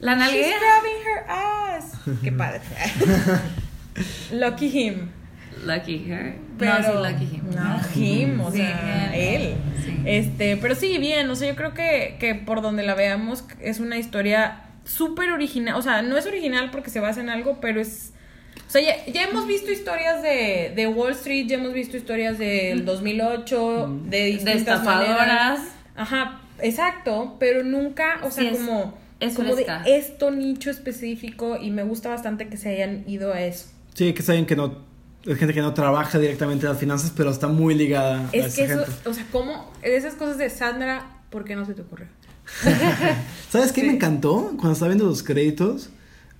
La 0.00 0.14
she's 0.14 0.18
nalguea. 0.20 0.58
grabbing 0.58 1.02
her 1.06 1.24
ass, 1.28 1.92
qué 2.22 2.32
padre. 2.32 2.60
Lucky 4.32 4.68
him. 4.68 5.10
Lucky 5.64 5.98
her. 6.10 6.36
Pero, 6.58 6.78
no, 6.78 7.04
sí, 7.04 7.12
Lucky 7.12 7.24
him. 7.36 7.50
No, 7.54 7.80
him, 7.94 8.40
o 8.40 8.50
Sí, 8.50 8.58
sea, 8.58 9.14
él. 9.14 9.42
él. 9.42 9.54
Sí. 9.84 9.96
Este, 10.06 10.56
pero 10.56 10.74
sí, 10.74 10.98
bien, 10.98 11.28
o 11.28 11.34
sea, 11.36 11.48
yo 11.48 11.56
creo 11.56 11.74
que, 11.74 12.16
que 12.18 12.34
por 12.34 12.62
donde 12.62 12.82
la 12.82 12.94
veamos 12.94 13.44
es 13.60 13.80
una 13.80 13.98
historia 13.98 14.62
súper 14.84 15.30
original, 15.30 15.74
o 15.76 15.82
sea, 15.82 16.02
no 16.02 16.16
es 16.16 16.26
original 16.26 16.70
porque 16.70 16.90
se 16.90 17.00
basa 17.00 17.20
en 17.20 17.28
algo, 17.30 17.60
pero 17.60 17.80
es... 17.80 18.12
O 18.66 18.70
sea, 18.72 18.80
ya, 18.80 19.04
ya 19.12 19.24
hemos 19.24 19.46
visto 19.46 19.70
historias 19.72 20.22
de, 20.22 20.72
de 20.74 20.86
Wall 20.86 21.12
Street, 21.12 21.46
ya 21.48 21.56
hemos 21.56 21.72
visto 21.72 21.96
historias 21.96 22.38
del 22.38 22.84
2008, 22.84 24.00
de 24.04 24.24
distintas 24.26 24.56
estafadoras. 24.56 25.18
maneras. 25.18 25.60
Ajá, 25.96 26.40
exacto, 26.60 27.36
pero 27.40 27.64
nunca, 27.64 28.20
o 28.22 28.30
sea, 28.30 28.44
Sí, 28.44 28.56
como, 28.56 28.94
es 29.20 29.34
como 29.34 29.54
de 29.54 29.66
esto 29.86 30.30
nicho 30.30 30.70
específico 30.70 31.56
y 31.60 31.70
me 31.70 31.82
gusta 31.84 32.08
bastante 32.08 32.48
que 32.48 32.56
se 32.56 32.70
hayan 32.70 33.04
ido 33.08 33.32
a 33.32 33.40
eso. 33.42 33.66
Sí, 33.94 34.12
que 34.14 34.22
saben 34.22 34.46
que 34.46 34.56
no. 34.56 34.88
Es 35.26 35.36
gente 35.36 35.52
que 35.52 35.60
no 35.60 35.74
trabaja 35.74 36.18
directamente 36.18 36.64
en 36.64 36.72
las 36.72 36.80
finanzas, 36.80 37.12
pero 37.14 37.30
está 37.30 37.46
muy 37.46 37.74
ligada 37.74 38.20
a 38.20 38.28
Es 38.32 38.46
esa 38.46 38.56
que 38.56 38.64
eso, 38.72 38.84
gente. 38.86 39.08
o 39.08 39.12
sea, 39.14 39.26
como 39.30 39.70
esas 39.82 40.14
cosas 40.14 40.38
de 40.38 40.48
Sandra, 40.48 41.06
¿por 41.28 41.44
qué 41.44 41.54
no 41.56 41.66
se 41.66 41.74
te 41.74 41.82
ocurrió? 41.82 42.06
¿Sabes 43.50 43.72
qué 43.72 43.82
Sí. 43.82 43.86
me 43.86 43.92
encantó? 43.94 44.52
Cuando 44.56 44.72
estaba 44.72 44.88
viendo 44.88 45.04
los 45.06 45.22
créditos, 45.22 45.90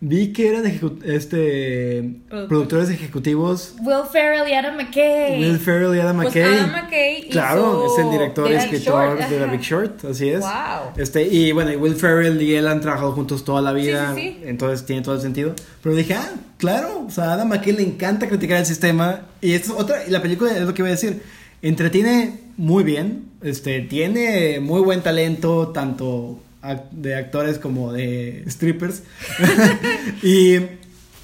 vi 0.02 0.32
que 0.32 0.48
eran 0.48 0.64
este, 1.04 2.00
Productor. 2.28 2.48
productores 2.48 2.90
ejecutivos 2.90 3.74
Will 3.84 4.04
Ferrell 4.10 4.48
y 4.48 4.52
Adam 4.54 4.76
McKay. 4.76 5.40
Will 5.40 5.58
Ferrell 5.58 5.94
y 5.94 6.00
Adam 6.00 6.16
Pues 6.16 6.28
McKay. 6.28 6.58
Adam 6.58 6.70
McKay 6.72 7.28
Claro, 7.30 7.86
es 7.86 8.04
el 8.04 8.10
director 8.10 8.50
y 8.50 8.54
escritor 8.54 9.18
Short, 9.18 9.28
de 9.28 9.38
The. 9.38 9.46
Big 9.46 9.60
Short, 9.60 10.04
así 10.06 10.28
es. 10.30 10.40
Wow. 10.40 10.50
Este, 10.96 11.22
y 11.26 11.52
bueno, 11.52 11.70
Will 11.78 11.94
Ferrell 11.96 12.40
y 12.40 12.54
él 12.54 12.66
han 12.66 12.80
trabajado 12.80 13.12
juntos 13.12 13.44
toda 13.44 13.60
la 13.60 13.72
vida, 13.72 14.14
Sí, 14.14 14.20
sí, 14.22 14.36
sí. 14.40 14.48
entonces 14.48 14.86
tiene 14.86 15.02
todo 15.02 15.14
el 15.16 15.20
sentido. 15.20 15.54
Pero 15.82 15.94
dije, 15.94 16.14
ah, 16.14 16.30
claro, 16.56 17.04
o 17.06 17.10
sea, 17.10 17.24
a 17.24 17.32
Adam 17.34 17.48
McKay 17.48 17.72
le 17.74 17.82
encanta 17.82 18.26
criticar 18.28 18.58
el 18.58 18.66
sistema. 18.66 19.26
Y 19.42 19.52
esto 19.52 19.74
es 19.74 19.80
otra, 19.82 20.06
y 20.06 20.10
la 20.10 20.22
película 20.22 20.56
es 20.56 20.62
lo 20.62 20.72
que 20.72 20.80
iba 20.82 20.88
a 20.88 20.92
decir, 20.92 21.22
entretiene 21.62 22.40
muy 22.56 22.84
bien, 22.84 23.26
este, 23.42 23.80
tiene 23.80 24.60
muy 24.60 24.80
buen 24.80 25.02
talento, 25.02 25.68
tanto 25.68 26.38
de 26.90 27.16
actores 27.16 27.58
como 27.58 27.92
de 27.92 28.44
strippers. 28.48 29.02
y 30.22 30.58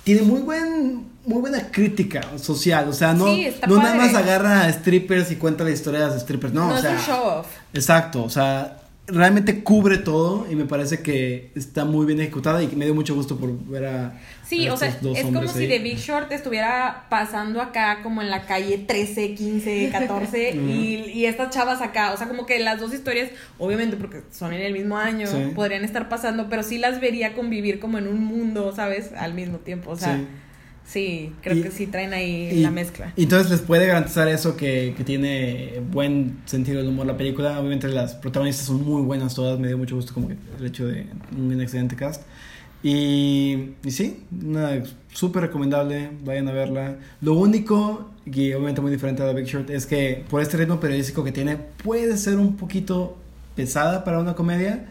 tiene 0.04 0.22
muy 0.22 0.40
buen 0.40 1.06
muy 1.26 1.40
buena 1.40 1.70
crítica 1.72 2.20
social, 2.38 2.88
o 2.88 2.92
sea, 2.92 3.12
no, 3.12 3.26
Sí, 3.34 3.48
no 3.66 3.78
nada 3.78 3.96
más 3.96 4.14
agarra 4.14 4.62
a 4.62 4.72
strippers 4.72 5.32
y 5.32 5.36
cuenta 5.36 5.64
la 5.64 5.70
historia 5.70 6.00
de 6.00 6.10
las 6.10 6.22
strippers, 6.22 6.54
no, 6.54 6.68
No, 6.68 6.74
o 6.74 6.76
es 6.76 6.82
sea, 6.82 6.92
un 6.92 6.98
show 6.98 7.26
off. 7.40 7.46
Exacto, 7.74 8.22
o 8.22 8.30
sea, 8.30 8.75
realmente 9.08 9.62
cubre 9.62 9.98
todo 9.98 10.46
y 10.50 10.56
me 10.56 10.64
parece 10.64 11.00
que 11.00 11.50
está 11.54 11.84
muy 11.84 12.06
bien 12.06 12.20
ejecutada 12.20 12.62
y 12.62 12.68
me 12.74 12.84
dio 12.86 12.94
mucho 12.94 13.14
gusto 13.14 13.36
por 13.36 13.56
ver 13.66 13.84
a 13.86 14.20
Sí, 14.44 14.66
a 14.66 14.74
o 14.74 14.76
sea, 14.76 14.88
es 14.88 15.24
como 15.24 15.46
si. 15.48 15.66
The 15.66 15.78
Big 15.80 15.98
Short 15.98 16.30
estuviera 16.32 17.06
pasando 17.08 17.60
acá 17.60 18.00
como 18.02 18.22
en 18.22 18.30
la 18.30 18.46
calle 18.46 18.78
13, 18.78 19.34
15, 19.34 19.88
14 19.92 20.50
y, 20.54 21.10
y 21.12 21.26
estas 21.26 21.50
chavas 21.50 21.82
acá, 21.82 22.12
o 22.12 22.16
sea, 22.16 22.28
como 22.28 22.46
que 22.46 22.58
las 22.60 22.78
dos 22.80 22.94
historias, 22.94 23.30
obviamente 23.58 23.96
porque 23.96 24.22
son 24.30 24.52
en 24.52 24.60
el 24.62 24.72
mismo 24.72 24.96
año, 24.98 25.26
Sí. 25.26 25.52
podrían 25.54 25.84
estar 25.84 26.08
pasando, 26.08 26.48
pero 26.48 26.62
sí 26.62 26.78
las 26.78 27.00
vería 27.00 27.34
convivir 27.34 27.80
como 27.80 27.98
en 27.98 28.06
un 28.08 28.22
mundo, 28.24 28.72
¿sabes? 28.74 29.10
Al 29.16 29.34
mismo 29.34 29.58
tiempo, 29.58 29.90
o 29.90 29.96
sea, 29.96 30.16
Sí. 30.16 30.26
Sí, 30.86 31.32
creo 31.42 31.56
Y- 31.56 31.62
que 31.62 31.70
sí 31.70 31.86
traen 31.86 32.12
ahí 32.12 32.50
Y- 32.52 32.60
la 32.60 32.70
mezcla. 32.70 33.12
Y 33.16 33.24
entonces 33.24 33.50
les 33.50 33.60
puede 33.60 33.86
garantizar 33.86 34.28
eso 34.28 34.56
que, 34.56 34.94
que 34.96 35.04
tiene 35.04 35.80
buen 35.92 36.38
sentido 36.46 36.78
del 36.78 36.88
humor 36.88 37.06
la 37.06 37.16
película. 37.16 37.58
Obviamente 37.60 37.88
las 37.88 38.14
protagonistas 38.14 38.66
son 38.66 38.84
muy 38.84 39.02
buenas 39.02 39.34
todas, 39.34 39.58
me 39.58 39.68
dio 39.68 39.76
mucho 39.78 39.96
gusto 39.96 40.14
como 40.14 40.28
que 40.28 40.36
el 40.58 40.66
hecho 40.66 40.86
de 40.86 41.06
un 41.36 41.60
excelente 41.60 41.96
cast. 41.96 42.22
Y, 42.82 43.70
y 43.84 43.90
sí, 43.90 44.22
una 44.44 44.82
súper 45.12 45.42
recomendable, 45.42 46.10
vayan 46.24 46.46
a 46.48 46.52
verla. 46.52 46.96
Lo 47.20 47.34
único, 47.34 48.10
y 48.26 48.52
obviamente 48.52 48.80
muy 48.80 48.92
diferente 48.92 49.22
a 49.22 49.26
The 49.28 49.34
Big 49.34 49.46
Short, 49.46 49.70
es 49.70 49.86
que 49.86 50.24
por 50.28 50.40
este 50.42 50.56
ritmo 50.58 50.78
periodístico 50.78 51.24
que 51.24 51.32
tiene, 51.32 51.56
puede 51.56 52.16
ser 52.16 52.36
un 52.36 52.56
poquito 52.56 53.16
pesada 53.56 54.04
para 54.04 54.20
una 54.20 54.34
comedia. 54.34 54.86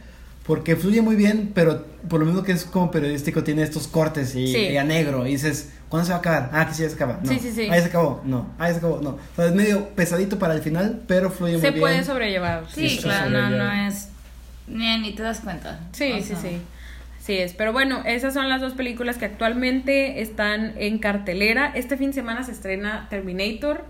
Porque 0.45 0.75
fluye 0.75 1.01
muy 1.01 1.15
bien, 1.15 1.51
pero 1.55 1.85
por 2.07 2.19
lo 2.19 2.25
mismo 2.27 2.43
que 2.43 2.51
es 2.51 2.65
como 2.65 2.91
periodístico, 2.91 3.43
tiene 3.43 3.63
estos 3.63 3.87
cortes 3.87 4.35
y, 4.35 4.45
Sí. 4.47 4.57
y 4.73 4.77
a 4.77 4.83
negro. 4.83 5.25
Y 5.25 5.31
dices, 5.31 5.69
¿cuándo 5.89 6.05
se 6.05 6.11
va 6.11 6.17
a 6.17 6.19
acabar? 6.19 6.49
Ah, 6.53 6.67
que 6.67 6.73
sí, 6.73 6.83
ya 6.83 6.89
se 6.89 6.95
acaba. 6.95 7.19
No. 7.23 7.29
Sí, 7.31 7.39
sí, 7.39 7.51
sí. 7.51 7.67
Ah, 7.71 7.75
ya 7.75 7.81
se 7.81 7.87
acabó. 7.89 8.21
No. 8.25 8.47
Ah, 8.59 8.67
ya 8.67 8.73
se 8.73 8.77
acabó. 8.79 9.01
No. 9.01 9.09
O 9.11 9.19
sea, 9.35 9.45
es 9.45 9.53
medio 9.53 9.89
pesadito 9.89 10.37
para 10.39 10.53
el 10.53 10.61
final, 10.61 11.01
pero 11.07 11.29
fluye 11.31 11.53
muy 11.53 11.61
Se 11.61 11.69
bien. 11.69 11.79
puede 11.81 12.03
sobrellevar. 12.03 12.65
Sí, 12.73 12.89
Sí, 12.89 12.97
claro, 13.03 13.29
no, 13.29 13.49
no 13.49 13.71
es. 13.87 14.09
Ni, 14.67 14.97
ni 14.99 15.13
te 15.13 15.23
das 15.23 15.41
cuenta. 15.41 15.79
Sí, 15.91 16.11
O 16.13 16.17
sí, 16.17 16.23
sea, 16.23 16.37
sí. 16.37 16.61
Sí 17.19 17.33
es, 17.39 17.53
pero 17.53 17.73
bueno, 17.73 18.03
esas 18.05 18.35
son 18.35 18.49
las 18.49 18.61
dos 18.61 18.73
películas 18.73 19.17
que 19.17 19.25
actualmente 19.25 20.21
están 20.21 20.73
en 20.77 20.99
cartelera. 20.99 21.71
Este 21.73 21.97
fin 21.97 22.07
de 22.09 22.13
semana 22.13 22.43
se 22.43 22.51
estrena 22.51 23.07
Terminator, 23.09 23.83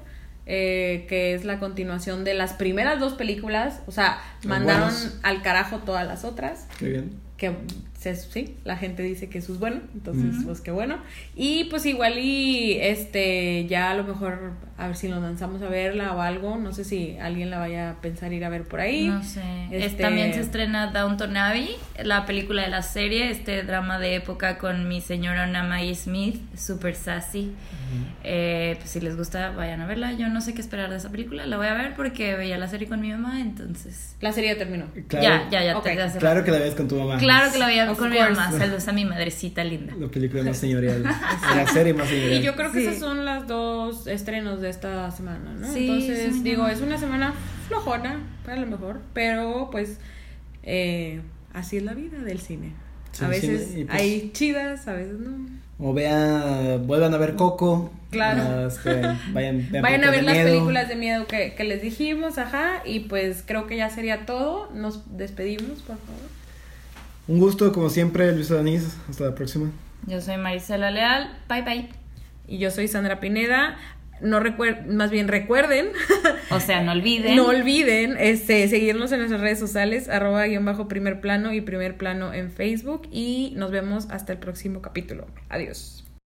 eh, 0.45 1.05
que 1.09 1.33
es 1.33 1.43
la 1.43 1.59
continuación 1.59 2.23
de 2.23 2.33
las 2.33 2.53
primeras 2.53 2.97
dos 2.99 3.13
películas. 3.13 3.81
O 3.87 3.91
sea, 3.91 4.19
mandaron 4.45 4.89
buenas. 4.89 5.17
al 5.23 5.41
carajo 5.41 5.79
todas 5.79 6.07
las 6.07 6.23
otras. 6.23 6.65
Qué 6.79 6.85
bien. 6.87 7.11
Que 7.35 7.53
se- 8.13 8.31
sí, 8.31 8.55
la 8.63 8.77
gente 8.77 9.01
dice 9.03 9.29
que 9.29 9.39
eso 9.39 9.53
es 9.53 9.59
bueno, 9.59 9.81
entonces 9.93 10.35
pues 10.45 10.61
qué 10.61 10.71
bueno. 10.71 10.97
Y 11.35 11.63
pues 11.65 11.85
igual 11.85 12.19
y 12.19 12.77
este, 12.81 13.65
ya 13.67 13.91
a 13.91 13.93
lo 13.95 14.03
mejor 14.03 14.53
a 14.77 14.87
ver 14.87 14.95
si 14.97 15.07
nos 15.07 15.21
lanzamos 15.23 15.61
a 15.61 15.69
verla 15.69 16.13
o 16.13 16.21
algo. 16.21 16.57
No 16.57 16.73
sé 16.73 16.83
si 16.83 17.17
alguien 17.17 17.49
la 17.49 17.59
vaya 17.59 17.91
a 17.91 18.01
pensar 18.01 18.33
ir 18.33 18.43
a 18.45 18.49
ver 18.49 18.63
por 18.63 18.79
ahí. 18.81 19.07
No 19.07 19.23
sé. 19.23 19.41
Es- 19.71 19.85
Este- 19.85 20.03
también 20.03 20.33
se 20.33 20.41
estrena 20.41 20.87
Downton 20.87 21.35
Abbey, 21.37 21.69
la 22.03 22.25
película 22.25 22.63
de 22.63 22.69
la 22.69 22.81
serie, 22.81 23.29
este 23.31 23.63
drama 23.63 23.99
de 23.99 24.15
época 24.15 24.57
con 24.57 24.87
mi 24.87 25.01
señora 25.01 25.45
Maggie 25.63 25.95
Smith, 25.95 26.41
super 26.57 26.95
sassy. 26.95 27.51
Eh, 28.23 28.75
pues 28.79 28.89
si 28.89 28.99
les 28.99 29.15
gusta, 29.15 29.51
vayan 29.51 29.81
a 29.81 29.85
verla. 29.85 30.11
Yo 30.13 30.27
no 30.27 30.41
sé 30.41 30.53
qué 30.53 30.61
esperar 30.61 30.89
de 30.89 30.97
esa 30.97 31.09
película, 31.09 31.45
la 31.45 31.57
voy 31.57 31.67
a 31.67 31.73
ver 31.73 31.93
porque 31.95 32.35
veía 32.35 32.57
la 32.57 32.67
serie 32.67 32.87
con 32.87 32.99
mi 32.99 33.11
mamá, 33.11 33.39
entonces. 33.39 34.15
La 34.21 34.31
serie 34.31 34.51
ya 34.53 34.57
terminó. 34.57 34.85
Claro, 35.07 35.23
ya, 35.23 35.49
ya, 35.49 35.63
ya. 35.63 35.77
Ok. 35.77 35.83
te- 35.85 35.95
ya 35.95 36.11
Claro 36.17 36.43
que 36.43 36.51
la 36.51 36.59
ves 36.59 36.73
con 36.75 36.87
tu 36.87 36.95
mamá. 36.95 37.17
Claro 37.17 37.51
que 37.51 37.59
la 37.59 37.67
veía 37.67 37.85
Con 37.97 38.09
mi 38.09 38.17
mamá. 38.19 38.51
Saludos 38.51 38.87
a 38.87 38.91
mi 38.93 39.05
madrecita 39.05 39.63
linda. 39.63 39.93
La 39.99 40.07
película 40.07 40.43
más 40.43 40.57
señorial. 40.57 41.03
la 41.55 41.67
serie 41.67 41.93
más 41.93 42.07
señorial. 42.07 42.41
Y 42.41 42.43
yo 42.43 42.55
creo 42.55 42.71
que 42.71 42.79
Sí. 42.81 42.85
esas 42.87 42.99
son 42.99 43.25
las 43.25 43.47
dos 43.47 44.07
estrenos 44.07 44.61
de 44.61 44.69
esta 44.69 45.09
semana, 45.11 45.53
¿no? 45.59 45.71
Sí, 45.73 45.87
Entonces, 45.89 46.33
sí, 46.35 46.41
digo, 46.43 46.67
es 46.67 46.81
una 46.81 46.97
semana 46.97 47.33
flojona, 47.67 48.19
a 48.47 48.55
lo 48.55 48.65
mejor, 48.67 49.01
pero 49.13 49.69
pues 49.71 49.97
eh, 50.63 51.21
así 51.53 51.77
es 51.77 51.83
la 51.83 51.93
vida 51.93 52.19
del 52.19 52.39
cine. 52.39 52.73
Sí, 53.11 53.23
a 53.23 53.27
veces 53.29 53.71
pues- 53.73 53.89
hay 53.89 54.31
chidas, 54.33 54.87
a 54.87 54.93
veces 54.93 55.19
no. 55.19 55.55
O 55.77 55.93
vean, 55.93 56.87
vuelvan 56.87 57.13
a 57.13 57.17
ver 57.17 57.35
Coco. 57.35 57.91
Claro. 58.09 58.69
Vayan, 59.33 59.67
vean 59.71 59.81
Vayan 59.81 60.03
a 60.05 60.09
ver 60.09 60.23
las 60.23 60.35
miedo. 60.35 60.49
películas 60.49 60.87
de 60.87 60.95
miedo 60.95 61.27
que, 61.27 61.53
que 61.53 61.63
les 61.65 61.81
dijimos, 61.81 62.37
ajá. 62.37 62.81
Y 62.85 63.01
pues 63.01 63.43
creo 63.45 63.67
que 63.67 63.75
ya 63.75 63.89
sería 63.89 64.25
todo. 64.25 64.69
Nos 64.73 65.17
despedimos, 65.17 65.81
por 65.81 65.97
favor. 65.97 66.34
Un 67.27 67.39
gusto, 67.39 67.71
como 67.71 67.89
siempre, 67.89 68.31
Luis 68.33 68.49
Danís. 68.49 68.97
Hasta 69.09 69.25
la 69.25 69.35
próxima. 69.35 69.71
Yo 70.07 70.21
soy 70.21 70.37
Marisela 70.37 70.91
Leal. 70.91 71.35
Bye 71.49 71.61
bye. 71.63 71.89
Y 72.47 72.59
yo 72.59 72.69
soy 72.71 72.87
Sandra 72.87 73.19
Pineda. 73.19 73.77
No 74.21 74.39
recuer 74.39 74.85
más 74.87 75.11
bien 75.11 75.27
recuerden, 75.27 75.89
O 76.49 76.61
sea, 76.61 76.81
no 76.83 76.93
olviden. 76.93 77.35
no 77.35 77.47
olviden 77.47 78.15
este, 78.17 78.65
seguirnos 78.69 79.11
en 79.11 79.19
nuestras 79.19 79.41
redes 79.41 79.59
sociales, 79.59 80.07
arroba 80.07 80.45
guion 80.45 80.63
bajo 80.63 80.87
primer 80.87 81.19
plano 81.19 81.51
y 81.51 81.59
primer 81.59 81.97
plano 81.97 82.33
en 82.33 82.49
Facebook. 82.49 83.09
Y 83.11 83.53
nos 83.57 83.71
vemos 83.71 84.07
hasta 84.11 84.31
el 84.31 84.39
próximo 84.39 84.81
capítulo. 84.81 85.27
Adiós. 85.49 85.94